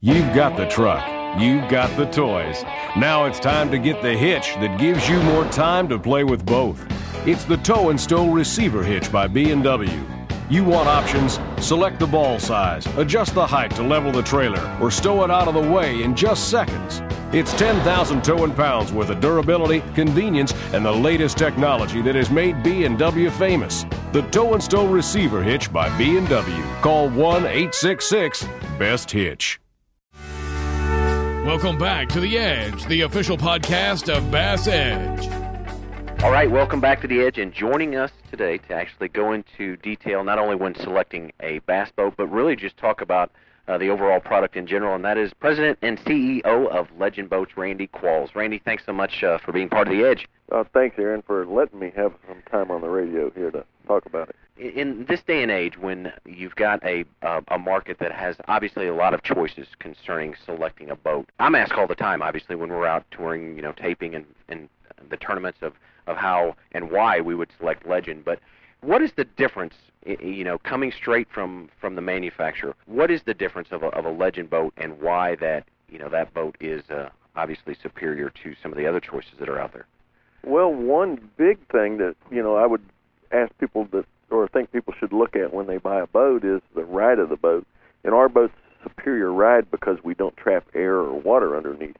You've 0.00 0.34
got 0.34 0.56
the 0.56 0.66
truck. 0.66 1.04
You've 1.40 1.68
got 1.70 1.94
the 1.96 2.06
toys. 2.06 2.62
Now 2.96 3.26
it's 3.26 3.38
time 3.38 3.70
to 3.70 3.78
get 3.78 4.02
the 4.02 4.16
hitch 4.16 4.54
that 4.54 4.78
gives 4.78 5.08
you 5.08 5.20
more 5.22 5.44
time 5.46 5.88
to 5.88 5.98
play 5.98 6.24
with 6.24 6.44
both. 6.46 6.84
It's 7.26 7.44
the 7.44 7.56
Tow 7.58 7.90
and 7.90 8.00
Stow 8.00 8.30
Receiver 8.30 8.82
Hitch 8.82 9.10
by 9.12 9.26
B&W. 9.26 10.25
You 10.48 10.62
want 10.62 10.88
options? 10.88 11.40
Select 11.58 11.98
the 11.98 12.06
ball 12.06 12.38
size, 12.38 12.86
adjust 12.98 13.34
the 13.34 13.44
height 13.44 13.72
to 13.72 13.82
level 13.82 14.12
the 14.12 14.22
trailer, 14.22 14.62
or 14.80 14.92
stow 14.92 15.24
it 15.24 15.30
out 15.30 15.48
of 15.48 15.54
the 15.54 15.60
way 15.60 16.04
in 16.04 16.14
just 16.14 16.50
seconds. 16.50 17.02
It's 17.34 17.52
10,000 17.54 18.22
towing 18.22 18.54
pounds 18.54 18.92
worth 18.92 19.10
of 19.10 19.18
durability, 19.18 19.82
convenience, 19.96 20.54
and 20.72 20.86
the 20.86 20.92
latest 20.92 21.36
technology 21.36 22.00
that 22.02 22.14
has 22.14 22.30
made 22.30 22.62
B&W 22.62 23.30
famous. 23.30 23.84
The 24.12 24.22
Tow 24.30 24.54
and 24.54 24.62
Stow 24.62 24.86
Receiver 24.86 25.42
Hitch 25.42 25.72
by 25.72 25.88
B&W. 25.98 26.62
Call 26.80 27.10
1-866-BEST-HITCH. 27.10 29.60
Welcome 31.44 31.76
back 31.76 32.08
to 32.10 32.20
The 32.20 32.38
Edge, 32.38 32.86
the 32.86 33.00
official 33.00 33.36
podcast 33.36 34.16
of 34.16 34.30
Bass 34.30 34.68
Edge. 34.68 35.35
All 36.22 36.32
right, 36.32 36.50
welcome 36.50 36.80
back 36.80 37.02
to 37.02 37.06
the 37.06 37.20
Edge, 37.20 37.38
and 37.38 37.52
joining 37.52 37.94
us 37.94 38.10
today 38.30 38.56
to 38.56 38.72
actually 38.72 39.08
go 39.08 39.32
into 39.32 39.76
detail 39.76 40.24
not 40.24 40.38
only 40.38 40.56
when 40.56 40.74
selecting 40.74 41.30
a 41.40 41.58
bass 41.60 41.90
boat, 41.94 42.14
but 42.16 42.26
really 42.28 42.56
just 42.56 42.78
talk 42.78 43.02
about 43.02 43.30
uh, 43.68 43.76
the 43.76 43.90
overall 43.90 44.18
product 44.18 44.56
in 44.56 44.66
general, 44.66 44.94
and 44.94 45.04
that 45.04 45.18
is 45.18 45.34
President 45.34 45.78
and 45.82 45.98
CEO 46.00 46.68
of 46.68 46.88
Legend 46.98 47.28
Boats, 47.28 47.56
Randy 47.56 47.86
Qualls. 47.88 48.34
Randy, 48.34 48.58
thanks 48.64 48.84
so 48.86 48.94
much 48.94 49.22
uh, 49.22 49.36
for 49.38 49.52
being 49.52 49.68
part 49.68 49.88
of 49.88 49.94
the 49.94 50.04
Edge. 50.04 50.26
Uh, 50.50 50.64
thanks, 50.72 50.98
Aaron, 50.98 51.20
for 51.20 51.44
letting 51.46 51.78
me 51.78 51.92
have 51.94 52.14
some 52.26 52.42
time 52.50 52.70
on 52.70 52.80
the 52.80 52.88
radio 52.88 53.30
here 53.30 53.50
to 53.50 53.62
talk 53.86 54.06
about 54.06 54.30
it. 54.30 54.74
In 54.74 55.04
this 55.04 55.22
day 55.22 55.42
and 55.42 55.52
age, 55.52 55.76
when 55.76 56.14
you've 56.24 56.56
got 56.56 56.82
a 56.82 57.04
uh, 57.20 57.42
a 57.48 57.58
market 57.58 57.98
that 57.98 58.12
has 58.12 58.36
obviously 58.48 58.86
a 58.86 58.94
lot 58.94 59.12
of 59.12 59.22
choices 59.22 59.66
concerning 59.80 60.34
selecting 60.46 60.88
a 60.88 60.96
boat, 60.96 61.28
I'm 61.38 61.54
asked 61.54 61.72
all 61.72 61.86
the 61.86 61.94
time. 61.94 62.22
Obviously, 62.22 62.56
when 62.56 62.70
we're 62.70 62.86
out 62.86 63.04
touring, 63.10 63.54
you 63.54 63.62
know, 63.62 63.72
taping 63.72 64.14
and 64.14 64.24
and 64.48 64.70
the 65.10 65.18
tournaments 65.18 65.58
of 65.60 65.74
of 66.06 66.16
how 66.16 66.56
and 66.72 66.90
why 66.90 67.20
we 67.20 67.34
would 67.34 67.50
select 67.58 67.86
Legend, 67.86 68.24
but 68.24 68.40
what 68.80 69.02
is 69.02 69.12
the 69.16 69.24
difference 69.24 69.74
you 70.20 70.44
know 70.44 70.58
coming 70.58 70.92
straight 70.92 71.26
from 71.32 71.68
from 71.80 71.96
the 71.96 72.00
manufacturer 72.00 72.76
what 72.86 73.10
is 73.10 73.22
the 73.24 73.34
difference 73.34 73.68
of 73.72 73.82
a, 73.82 73.86
of 73.86 74.04
a 74.04 74.10
legend 74.10 74.48
boat 74.48 74.72
and 74.76 75.00
why 75.00 75.34
that 75.34 75.64
you 75.88 75.98
know 75.98 76.08
that 76.08 76.32
boat 76.32 76.56
is 76.60 76.88
uh, 76.90 77.08
obviously 77.34 77.74
superior 77.82 78.30
to 78.30 78.54
some 78.62 78.70
of 78.70 78.78
the 78.78 78.86
other 78.86 79.00
choices 79.00 79.32
that 79.40 79.48
are 79.48 79.58
out 79.58 79.72
there 79.72 79.86
Well, 80.44 80.72
one 80.72 81.28
big 81.36 81.58
thing 81.72 81.98
that 81.98 82.14
you 82.30 82.40
know 82.40 82.54
I 82.54 82.66
would 82.66 82.82
ask 83.32 83.50
people 83.58 83.88
that 83.90 84.04
or 84.30 84.48
think 84.48 84.72
people 84.72 84.94
should 84.98 85.12
look 85.12 85.36
at 85.36 85.52
when 85.52 85.66
they 85.66 85.78
buy 85.78 86.00
a 86.00 86.06
boat 86.06 86.44
is 86.44 86.60
the 86.74 86.84
ride 86.84 87.18
of 87.18 87.28
the 87.28 87.36
boat. 87.36 87.66
And 88.04 88.14
our 88.14 88.28
boat's 88.28 88.54
superior 88.82 89.32
ride 89.32 89.70
because 89.70 89.98
we 90.02 90.14
don't 90.14 90.36
trap 90.36 90.64
air 90.74 90.94
or 90.94 91.12
water 91.14 91.56
underneath. 91.56 91.96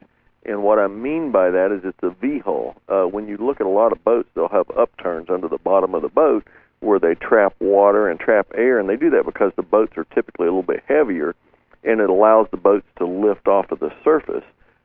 And 0.46 0.62
what 0.62 0.78
I 0.78 0.86
mean 0.86 1.32
by 1.32 1.50
that 1.50 1.72
is 1.72 1.80
it's 1.84 2.02
a 2.02 2.10
V 2.10 2.38
hull. 2.38 2.76
Uh, 2.88 3.02
when 3.02 3.26
you 3.26 3.36
look 3.36 3.60
at 3.60 3.66
a 3.66 3.70
lot 3.70 3.92
of 3.92 4.02
boats, 4.04 4.28
they'll 4.34 4.48
have 4.48 4.70
upturns 4.70 5.28
under 5.28 5.48
the 5.48 5.58
bottom 5.58 5.94
of 5.94 6.02
the 6.02 6.08
boat 6.08 6.46
where 6.80 6.98
they 6.98 7.14
trap 7.14 7.54
water 7.58 8.08
and 8.08 8.20
trap 8.20 8.46
air, 8.54 8.78
and 8.78 8.88
they 8.88 8.96
do 8.96 9.10
that 9.10 9.24
because 9.24 9.52
the 9.56 9.62
boats 9.62 9.96
are 9.96 10.04
typically 10.14 10.46
a 10.46 10.50
little 10.50 10.62
bit 10.62 10.84
heavier, 10.86 11.34
and 11.82 12.00
it 12.00 12.10
allows 12.10 12.46
the 12.50 12.56
boats 12.56 12.86
to 12.98 13.06
lift 13.06 13.48
off 13.48 13.70
of 13.72 13.80
the 13.80 13.90
surface. 14.04 14.44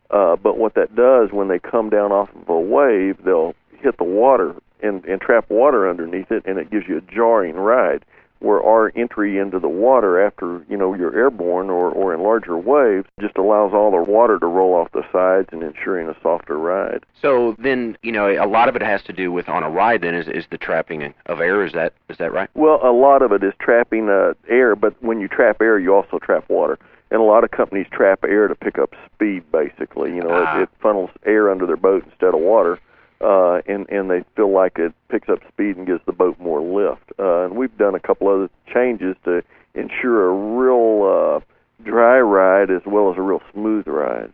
Uh, 0.09 0.35
but 0.35 0.57
what 0.57 0.73
that 0.73 0.95
does 0.95 1.31
when 1.31 1.47
they 1.47 1.59
come 1.59 1.89
down 1.89 2.11
off 2.11 2.29
of 2.35 2.49
a 2.49 2.59
wave, 2.59 3.17
they'll 3.23 3.53
hit 3.79 3.97
the 3.97 4.03
water 4.03 4.55
and, 4.81 5.05
and 5.05 5.21
trap 5.21 5.49
water 5.49 5.89
underneath 5.89 6.31
it, 6.31 6.43
and 6.45 6.57
it 6.57 6.71
gives 6.71 6.87
you 6.87 6.97
a 6.97 7.01
jarring 7.01 7.55
ride. 7.55 8.03
Where 8.41 8.61
our 8.63 8.91
entry 8.95 9.37
into 9.37 9.59
the 9.59 9.69
water 9.69 10.19
after 10.19 10.65
you 10.67 10.75
know 10.75 10.93
you're 10.93 11.15
airborne 11.15 11.69
or, 11.69 11.89
or 11.91 12.13
in 12.13 12.21
larger 12.21 12.57
waves 12.57 13.07
just 13.19 13.37
allows 13.37 13.71
all 13.73 13.91
the 13.91 14.01
water 14.11 14.39
to 14.39 14.45
roll 14.47 14.73
off 14.73 14.91
the 14.91 15.03
sides 15.11 15.49
and 15.51 15.61
ensuring 15.63 16.09
a 16.09 16.15
softer 16.21 16.57
ride. 16.57 17.05
so 17.21 17.55
then 17.59 17.95
you 18.01 18.11
know 18.11 18.27
a 18.27 18.47
lot 18.47 18.67
of 18.67 18.75
it 18.75 18.81
has 18.81 19.01
to 19.03 19.13
do 19.13 19.31
with 19.31 19.47
on 19.47 19.61
a 19.63 19.69
ride 19.69 20.01
then 20.01 20.15
is, 20.15 20.27
is 20.27 20.45
the 20.49 20.57
trapping 20.57 21.13
of 21.27 21.39
air 21.39 21.63
is 21.65 21.71
that 21.73 21.93
is 22.09 22.17
that 22.17 22.33
right 22.33 22.49
Well, 22.55 22.79
a 22.83 22.91
lot 22.91 23.21
of 23.21 23.31
it 23.31 23.43
is 23.43 23.53
trapping 23.59 24.09
uh, 24.09 24.33
air, 24.49 24.75
but 24.75 24.93
when 25.03 25.19
you 25.21 25.27
trap 25.27 25.61
air, 25.61 25.77
you 25.79 25.93
also 25.93 26.17
trap 26.19 26.45
water. 26.49 26.77
And 27.11 27.19
a 27.19 27.23
lot 27.23 27.43
of 27.43 27.51
companies 27.51 27.87
trap 27.91 28.23
air 28.23 28.47
to 28.47 28.55
pick 28.55 28.77
up 28.79 28.93
speed, 29.13 29.43
basically. 29.51 30.09
You 30.15 30.21
know, 30.23 30.31
Ah. 30.31 30.59
it, 30.59 30.63
it 30.63 30.69
funnels 30.81 31.09
air 31.25 31.49
under 31.51 31.65
their 31.65 31.77
boat 31.77 32.03
instead 32.05 32.33
of 32.33 32.39
water, 32.39 32.79
uh, 33.23 33.61
and 33.67 33.87
and 33.89 34.09
they 34.09 34.23
feel 34.35 34.51
like 34.51 34.77
it 34.79 34.93
picks 35.09 35.29
up 35.29 35.39
speed 35.47 35.77
and 35.77 35.85
gives 35.87 36.01
the 36.05 36.11
boat 36.13 36.39
more 36.39 36.61
lift. 36.61 37.11
Uh, 37.19 37.45
and 37.45 37.55
we've 37.55 37.75
done 37.77 37.95
a 37.95 37.99
couple 37.99 38.27
other 38.27 38.49
changes 38.73 39.15
to 39.25 39.43
ensure 39.75 40.29
a 40.29 40.33
real 40.33 41.03
uh, 41.07 41.83
dry 41.83 42.19
ride 42.19 42.69
as 42.71 42.81
well 42.85 43.11
as 43.11 43.17
a 43.17 43.21
real 43.21 43.41
smooth 43.53 43.87
ride. 43.87 44.31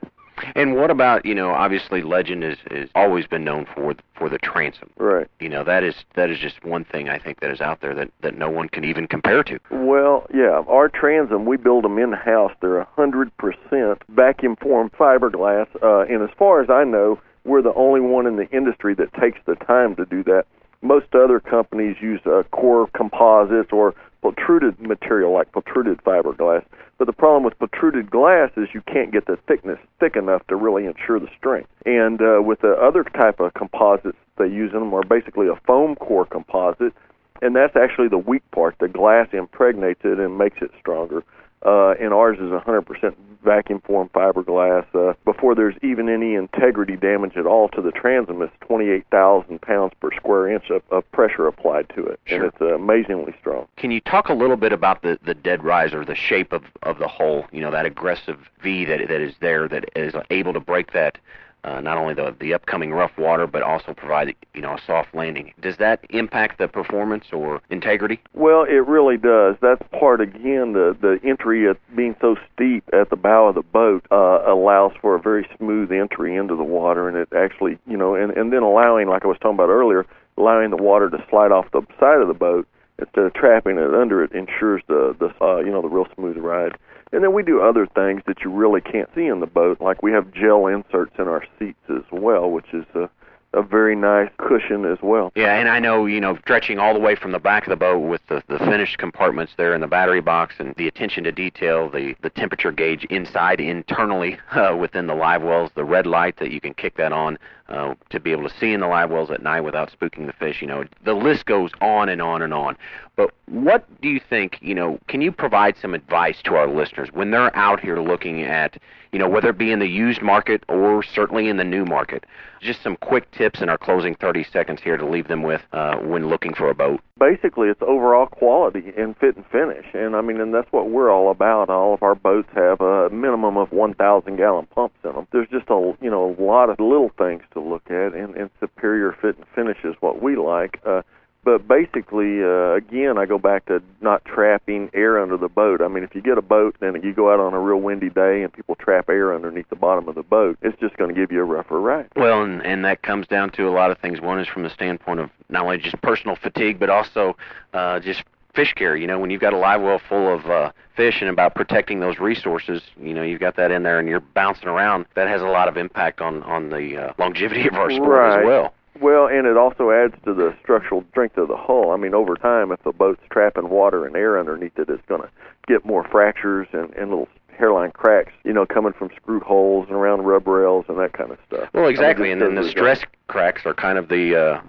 and 0.55 0.75
what 0.75 0.91
about 0.91 1.25
you 1.25 1.33
know 1.33 1.49
obviously 1.49 2.01
legend 2.03 2.43
is 2.43 2.57
is 2.69 2.89
always 2.93 3.25
been 3.25 3.43
known 3.43 3.65
for 3.73 3.95
for 4.15 4.29
the 4.29 4.37
transom 4.37 4.87
Right. 4.97 5.27
you 5.39 5.49
know 5.49 5.63
that 5.63 5.83
is 5.83 5.95
that 6.13 6.29
is 6.29 6.37
just 6.37 6.63
one 6.63 6.85
thing 6.85 7.09
i 7.09 7.17
think 7.17 7.39
that 7.39 7.49
is 7.49 7.59
out 7.59 7.81
there 7.81 7.95
that 7.95 8.11
that 8.21 8.37
no 8.37 8.47
one 8.47 8.69
can 8.69 8.83
even 8.83 9.07
compare 9.07 9.41
to 9.45 9.59
Well, 9.71 10.27
yeah, 10.31 10.61
our 10.67 10.89
transom 10.89 11.45
we 11.45 11.57
build 11.57 11.83
them 11.85 11.97
in 11.97 12.11
house. 12.13 12.51
They're 12.61 12.77
a 12.77 12.87
hundred 12.95 13.35
percent 13.37 14.03
vacuum 14.09 14.55
formed 14.57 14.91
fiberglass, 14.91 15.67
uh, 15.81 16.01
and 16.01 16.21
as 16.21 16.29
far 16.37 16.61
as 16.61 16.69
I 16.69 16.83
know, 16.83 17.19
we're 17.47 17.61
the 17.61 17.73
only 17.73 18.01
one 18.01 18.27
in 18.27 18.35
the 18.35 18.49
industry 18.49 18.93
that 18.95 19.13
takes 19.13 19.39
the 19.45 19.55
time 19.55 19.95
to 19.95 20.05
do 20.05 20.23
that. 20.25 20.45
Most 20.81 21.15
other 21.15 21.39
companies 21.39 21.95
use 22.01 22.19
uh, 22.25 22.43
core 22.51 22.87
composites 22.93 23.71
or 23.71 23.95
protruded 24.21 24.79
material 24.79 25.33
like 25.33 25.51
protruded 25.51 26.03
fiberglass. 26.03 26.63
But 26.97 27.05
the 27.05 27.13
problem 27.13 27.43
with 27.43 27.57
protruded 27.57 28.11
glass 28.11 28.51
is 28.57 28.67
you 28.73 28.81
can't 28.81 29.11
get 29.11 29.25
the 29.25 29.37
thickness 29.47 29.79
thick 29.99 30.15
enough 30.15 30.45
to 30.47 30.55
really 30.55 30.85
ensure 30.85 31.19
the 31.19 31.29
strength. 31.37 31.69
And 31.85 32.21
uh, 32.21 32.41
with 32.41 32.61
the 32.61 32.73
other 32.73 33.03
type 33.03 33.39
of 33.39 33.53
composites 33.53 34.17
they 34.37 34.47
use 34.47 34.71
in 34.73 34.79
them 34.79 34.93
are 34.93 35.03
basically 35.03 35.47
a 35.47 35.55
foam 35.65 35.95
core 35.95 36.25
composite 36.25 36.93
and 37.41 37.55
that's 37.55 37.75
actually 37.75 38.07
the 38.07 38.17
weak 38.17 38.49
part. 38.51 38.75
The 38.79 38.87
glass 38.87 39.27
impregnates 39.33 40.01
it 40.03 40.19
and 40.19 40.37
makes 40.37 40.61
it 40.61 40.71
stronger. 40.79 41.23
Uh, 41.65 41.91
and 41.99 42.13
ours 42.13 42.37
is 42.37 42.51
100% 42.51 43.15
vacuum 43.43 43.81
formed 43.85 44.11
fiberglass. 44.13 44.85
Uh, 44.93 45.13
before 45.25 45.55
there's 45.55 45.75
even 45.81 46.09
any 46.09 46.35
integrity 46.35 46.95
damage 46.95 47.35
at 47.37 47.45
all 47.45 47.69
to 47.69 47.81
the 47.81 47.91
transom, 47.91 48.41
it's 48.41 48.53
28,000 48.61 49.61
pounds 49.61 49.93
per 49.99 50.11
square 50.15 50.49
inch 50.49 50.69
of, 50.69 50.81
of 50.91 51.09
pressure 51.11 51.47
applied 51.47 51.89
to 51.95 52.05
it, 52.05 52.19
and 52.27 52.43
it's 52.43 52.61
uh, 52.61 52.75
amazingly 52.75 53.33
strong. 53.39 53.67
Can 53.77 53.91
you 53.91 54.01
talk 54.01 54.29
a 54.29 54.33
little 54.33 54.57
bit 54.57 54.73
about 54.73 55.01
the, 55.01 55.17
the 55.23 55.33
dead 55.33 55.63
rise 55.63 55.93
or 55.93 56.05
the 56.05 56.15
shape 56.15 56.51
of, 56.51 56.63
of 56.83 56.99
the 56.99 57.07
hull? 57.07 57.45
You 57.51 57.61
know 57.61 57.71
that 57.71 57.85
aggressive 57.85 58.49
V 58.61 58.85
that 58.85 58.99
that 59.07 59.21
is 59.21 59.33
there 59.39 59.67
that 59.67 59.89
is 59.95 60.13
able 60.29 60.53
to 60.53 60.59
break 60.59 60.93
that 60.93 61.17
uh, 61.63 61.81
not 61.81 61.97
only 61.97 62.13
the 62.13 62.35
the 62.39 62.53
upcoming 62.53 62.91
rough 62.91 63.17
water 63.17 63.47
but 63.47 63.61
also 63.61 63.93
provide 63.93 64.35
you 64.53 64.61
know 64.61 64.73
a 64.73 64.81
soft 64.85 65.13
landing. 65.13 65.53
Does 65.61 65.77
that 65.77 66.05
impact 66.09 66.59
the 66.59 66.67
performance 66.67 67.25
or 67.31 67.61
integrity? 67.69 68.21
Well, 68.33 68.63
it 68.63 68.85
really 68.87 69.17
does. 69.17 69.55
That's 69.61 69.81
part 69.91 70.21
again. 70.21 70.73
The 70.73 70.95
the 70.99 71.19
entry 71.23 71.69
at 71.69 71.77
being 71.95 72.15
so 72.21 72.35
steep 72.53 72.83
at 72.93 73.09
the 73.09 73.15
bow 73.15 73.47
of 73.47 73.55
the 73.55 73.61
boat 73.61 74.05
uh, 74.11 74.43
allows 74.47 74.93
for 75.01 75.15
a 75.15 75.19
very 75.19 75.47
smooth 75.57 75.91
entry 75.91 76.35
into 76.35 76.55
the 76.55 76.63
water, 76.63 77.07
and 77.07 77.17
it 77.17 77.29
actually, 77.35 77.77
you 77.87 77.97
know, 77.97 78.15
and 78.15 78.31
and 78.31 78.53
then 78.53 78.63
allowing, 78.63 79.07
like 79.07 79.23
I 79.25 79.27
was 79.27 79.37
talking 79.37 79.55
about 79.55 79.69
earlier, 79.69 80.05
allowing 80.37 80.69
the 80.69 80.77
water 80.77 81.09
to 81.09 81.25
slide 81.29 81.51
off 81.51 81.69
the 81.71 81.81
side 81.99 82.21
of 82.21 82.27
the 82.27 82.33
boat 82.33 82.67
of 82.99 83.33
trapping 83.33 83.77
it 83.77 83.93
under 83.93 84.23
it 84.23 84.31
ensures 84.31 84.81
the 84.87 85.15
the 85.19 85.33
uh, 85.43 85.59
you 85.59 85.71
know 85.71 85.81
the 85.81 85.89
real 85.89 86.07
smooth 86.15 86.37
ride. 86.37 86.77
And 87.13 87.23
then 87.23 87.33
we 87.33 87.41
do 87.41 87.61
other 87.61 87.85
things 87.85 88.21
that 88.27 88.41
you 88.43 88.51
really 88.51 88.81
can't 88.81 89.09
see 89.15 89.27
in 89.27 89.39
the 89.39 89.47
boat, 89.47 89.79
like 89.79 90.03
we 90.03 90.11
have 90.11 90.33
gel 90.33 90.67
inserts 90.67 91.13
in 91.17 91.27
our 91.27 91.43
seats 91.57 91.79
as 91.89 92.03
well, 92.11 92.51
which 92.51 92.73
is 92.73 92.83
a, 92.95 93.09
a 93.57 93.63
very 93.63 93.95
nice 93.95 94.29
cushion 94.37 94.85
as 94.85 94.99
well. 95.01 95.31
Yeah, 95.35 95.55
and 95.59 95.67
I 95.67 95.79
know, 95.79 96.05
you 96.05 96.21
know, 96.21 96.37
stretching 96.37 96.77
all 96.77 96.93
the 96.93 96.99
way 96.99 97.15
from 97.15 97.31
the 97.31 97.39
back 97.39 97.65
of 97.65 97.71
the 97.71 97.75
boat 97.75 97.99
with 97.99 98.21
the, 98.27 98.43
the 98.47 98.59
finished 98.59 98.99
compartments 98.99 99.53
there 99.57 99.73
in 99.73 99.81
the 99.81 99.87
battery 99.87 100.21
box 100.21 100.55
and 100.59 100.75
the 100.75 100.87
attention 100.87 101.23
to 101.23 101.31
detail, 101.31 101.89
the, 101.89 102.15
the 102.21 102.29
temperature 102.29 102.71
gauge 102.71 103.05
inside 103.05 103.59
internally 103.59 104.37
uh, 104.51 104.75
within 104.79 105.07
the 105.07 105.15
live 105.15 105.41
wells, 105.41 105.71
the 105.73 105.83
red 105.83 106.05
light 106.05 106.37
that 106.37 106.51
you 106.51 106.61
can 106.61 106.73
kick 106.75 106.97
that 106.97 107.11
on 107.11 107.39
uh, 107.69 107.95
to 108.09 108.19
be 108.19 108.31
able 108.31 108.47
to 108.47 108.57
see 108.59 108.73
in 108.73 108.79
the 108.79 108.87
live 108.87 109.09
wells 109.09 109.31
at 109.31 109.41
night 109.41 109.61
without 109.61 109.91
spooking 109.91 110.27
the 110.27 110.33
fish. 110.33 110.61
You 110.61 110.67
know, 110.67 110.85
the 111.03 111.13
list 111.13 111.45
goes 111.45 111.71
on 111.81 112.09
and 112.09 112.21
on 112.21 112.41
and 112.41 112.53
on. 112.53 112.77
But 113.15 113.31
what 113.47 113.85
do 114.01 114.09
you 114.09 114.19
think, 114.19 114.59
you 114.61 114.75
know, 114.75 114.99
can 115.07 115.21
you 115.21 115.31
provide 115.31 115.75
some 115.77 115.95
advice 115.95 116.41
to 116.43 116.55
our 116.55 116.67
listeners 116.67 117.09
when 117.11 117.31
they're 117.31 117.55
out 117.55 117.79
here 117.79 117.99
looking 117.99 118.43
at, 118.43 118.77
you 119.17 119.23
know, 119.23 119.29
whether 119.29 119.49
it 119.49 119.57
be 119.57 119.71
in 119.71 119.79
the 119.79 119.87
used 119.87 120.21
market 120.21 120.63
or 120.67 121.01
certainly 121.01 121.49
in 121.49 121.57
the 121.57 121.63
new 121.63 121.85
market? 121.85 122.23
Just 122.61 122.83
some 122.83 122.95
quick 122.97 123.31
tips 123.31 123.61
in 123.61 123.67
our 123.67 123.77
closing 123.77 124.13
30 124.13 124.43
seconds 124.53 124.79
here 124.79 124.95
to 124.95 125.07
leave 125.07 125.27
them 125.27 125.41
with 125.41 125.63
uh, 125.73 125.95
when 125.97 126.27
looking 126.29 126.53
for 126.53 126.69
a 126.69 126.75
boat. 126.75 127.01
Basically, 127.19 127.67
it's 127.69 127.81
overall 127.81 128.27
quality 128.27 128.93
and 128.95 129.17
fit 129.17 129.35
and 129.35 129.43
finish, 129.47 129.87
and 129.95 130.15
I 130.15 130.21
mean, 130.21 130.39
and 130.39 130.53
that's 130.53 130.71
what 130.71 130.91
we're 130.91 131.11
all 131.11 131.31
about. 131.31 131.71
All 131.71 131.95
of 131.95 132.03
our 132.03 132.13
boats 132.13 132.47
have 132.53 132.79
a 132.79 133.09
minimum 133.09 133.57
of 133.57 133.71
1,000 133.71 134.37
gallon 134.37 134.67
pumps 134.67 134.97
in 135.03 135.13
them. 135.13 135.25
There's 135.31 135.49
just 135.49 135.67
a 135.69 135.97
you 135.99 136.11
know 136.11 136.35
a 136.37 136.39
lot 136.39 136.69
of 136.69 136.79
little 136.79 137.09
things 137.17 137.41
to 137.53 137.59
look 137.59 137.89
at, 137.89 138.13
and, 138.13 138.35
and 138.35 138.51
superior 138.59 139.17
fit 139.19 139.35
and 139.35 139.47
finish 139.55 139.77
is 139.83 139.95
what 139.99 140.21
we 140.21 140.35
like. 140.35 140.79
Uh, 140.85 141.01
but 141.47 141.65
basically, 141.65 142.43
uh, 142.43 142.73
again, 142.73 143.17
I 143.17 143.25
go 143.25 143.37
back 143.37 143.67
to 143.67 143.81
not 144.01 144.25
trapping 144.25 144.89
air 144.93 145.17
under 145.17 145.37
the 145.37 145.47
boat. 145.47 145.81
I 145.81 145.87
mean, 145.87 146.03
if 146.03 146.13
you 146.13 146.21
get 146.21 146.37
a 146.37 146.41
boat 146.41 146.75
and 146.81 147.01
you 147.01 147.13
go 147.13 147.31
out 147.31 147.39
on 147.39 147.53
a 147.53 147.59
real 147.61 147.77
windy 147.77 148.09
day 148.09 148.43
and 148.43 148.51
people 148.51 148.75
trap 148.75 149.07
air 149.07 149.33
underneath 149.33 149.69
the 149.69 149.77
bottom 149.77 150.09
of 150.09 150.15
the 150.15 150.23
boat, 150.23 150.57
it's 150.61 150.77
just 150.81 150.97
going 150.97 151.07
to 151.07 151.15
give 151.17 151.31
you 151.31 151.39
a 151.39 151.45
rougher 151.45 151.79
ride. 151.79 152.09
Well, 152.17 152.43
and, 152.43 152.61
and 152.65 152.83
that 152.83 153.01
comes 153.01 153.27
down 153.27 153.51
to 153.51 153.65
a 153.65 153.71
lot 153.71 153.91
of 153.91 153.97
things. 153.99 154.19
One 154.19 154.41
is 154.41 154.47
from 154.49 154.63
the 154.63 154.69
standpoint 154.69 155.21
of 155.21 155.29
not 155.47 155.63
only 155.63 155.77
just 155.77 156.01
personal 156.01 156.35
fatigue, 156.35 156.79
but 156.79 156.89
also 156.89 157.37
uh, 157.71 158.01
just 158.01 158.25
fish 158.53 158.73
care. 158.73 158.97
You 158.97 159.07
know, 159.07 159.17
when 159.17 159.29
you've 159.29 159.39
got 159.39 159.53
a 159.53 159.57
live 159.57 159.81
well 159.81 160.01
full 160.09 160.27
of 160.33 160.47
uh, 160.47 160.73
fish 160.97 161.21
and 161.21 161.29
about 161.29 161.55
protecting 161.55 162.01
those 162.01 162.19
resources, 162.19 162.81
you 163.01 163.13
know, 163.13 163.23
you've 163.23 163.39
got 163.39 163.55
that 163.55 163.71
in 163.71 163.83
there 163.83 163.99
and 163.99 164.09
you're 164.09 164.19
bouncing 164.19 164.67
around. 164.67 165.05
That 165.15 165.29
has 165.29 165.41
a 165.41 165.47
lot 165.47 165.69
of 165.69 165.77
impact 165.77 166.19
on 166.19 166.43
on 166.43 166.71
the 166.71 166.97
uh, 166.97 167.13
longevity 167.17 167.69
of 167.69 167.75
our 167.75 167.89
sport 167.89 168.09
right. 168.09 168.39
as 168.41 168.45
well. 168.45 168.73
Well, 169.01 169.27
and 169.27 169.47
it 169.47 169.57
also 169.57 169.91
adds 169.91 170.13
to 170.25 170.33
the 170.33 170.55
structural 170.61 171.03
strength 171.11 171.37
of 171.37 171.47
the 171.47 171.57
hull. 171.57 171.91
I 171.91 171.97
mean, 171.97 172.13
over 172.13 172.35
time, 172.35 172.71
if 172.71 172.81
the 172.83 172.91
boat's 172.91 173.21
trapping 173.29 173.69
water 173.69 174.05
and 174.05 174.15
air 174.15 174.39
underneath 174.39 174.77
it, 174.77 174.89
it's 174.89 175.05
going 175.07 175.21
to 175.21 175.29
get 175.67 175.85
more 175.85 176.03
fractures 176.03 176.67
and, 176.71 176.93
and 176.93 177.09
little 177.09 177.27
hairline 177.57 177.91
cracks, 177.91 178.31
you 178.43 178.53
know, 178.53 178.65
coming 178.65 178.93
from 178.93 179.09
screw 179.15 179.39
holes 179.39 179.87
and 179.87 179.95
around 179.95 180.21
rub 180.21 180.47
rails 180.47 180.85
and 180.87 180.97
that 180.99 181.13
kind 181.13 181.31
of 181.31 181.37
stuff. 181.47 181.69
Well, 181.73 181.87
exactly, 181.87 182.31
I 182.31 182.35
mean, 182.35 182.43
and 182.43 182.57
then 182.57 182.63
the 182.63 182.69
stress 182.69 183.01
cracks 183.27 183.65
are 183.65 183.73
kind 183.73 183.97
of 183.97 184.09
the, 184.09 184.35
uh, 184.35 184.61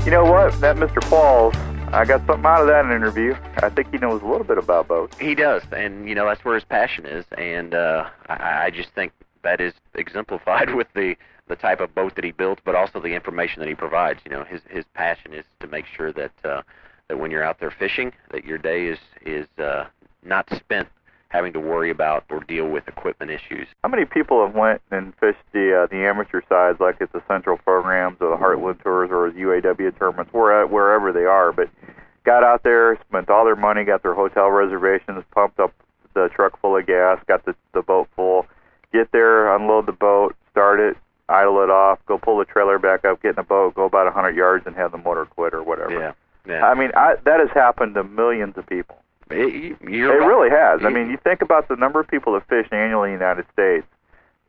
You 0.03 0.11
know 0.11 0.25
what? 0.25 0.59
That 0.59 0.75
Mr. 0.75 0.97
Qualls, 1.03 1.55
I 1.93 2.03
got 2.03 2.27
something 2.27 2.45
out 2.45 2.63
of 2.63 2.67
that 2.67 2.83
interview. 2.93 3.33
I 3.63 3.69
think 3.69 3.91
he 3.91 3.97
knows 3.97 4.21
a 4.21 4.25
little 4.25 4.43
bit 4.43 4.57
about 4.57 4.89
boats. 4.89 5.17
He 5.19 5.35
does, 5.35 5.63
and 5.71 6.09
you 6.09 6.15
know 6.15 6.25
that's 6.25 6.43
where 6.43 6.55
his 6.55 6.65
passion 6.65 7.05
is, 7.05 7.23
and 7.37 7.73
uh, 7.73 8.09
I, 8.27 8.65
I 8.65 8.69
just 8.71 8.89
think 8.89 9.13
that 9.43 9.61
is 9.61 9.71
exemplified 9.95 10.75
with 10.75 10.87
the 10.93 11.15
the 11.47 11.55
type 11.55 11.79
of 11.79 11.95
boat 11.95 12.15
that 12.15 12.25
he 12.25 12.31
built, 12.31 12.59
but 12.65 12.75
also 12.75 12.99
the 12.99 13.15
information 13.15 13.61
that 13.61 13.69
he 13.69 13.75
provides. 13.75 14.19
You 14.25 14.31
know, 14.31 14.43
his 14.43 14.59
his 14.69 14.83
passion 14.93 15.33
is 15.33 15.45
to 15.61 15.67
make 15.67 15.85
sure 15.85 16.11
that 16.11 16.33
uh, 16.43 16.63
that 17.07 17.19
when 17.19 17.31
you're 17.31 17.43
out 17.43 17.61
there 17.61 17.71
fishing, 17.71 18.11
that 18.31 18.43
your 18.43 18.57
day 18.57 18.87
is 18.87 18.99
is 19.25 19.47
uh, 19.59 19.85
not 20.25 20.45
spent 20.53 20.89
having 21.29 21.53
to 21.53 21.59
worry 21.59 21.89
about 21.89 22.25
or 22.29 22.41
deal 22.41 22.67
with 22.67 22.87
equipment 22.87 23.31
issues. 23.31 23.67
How 23.83 23.89
many 23.89 24.05
people 24.05 24.45
have 24.45 24.55
went 24.55 24.81
and 24.91 25.13
fished 25.19 25.43
the 25.53 25.83
uh, 25.83 25.87
the 25.87 26.05
amateur 26.05 26.41
sides, 26.49 26.79
like 26.79 27.01
at 27.01 27.11
the 27.13 27.21
Central 27.27 27.57
programs 27.57 28.17
or 28.19 28.29
the 28.29 28.37
Heartland 28.37 28.83
tours 28.83 29.09
or 29.11 29.31
the 29.31 29.39
UAW 29.39 29.97
tournaments, 29.97 30.33
where, 30.33 30.65
wherever 30.65 31.11
they 31.11 31.25
are, 31.25 31.51
but 31.51 31.69
got 32.25 32.43
out 32.43 32.63
there, 32.63 32.99
spent 33.07 33.29
all 33.29 33.45
their 33.45 33.55
money, 33.55 33.83
got 33.83 34.03
their 34.03 34.15
hotel 34.15 34.49
reservations, 34.49 35.23
pumped 35.33 35.59
up 35.59 35.73
the 36.15 36.29
truck 36.35 36.59
full 36.59 36.75
of 36.75 36.85
gas, 36.85 37.19
got 37.27 37.45
the 37.45 37.55
the 37.73 37.81
boat 37.81 38.07
full, 38.15 38.47
get 38.91 39.11
there, 39.11 39.55
unload 39.55 39.85
the 39.85 39.91
boat, 39.91 40.35
start 40.51 40.79
it, 40.79 40.97
idle 41.29 41.61
it 41.63 41.69
off, 41.69 41.99
go 42.07 42.17
pull 42.17 42.39
the 42.39 42.45
trailer 42.45 42.79
back 42.79 43.05
up, 43.05 43.21
get 43.21 43.29
in 43.29 43.35
the 43.35 43.43
boat, 43.43 43.75
go 43.75 43.85
about 43.85 44.07
a 44.07 44.11
100 44.11 44.35
yards, 44.35 44.65
and 44.65 44.75
have 44.75 44.91
the 44.91 44.97
motor 44.97 45.25
quit 45.25 45.53
or 45.53 45.63
whatever. 45.63 45.93
Yeah. 45.93 46.13
Yeah. 46.47 46.65
I 46.65 46.73
mean, 46.73 46.89
I, 46.95 47.15
that 47.25 47.39
has 47.39 47.49
happened 47.53 47.93
to 47.95 48.03
millions 48.03 48.57
of 48.57 48.65
people. 48.65 48.97
It, 49.29 49.77
it 49.81 49.85
really 49.85 50.49
has. 50.49 50.81
I 50.83 50.89
mean, 50.89 51.09
you 51.09 51.17
think 51.23 51.41
about 51.41 51.67
the 51.67 51.75
number 51.75 51.99
of 51.99 52.07
people 52.07 52.33
that 52.33 52.47
fish 52.47 52.67
annually 52.71 53.11
in 53.13 53.19
the 53.19 53.25
United 53.25 53.45
States. 53.53 53.85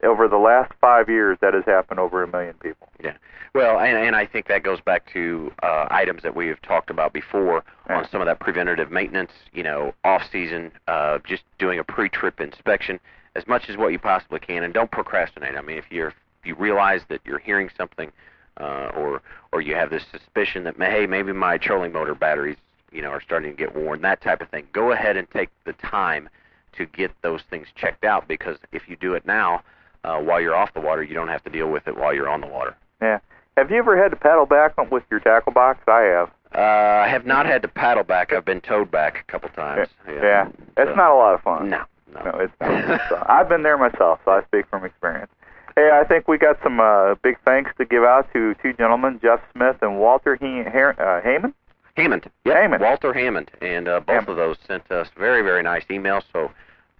Over 0.02 0.28
the 0.28 0.38
last 0.38 0.72
five 0.80 1.10
years, 1.10 1.36
that 1.42 1.52
has 1.52 1.64
happened 1.66 2.00
over 2.00 2.22
a 2.22 2.26
million 2.26 2.54
people. 2.54 2.88
Yeah. 3.04 3.12
Well, 3.54 3.78
and, 3.78 3.98
and 3.98 4.16
I 4.16 4.24
think 4.24 4.48
that 4.48 4.62
goes 4.62 4.80
back 4.80 5.12
to 5.12 5.52
uh, 5.62 5.88
items 5.90 6.22
that 6.22 6.34
we 6.34 6.46
have 6.46 6.62
talked 6.62 6.88
about 6.88 7.12
before 7.12 7.62
yeah. 7.86 7.98
on 7.98 8.08
some 8.10 8.22
of 8.22 8.26
that 8.26 8.40
preventative 8.40 8.90
maintenance. 8.90 9.32
You 9.52 9.62
know, 9.62 9.92
off 10.02 10.22
season, 10.32 10.72
uh, 10.88 11.18
just 11.26 11.42
doing 11.58 11.78
a 11.78 11.84
pre-trip 11.84 12.40
inspection 12.40 12.98
as 13.36 13.46
much 13.46 13.68
as 13.68 13.76
what 13.76 13.92
you 13.92 13.98
possibly 13.98 14.40
can, 14.40 14.62
and 14.62 14.72
don't 14.72 14.90
procrastinate. 14.90 15.54
I 15.54 15.60
mean, 15.60 15.76
if 15.76 15.84
you're 15.90 16.08
if 16.08 16.46
you 16.46 16.54
realize 16.54 17.02
that 17.10 17.20
you're 17.26 17.38
hearing 17.38 17.68
something, 17.76 18.10
uh, 18.58 18.90
or 18.96 19.20
or 19.52 19.60
you 19.60 19.74
have 19.74 19.90
this 19.90 20.04
suspicion 20.10 20.64
that 20.64 20.76
hey 20.78 21.06
maybe 21.06 21.32
my 21.32 21.58
trolling 21.58 21.92
motor 21.92 22.14
battery's 22.14 22.56
you 22.92 23.02
know 23.02 23.10
are 23.10 23.20
starting 23.20 23.50
to 23.50 23.56
get 23.56 23.74
worn, 23.74 24.02
that 24.02 24.20
type 24.20 24.40
of 24.40 24.48
thing. 24.48 24.66
Go 24.72 24.92
ahead 24.92 25.16
and 25.16 25.30
take 25.30 25.50
the 25.64 25.72
time 25.74 26.28
to 26.72 26.86
get 26.86 27.10
those 27.22 27.42
things 27.50 27.66
checked 27.74 28.04
out 28.04 28.28
because 28.28 28.56
if 28.72 28.88
you 28.88 28.96
do 28.96 29.14
it 29.14 29.26
now, 29.26 29.62
uh, 30.04 30.18
while 30.18 30.40
you're 30.40 30.54
off 30.54 30.72
the 30.74 30.80
water, 30.80 31.02
you 31.02 31.14
don't 31.14 31.28
have 31.28 31.42
to 31.44 31.50
deal 31.50 31.68
with 31.68 31.86
it 31.88 31.96
while 31.96 32.14
you're 32.14 32.28
on 32.28 32.40
the 32.40 32.46
water. 32.46 32.76
Yeah. 33.02 33.18
Have 33.56 33.70
you 33.70 33.78
ever 33.78 34.00
had 34.00 34.10
to 34.10 34.16
paddle 34.16 34.46
back 34.46 34.76
with 34.90 35.02
your 35.10 35.20
tackle 35.20 35.52
box? 35.52 35.80
I 35.88 36.00
have. 36.02 36.30
Uh, 36.54 37.04
I 37.04 37.08
have 37.08 37.26
not 37.26 37.46
had 37.46 37.62
to 37.62 37.68
paddle 37.68 38.04
back. 38.04 38.32
I've 38.32 38.44
been 38.44 38.60
towed 38.60 38.90
back 38.90 39.24
a 39.26 39.30
couple 39.30 39.48
times. 39.50 39.88
Yeah, 40.06 40.14
yeah. 40.14 40.48
it's 40.76 40.90
so, 40.90 40.94
not 40.94 41.10
a 41.10 41.14
lot 41.14 41.34
of 41.34 41.42
fun. 41.42 41.68
No, 41.68 41.82
no, 42.12 42.24
no 42.24 42.38
it's 42.40 42.52
not. 42.60 43.00
so 43.08 43.24
I've 43.28 43.48
been 43.48 43.62
there 43.62 43.78
myself, 43.78 44.20
so 44.24 44.32
I 44.32 44.42
speak 44.44 44.66
from 44.68 44.84
experience. 44.84 45.30
Hey, 45.76 45.90
I 45.92 46.04
think 46.04 46.26
we 46.26 46.38
got 46.38 46.58
some 46.62 46.80
uh, 46.80 47.14
big 47.22 47.36
thanks 47.44 47.70
to 47.78 47.84
give 47.84 48.02
out 48.02 48.32
to 48.32 48.54
two 48.62 48.72
gentlemen, 48.72 49.20
Jeff 49.22 49.40
Smith 49.54 49.76
and 49.82 49.98
Walter 49.98 50.36
he- 50.36 50.62
Her- 50.62 50.96
uh, 50.98 51.24
Heyman. 51.24 51.54
Hammond. 51.96 52.30
Yep, 52.44 52.56
Hammond. 52.56 52.82
Walter 52.82 53.12
Hammond. 53.12 53.50
And 53.60 53.88
uh, 53.88 54.00
both 54.00 54.26
Hammond. 54.26 54.28
of 54.30 54.36
those 54.36 54.56
sent 54.66 54.90
us 54.90 55.08
very, 55.18 55.42
very 55.42 55.62
nice 55.62 55.84
emails. 55.90 56.22
So 56.32 56.50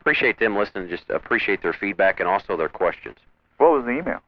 appreciate 0.00 0.38
them 0.38 0.56
listening. 0.56 0.88
Just 0.88 1.04
appreciate 1.08 1.62
their 1.62 1.72
feedback 1.72 2.20
and 2.20 2.28
also 2.28 2.56
their 2.56 2.68
questions. 2.68 3.16
What 3.58 3.72
was 3.72 3.84
the 3.84 3.92
email? 3.92 4.20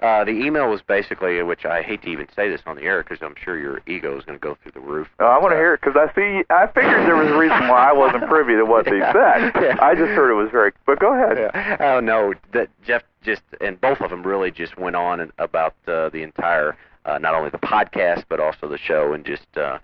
Uh, 0.00 0.24
the 0.24 0.32
email 0.32 0.68
was 0.68 0.82
basically, 0.82 1.40
which 1.42 1.64
I 1.64 1.80
hate 1.80 2.02
to 2.02 2.08
even 2.08 2.26
say 2.34 2.48
this 2.50 2.60
on 2.66 2.76
the 2.76 2.82
air 2.82 3.02
because 3.02 3.22
I'm 3.22 3.34
sure 3.42 3.58
your 3.58 3.80
ego 3.86 4.18
is 4.18 4.24
going 4.24 4.38
to 4.38 4.42
go 4.42 4.56
through 4.62 4.72
the 4.72 4.80
roof. 4.80 5.08
Oh, 5.20 5.24
I 5.26 5.38
want 5.38 5.52
to 5.52 5.56
hear 5.56 5.74
it 5.74 5.80
because 5.82 5.96
I 5.96 6.12
see. 6.14 6.42
I 6.50 6.66
figured 6.66 7.06
there 7.06 7.16
was 7.16 7.28
a 7.28 7.38
reason 7.38 7.68
why 7.68 7.88
I 7.88 7.92
wasn't 7.92 8.26
privy 8.26 8.54
to 8.56 8.64
what 8.64 8.84
they 8.84 8.90
said. 9.12 9.52
Yeah. 9.54 9.76
I 9.80 9.94
just 9.94 10.10
heard 10.10 10.30
it 10.30 10.34
was 10.34 10.50
very. 10.50 10.72
But 10.84 10.98
go 10.98 11.14
ahead. 11.14 11.38
Yeah. 11.38 11.76
Oh 11.80 12.00
no, 12.00 12.34
that 12.52 12.68
Jeff 12.84 13.02
just 13.22 13.42
and 13.60 13.80
both 13.80 14.00
of 14.00 14.10
them 14.10 14.24
really 14.24 14.50
just 14.50 14.76
went 14.76 14.96
on 14.96 15.20
and 15.20 15.32
about 15.38 15.74
uh, 15.86 16.08
the 16.10 16.22
entire, 16.22 16.76
uh, 17.06 17.18
not 17.18 17.34
only 17.34 17.50
the 17.50 17.58
podcast 17.58 18.24
but 18.28 18.40
also 18.40 18.68
the 18.68 18.78
show, 18.78 19.12
and 19.14 19.24
just 19.24 19.46
uh, 19.56 19.78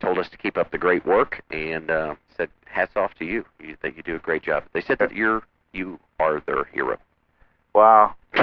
told 0.00 0.18
us 0.18 0.28
to 0.30 0.36
keep 0.36 0.56
up 0.56 0.70
the 0.70 0.78
great 0.78 1.04
work 1.06 1.42
and 1.50 1.90
uh, 1.90 2.14
said 2.36 2.48
hats 2.66 2.96
off 2.96 3.14
to 3.18 3.24
you. 3.24 3.44
You 3.60 3.76
that 3.82 3.96
you 3.96 4.02
do 4.02 4.16
a 4.16 4.20
great 4.20 4.42
job. 4.42 4.64
They 4.72 4.80
said 4.80 4.98
that 4.98 5.14
you're 5.14 5.42
you 5.72 5.98
are 6.18 6.42
their 6.46 6.64
hero. 6.72 6.98
Wow. 7.74 8.14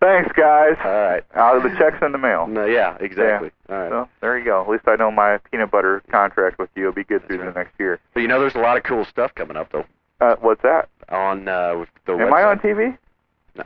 Thanks, 0.00 0.30
guys. 0.36 0.76
All 0.84 0.90
right. 0.90 1.24
Uh, 1.34 1.58
the 1.60 1.74
check's 1.78 1.98
in 2.02 2.12
the 2.12 2.18
mail. 2.18 2.46
No, 2.46 2.66
yeah, 2.66 2.96
exactly. 3.00 3.50
All 3.68 3.76
right. 3.76 3.88
So 3.88 4.08
there 4.20 4.38
you 4.38 4.44
go. 4.44 4.62
At 4.62 4.68
least 4.68 4.84
I 4.86 4.96
know 4.96 5.10
my 5.10 5.38
peanut 5.50 5.70
butter 5.70 6.02
contract 6.10 6.58
with 6.58 6.68
you 6.74 6.84
will 6.84 6.92
be 6.92 7.04
good 7.04 7.26
through 7.26 7.38
the 7.38 7.52
next 7.52 7.78
year. 7.78 7.98
But 8.12 8.20
you 8.20 8.28
know, 8.28 8.40
there's 8.40 8.54
a 8.54 8.60
lot 8.60 8.76
of 8.76 8.82
cool 8.82 9.04
stuff 9.04 9.34
coming 9.34 9.56
up 9.56 9.72
though. 9.72 9.84
Uh, 10.20 10.36
what's 10.40 10.62
that? 10.62 10.88
On 11.08 11.48
uh, 11.48 11.84
the 12.06 12.12
Am 12.12 12.18
website. 12.18 12.32
I 12.32 12.42
on 12.44 12.58
TV? 12.58 12.98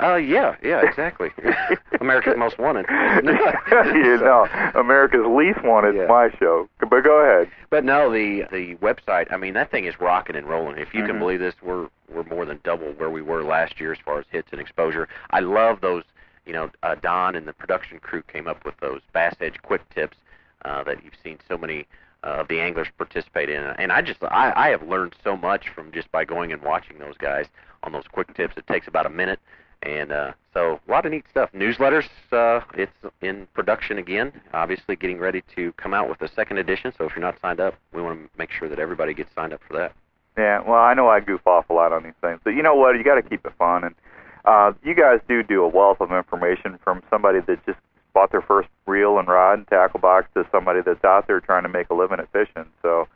Uh, 0.01 0.16
yeah, 0.16 0.57
yeah, 0.62 0.82
exactly. 0.86 1.30
America's 2.01 2.34
Most 2.36 2.59
Wanted. 2.59 2.86
you 2.91 4.18
know, 4.18 4.47
America's 4.74 5.26
Least 5.26 5.62
Wanted 5.64 5.97
is 5.97 6.09
my 6.09 6.30
show. 6.38 6.68
But 6.80 7.01
go 7.03 7.18
ahead. 7.20 7.51
But 7.70 7.84
no, 7.84 8.11
the 8.12 8.45
the 8.51 8.74
website. 8.76 9.32
I 9.32 9.36
mean, 9.36 9.55
that 9.55 9.70
thing 9.70 9.84
is 9.86 10.01
rocking 10.01 10.36
and 10.36 10.47
rolling. 10.49 10.78
If 10.78 10.95
you 10.95 11.03
Mhm. 11.03 11.07
can 11.07 11.18
believe 11.18 11.41
this, 11.41 11.55
we're 11.62 11.88
we're 12.09 12.24
more 12.24 12.45
than 12.45 12.61
double 12.64 12.93
where 12.93 13.11
we 13.11 13.22
were 13.22 13.43
last 13.43 13.80
year 13.80 13.93
as 13.93 13.99
far 14.05 14.18
as 14.18 14.26
hits 14.30 14.49
and 14.53 14.61
exposure. 14.61 15.09
I 15.30 15.41
love 15.41 15.80
those. 15.80 16.05
You 16.47 16.53
know, 16.55 16.70
uh, 16.82 16.97
Don 16.97 17.36
and 17.36 17.47
the 17.47 17.53
production 17.53 17.99
crew 18.01 18.22
came 18.22 18.49
up 18.49 18.64
with 18.64 18.76
those 18.80 19.01
Bass 19.12 19.34
Edge 19.41 19.61
quick 19.62 19.88
tips 19.91 20.16
uh, 20.64 20.82
that 20.84 21.05
you've 21.05 21.14
seen 21.22 21.38
so 21.47 21.57
many 21.57 21.86
uh, 22.24 22.38
of 22.41 22.49
the 22.49 22.61
anglers 22.61 22.88
participate 22.99 23.49
in. 23.49 23.62
And 23.62 23.93
I 23.93 24.01
just 24.03 24.22
I, 24.24 24.53
I 24.57 24.68
have 24.70 24.82
learned 24.82 25.14
so 25.22 25.36
much 25.36 25.68
from 25.68 25.93
just 25.93 26.11
by 26.11 26.24
going 26.24 26.53
and 26.53 26.61
watching 26.62 26.99
those 26.99 27.16
guys 27.18 27.47
on 27.82 27.93
those 27.93 28.07
quick 28.11 28.34
tips. 28.34 28.57
It 28.57 28.66
takes 28.66 28.88
about 28.88 29.07
a 29.07 29.11
minute. 29.11 29.38
And 29.83 30.12
uh, 30.12 30.33
so 30.53 30.78
a 30.87 30.91
lot 30.91 31.07
of 31.07 31.12
neat 31.12 31.24
stuff. 31.31 31.51
Newsletters, 31.53 32.09
uh, 32.33 32.61
it's 32.74 32.93
in 33.22 33.47
production 33.55 33.99
again. 33.99 34.33
Obviously, 34.53 34.95
getting 34.97 35.18
ready 35.18 35.43
to 35.57 35.72
come 35.72 35.95
out 35.95 36.09
with 36.09 36.20
a 36.20 36.28
second 36.35 36.59
edition. 36.59 36.93
So 36.99 37.05
if 37.05 37.12
you're 37.16 37.24
not 37.24 37.41
signed 37.41 37.61
up, 37.61 37.74
we 37.93 38.03
want 38.03 38.20
to 38.20 38.39
make 38.39 38.51
sure 38.51 38.68
that 38.68 38.78
everybody 38.78 39.14
gets 39.14 39.35
signed 39.35 39.53
up 39.53 39.61
for 39.66 39.74
that. 39.78 39.95
Yeah, 40.37 40.61
well, 40.61 40.78
I 40.78 40.95
know 40.95 41.09
I 41.09 41.20
goof 41.20 41.47
off 41.47 41.70
a 41.70 41.72
lot 41.72 41.93
on 41.93 42.03
these 42.03 42.14
things, 42.20 42.41
but 42.45 42.51
you 42.51 42.62
know 42.62 42.74
what? 42.74 42.97
You 42.97 43.05
got 43.05 43.16
to 43.16 43.22
keep 43.22 43.45
it 43.45 43.53
fun, 43.59 43.85
and 43.85 43.95
uh, 44.45 44.72
you 44.85 44.95
guys 44.95 45.20
do 45.28 45.43
do 45.43 45.62
a 45.62 45.68
wealth 45.68 46.01
of 46.01 46.12
information 46.12 46.78
from 46.85 47.03
somebody 47.11 47.41
that 47.47 47.64
just 47.66 47.78
bought 48.12 48.33
their 48.33 48.43
first 48.43 48.68
reel 48.87 49.18
and 49.18 49.28
rod 49.28 49.59
and 49.59 49.68
tackle 49.68 50.01
box 50.01 50.28
to 50.35 50.47
somebody 50.51 50.81
that's 50.85 51.05
out 51.05 51.26
there 51.26 51.41
trying 51.41 51.62
to 51.62 51.68
make 51.68 51.91
a 51.91 51.95
living 51.95 52.18
at 52.18 52.31
fishing. 52.33 52.66
So, 52.83 53.09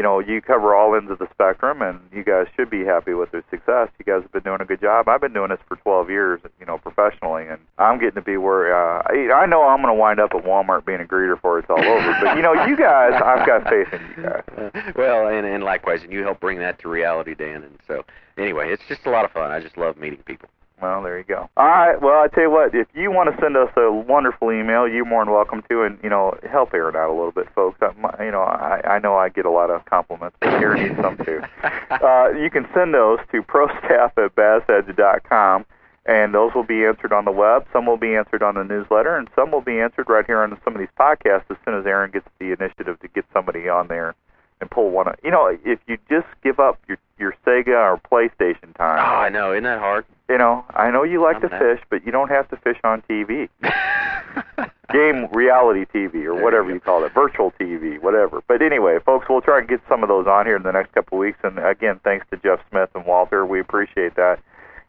you 0.00 0.04
know, 0.04 0.18
you 0.18 0.40
cover 0.40 0.74
all 0.74 0.94
ends 0.94 1.10
of 1.10 1.18
the 1.18 1.28
spectrum, 1.30 1.82
and 1.82 2.00
you 2.10 2.24
guys 2.24 2.46
should 2.56 2.70
be 2.70 2.86
happy 2.86 3.12
with 3.12 3.30
their 3.32 3.44
success. 3.50 3.90
You 3.98 4.06
guys 4.06 4.22
have 4.22 4.32
been 4.32 4.44
doing 4.44 4.62
a 4.62 4.64
good 4.64 4.80
job. 4.80 5.10
I've 5.10 5.20
been 5.20 5.34
doing 5.34 5.50
this 5.50 5.58
for 5.68 5.76
12 5.76 6.08
years, 6.08 6.40
you 6.58 6.64
know, 6.64 6.78
professionally, 6.78 7.46
and 7.46 7.60
I'm 7.76 7.98
getting 7.98 8.14
to 8.14 8.22
be 8.22 8.38
where 8.38 8.74
uh, 8.74 9.02
I, 9.04 9.30
I 9.42 9.44
know 9.44 9.68
I'm 9.68 9.82
going 9.82 9.94
to 9.94 10.00
wind 10.00 10.18
up 10.18 10.30
at 10.34 10.42
Walmart 10.42 10.86
being 10.86 11.02
a 11.02 11.04
greeter 11.04 11.38
for 11.38 11.58
it's 11.58 11.68
all 11.68 11.84
over. 11.84 12.16
But 12.22 12.34
you 12.36 12.40
know, 12.40 12.54
you 12.64 12.78
guys, 12.78 13.12
I've 13.22 13.46
got 13.46 13.68
faith 13.68 13.92
in 13.92 14.00
you 14.16 14.22
guys. 14.22 14.94
Well, 14.96 15.28
and, 15.28 15.46
and 15.46 15.62
likewise, 15.62 16.02
and 16.02 16.10
you 16.10 16.22
help 16.22 16.40
bring 16.40 16.60
that 16.60 16.78
to 16.78 16.88
reality, 16.88 17.34
Dan. 17.34 17.62
And 17.62 17.78
so, 17.86 18.02
anyway, 18.38 18.72
it's 18.72 18.82
just 18.88 19.04
a 19.04 19.10
lot 19.10 19.26
of 19.26 19.32
fun. 19.32 19.50
I 19.50 19.60
just 19.60 19.76
love 19.76 19.98
meeting 19.98 20.22
people. 20.24 20.48
Well, 20.80 21.02
there 21.02 21.18
you 21.18 21.24
go. 21.24 21.48
All 21.56 21.66
right. 21.66 22.00
Well, 22.00 22.22
I 22.22 22.28
tell 22.28 22.44
you 22.44 22.50
what, 22.50 22.74
if 22.74 22.88
you 22.94 23.10
want 23.10 23.34
to 23.34 23.40
send 23.42 23.56
us 23.56 23.70
a 23.76 23.92
wonderful 23.92 24.50
email, 24.50 24.88
you're 24.88 25.04
more 25.04 25.24
than 25.24 25.34
welcome 25.34 25.62
to, 25.68 25.82
and 25.82 25.98
you 26.02 26.08
know, 26.08 26.38
help 26.50 26.72
Aaron 26.72 26.96
out 26.96 27.10
a 27.10 27.12
little 27.12 27.32
bit, 27.32 27.48
folks. 27.54 27.78
I, 27.82 28.24
you 28.24 28.30
know, 28.30 28.40
I, 28.40 28.80
I 28.84 28.98
know 28.98 29.16
I 29.16 29.28
get 29.28 29.44
a 29.44 29.50
lot 29.50 29.70
of 29.70 29.84
compliments, 29.84 30.36
but 30.40 30.48
Aaron 30.48 30.82
needs 30.82 31.00
some 31.00 31.16
too. 31.18 31.42
Uh, 31.90 32.30
you 32.30 32.48
can 32.50 32.66
send 32.72 32.94
those 32.94 33.18
to 33.32 33.42
prostaff 33.42 34.12
at 34.16 34.34
bassedge.com, 34.36 35.66
and 36.06 36.32
those 36.32 36.54
will 36.54 36.64
be 36.64 36.84
answered 36.84 37.12
on 37.12 37.24
the 37.24 37.32
web. 37.32 37.66
Some 37.72 37.84
will 37.84 37.96
be 37.96 38.14
answered 38.14 38.42
on 38.42 38.54
the 38.54 38.62
newsletter, 38.62 39.16
and 39.16 39.28
some 39.34 39.50
will 39.50 39.60
be 39.60 39.80
answered 39.80 40.08
right 40.08 40.24
here 40.24 40.40
on 40.40 40.56
some 40.64 40.74
of 40.74 40.78
these 40.78 40.88
podcasts 40.98 41.44
as 41.50 41.56
soon 41.64 41.74
as 41.74 41.84
Aaron 41.84 42.10
gets 42.10 42.28
the 42.38 42.52
initiative 42.52 42.98
to 43.00 43.08
get 43.08 43.24
somebody 43.32 43.68
on 43.68 43.88
there 43.88 44.14
and 44.60 44.70
pull 44.70 44.90
one. 44.90 45.08
Of, 45.08 45.16
you 45.22 45.30
know, 45.30 45.46
if 45.64 45.80
you 45.86 45.98
just 46.08 46.28
give 46.42 46.60
up 46.60 46.78
your 46.88 46.98
your 47.18 47.34
Sega 47.46 47.76
or 47.76 48.00
PlayStation 48.10 48.74
time. 48.76 48.98
Oh, 48.98 49.20
I 49.20 49.28
know. 49.28 49.52
Isn't 49.52 49.64
that 49.64 49.78
hard? 49.78 50.06
You 50.30 50.38
know, 50.38 50.64
I 50.70 50.92
know 50.92 51.02
you 51.02 51.20
like 51.20 51.42
I'm 51.42 51.50
to 51.50 51.58
fish, 51.58 51.80
but 51.90 52.06
you 52.06 52.12
don't 52.12 52.28
have 52.28 52.48
to 52.50 52.56
fish 52.58 52.78
on 52.84 53.02
TV. 53.10 53.48
Game 54.92 55.26
reality 55.32 55.86
TV 55.92 56.24
or 56.24 56.40
whatever 56.40 56.72
you, 56.72 56.78
call 56.78 57.02
it, 57.02 57.12
virtual 57.12 57.52
TV, 57.58 58.00
whatever. 58.00 58.40
But 58.46 58.62
anyway, 58.62 59.00
folks, 59.04 59.26
we'll 59.28 59.40
try 59.40 59.58
and 59.58 59.68
get 59.68 59.80
some 59.88 60.04
of 60.04 60.08
those 60.08 60.28
on 60.28 60.46
here 60.46 60.54
in 60.54 60.62
the 60.62 60.70
next 60.70 60.92
couple 60.92 61.18
of 61.18 61.20
weeks. 61.20 61.40
And 61.42 61.58
again, 61.58 61.98
thanks 62.04 62.26
to 62.30 62.36
Jeff 62.36 62.60
Smith 62.70 62.90
and 62.94 63.04
Walter, 63.06 63.44
we 63.44 63.58
appreciate 63.58 64.14
that. 64.14 64.38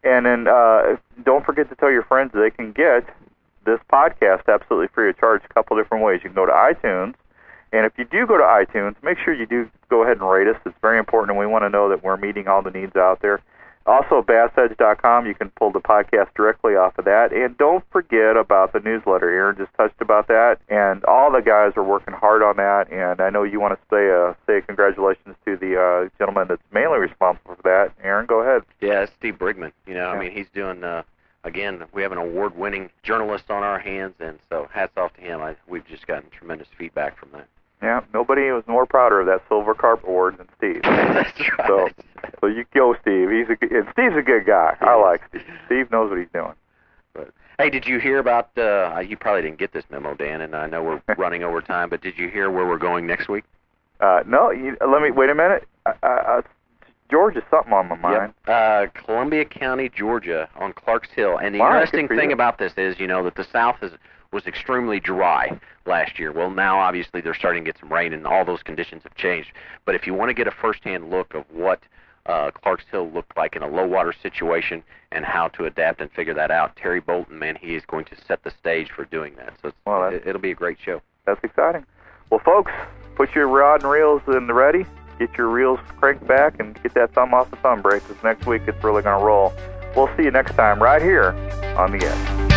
And 0.03 0.27
then 0.27 0.47
uh, 0.47 0.97
don't 1.25 1.43
forget 1.43 1.69
to 1.69 1.75
tell 1.75 1.89
your 1.89 2.03
friends 2.03 2.33
they 2.35 2.51
can 2.51 2.71
get 2.71 3.09
this 3.65 3.79
podcast 3.91 4.43
absolutely 4.47 4.89
free 4.93 5.09
of 5.09 5.17
charge. 5.17 5.41
A 5.49 5.53
couple 5.55 5.75
different 5.75 6.03
ways. 6.03 6.21
You 6.23 6.29
can 6.29 6.35
go 6.35 6.45
to 6.45 6.51
iTunes, 6.51 7.15
and 7.73 7.87
if 7.87 7.93
you 7.97 8.05
do 8.05 8.27
go 8.27 8.37
to 8.37 8.43
iTunes, 8.43 8.95
make 9.01 9.17
sure 9.17 9.33
you 9.33 9.47
do 9.47 9.67
go 9.89 10.03
ahead 10.03 10.17
and 10.17 10.29
rate 10.29 10.47
us. 10.47 10.57
It's 10.67 10.77
very 10.81 10.99
important, 10.99 11.31
and 11.31 11.39
we 11.39 11.47
want 11.47 11.63
to 11.63 11.69
know 11.69 11.89
that 11.89 12.03
we're 12.03 12.17
meeting 12.17 12.47
all 12.47 12.61
the 12.61 12.69
needs 12.69 12.95
out 12.95 13.21
there. 13.21 13.41
Also, 13.85 14.21
bassedge.com, 14.21 15.25
you 15.25 15.33
can 15.33 15.49
pull 15.51 15.71
the 15.71 15.79
podcast 15.79 16.33
directly 16.35 16.75
off 16.75 16.97
of 16.97 17.05
that. 17.05 17.33
And 17.33 17.57
don't 17.57 17.83
forget 17.91 18.37
about 18.37 18.73
the 18.73 18.79
newsletter. 18.79 19.29
Aaron 19.29 19.57
just 19.57 19.73
touched 19.75 19.99
about 20.01 20.27
that, 20.27 20.59
and 20.69 21.03
all 21.05 21.31
the 21.31 21.41
guys 21.41 21.73
are 21.75 21.83
working 21.83 22.13
hard 22.13 22.43
on 22.43 22.57
that. 22.57 22.91
And 22.91 23.21
I 23.21 23.29
know 23.29 23.43
you 23.43 23.59
want 23.59 23.79
to 23.79 23.85
say 23.89 24.11
uh, 24.11 24.33
say 24.45 24.65
congratulations 24.65 25.35
to 25.45 25.57
the 25.57 25.81
uh, 25.81 26.09
gentleman 26.17 26.47
that's 26.47 26.61
mainly 26.71 26.99
responsible 26.99 27.55
for 27.55 27.61
that. 27.63 27.91
Aaron, 28.03 28.25
go 28.27 28.41
ahead. 28.41 28.63
Yeah, 28.79 29.05
Steve 29.17 29.35
Brigman. 29.39 29.71
You 29.87 29.95
know, 29.95 30.07
I 30.07 30.19
mean, 30.19 30.31
he's 30.31 30.49
doing. 30.53 30.83
Uh, 30.83 31.03
again, 31.43 31.85
we 31.91 32.01
have 32.03 32.11
an 32.11 32.17
award-winning 32.17 32.89
journalist 33.03 33.49
on 33.49 33.63
our 33.63 33.79
hands, 33.79 34.13
and 34.19 34.37
so 34.49 34.69
hats 34.71 34.93
off 34.97 35.13
to 35.15 35.21
him. 35.21 35.41
I, 35.41 35.55
we've 35.67 35.87
just 35.87 36.05
gotten 36.07 36.29
tremendous 36.29 36.67
feedback 36.77 37.17
from 37.17 37.29
that. 37.33 37.47
Yeah, 37.81 38.01
nobody 38.13 38.51
was 38.51 38.63
more 38.67 38.85
prouder 38.85 39.21
of 39.21 39.25
that 39.27 39.41
silver 39.47 39.73
carp 39.73 40.03
award 40.03 40.37
than 40.37 40.47
Steve. 40.57 40.81
That's 40.83 41.39
right. 41.57 41.67
So, 41.67 41.89
so 42.39 42.47
you 42.47 42.65
go, 42.73 42.95
Steve. 43.01 43.29
He's 43.29 43.47
a 43.49 43.75
and 43.75 43.87
Steve's 43.93 44.15
a 44.15 44.21
good 44.21 44.45
guy. 44.45 44.77
I 44.81 44.95
like 44.95 45.21
Steve. 45.29 45.43
Steve 45.65 45.91
knows 45.91 46.09
what 46.09 46.19
he's 46.19 46.29
doing. 46.33 46.53
But 47.13 47.31
Hey, 47.57 47.69
did 47.69 47.87
you 47.87 47.99
hear 47.99 48.19
about? 48.19 48.55
Uh, 48.57 48.99
you 48.99 49.17
probably 49.17 49.41
didn't 49.41 49.57
get 49.57 49.73
this 49.73 49.83
memo, 49.89 50.13
Dan, 50.13 50.41
and 50.41 50.55
I 50.55 50.67
know 50.67 50.83
we're 50.83 51.01
running 51.17 51.43
over 51.43 51.61
time, 51.61 51.89
but 51.89 52.01
did 52.01 52.17
you 52.17 52.29
hear 52.29 52.51
where 52.51 52.65
we're 52.65 52.77
going 52.77 53.07
next 53.07 53.27
week? 53.27 53.45
Uh, 53.99 54.23
no, 54.25 54.51
you, 54.51 54.77
let 54.87 55.01
me 55.01 55.11
wait 55.11 55.29
a 55.29 55.35
minute. 55.35 55.67
Uh, 55.85 55.93
uh, 56.03 56.41
George 57.11 57.35
is 57.35 57.43
something 57.51 57.73
on 57.73 57.89
my 57.89 57.97
mind. 57.97 58.33
Yep. 58.47 58.89
Uh, 58.95 58.99
Columbia 59.05 59.45
County, 59.45 59.89
Georgia, 59.89 60.49
on 60.55 60.73
Clark's 60.73 61.09
Hill. 61.13 61.37
And 61.37 61.53
the 61.53 61.59
Wow, 61.59 61.73
interesting 61.73 62.07
thing 62.07 62.29
you. 62.29 62.33
about 62.33 62.57
this 62.57 62.71
is, 62.77 62.99
you 62.99 63.05
know, 63.05 63.23
that 63.25 63.35
the 63.35 63.45
South 63.51 63.75
is 63.83 63.91
was 64.31 64.45
extremely 64.47 64.99
dry 64.99 65.59
last 65.85 66.17
year. 66.17 66.31
Well, 66.31 66.49
now 66.49 66.79
obviously 66.79 67.21
they're 67.21 67.33
starting 67.33 67.65
to 67.65 67.71
get 67.71 67.79
some 67.79 67.91
rain, 67.91 68.13
and 68.13 68.25
all 68.25 68.45
those 68.45 68.63
conditions 68.63 69.03
have 69.03 69.15
changed. 69.15 69.49
But 69.85 69.95
if 69.95 70.07
you 70.07 70.13
want 70.13 70.29
to 70.29 70.33
get 70.33 70.47
a 70.47 70.51
first-hand 70.51 71.09
look 71.09 71.33
of 71.33 71.43
what 71.51 71.81
uh, 72.25 72.51
Clark's 72.51 72.85
Hill 72.91 73.09
looked 73.11 73.35
like 73.35 73.55
in 73.55 73.63
a 73.63 73.67
low 73.67 73.85
water 73.85 74.13
situation 74.13 74.83
and 75.11 75.25
how 75.25 75.49
to 75.49 75.65
adapt 75.65 75.99
and 76.01 76.09
figure 76.11 76.33
that 76.33 76.51
out, 76.51 76.75
Terry 76.75 77.01
Bolton, 77.01 77.39
man, 77.39 77.57
he 77.59 77.75
is 77.75 77.83
going 77.85 78.05
to 78.05 78.15
set 78.25 78.43
the 78.43 78.51
stage 78.51 78.89
for 78.89 79.05
doing 79.05 79.35
that. 79.35 79.53
So 79.61 79.69
it's, 79.69 79.77
Well, 79.85 80.07
it, 80.07 80.23
it'll 80.25 80.41
be 80.41 80.51
a 80.51 80.55
great 80.55 80.77
show. 80.83 81.01
That's 81.25 81.43
exciting. 81.43 81.85
Well, 82.29 82.41
folks, 82.45 82.71
put 83.15 83.35
your 83.35 83.47
rod 83.47 83.83
and 83.83 83.91
reels 83.91 84.21
in 84.27 84.47
the 84.47 84.53
ready. 84.53 84.85
Get 85.19 85.37
your 85.37 85.49
reels 85.49 85.79
cranked 85.99 86.25
back 86.25 86.59
and 86.59 86.81
get 86.81 86.93
that 86.93 87.13
thumb 87.13 87.33
off 87.33 87.51
the 87.51 87.57
thumb 87.57 87.81
brake 87.81 88.07
because 88.07 88.23
next 88.23 88.47
week 88.47 88.63
it's 88.65 88.83
really 88.83 89.01
going 89.01 89.19
to 89.19 89.25
roll. 89.25 89.53
We'll 89.95 90.09
see 90.15 90.23
you 90.23 90.31
next 90.31 90.53
time 90.53 90.81
right 90.81 91.01
here 91.01 91.31
on 91.77 91.91
the 91.91 92.05
edge. 92.05 92.50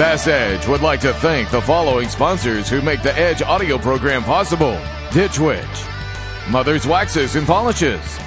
Bass 0.00 0.26
Edge 0.28 0.66
would 0.66 0.80
like 0.80 1.00
to 1.00 1.12
thank 1.12 1.50
the 1.50 1.60
following 1.60 2.08
sponsors 2.08 2.70
who 2.70 2.80
make 2.80 3.02
the 3.02 3.14
Edge 3.18 3.42
audio 3.42 3.76
program 3.76 4.22
possible. 4.22 4.80
Ditch 5.12 5.38
Witch, 5.38 5.84
Mother's 6.48 6.86
Waxes 6.86 7.36
and 7.36 7.46
Polishes, 7.46 8.18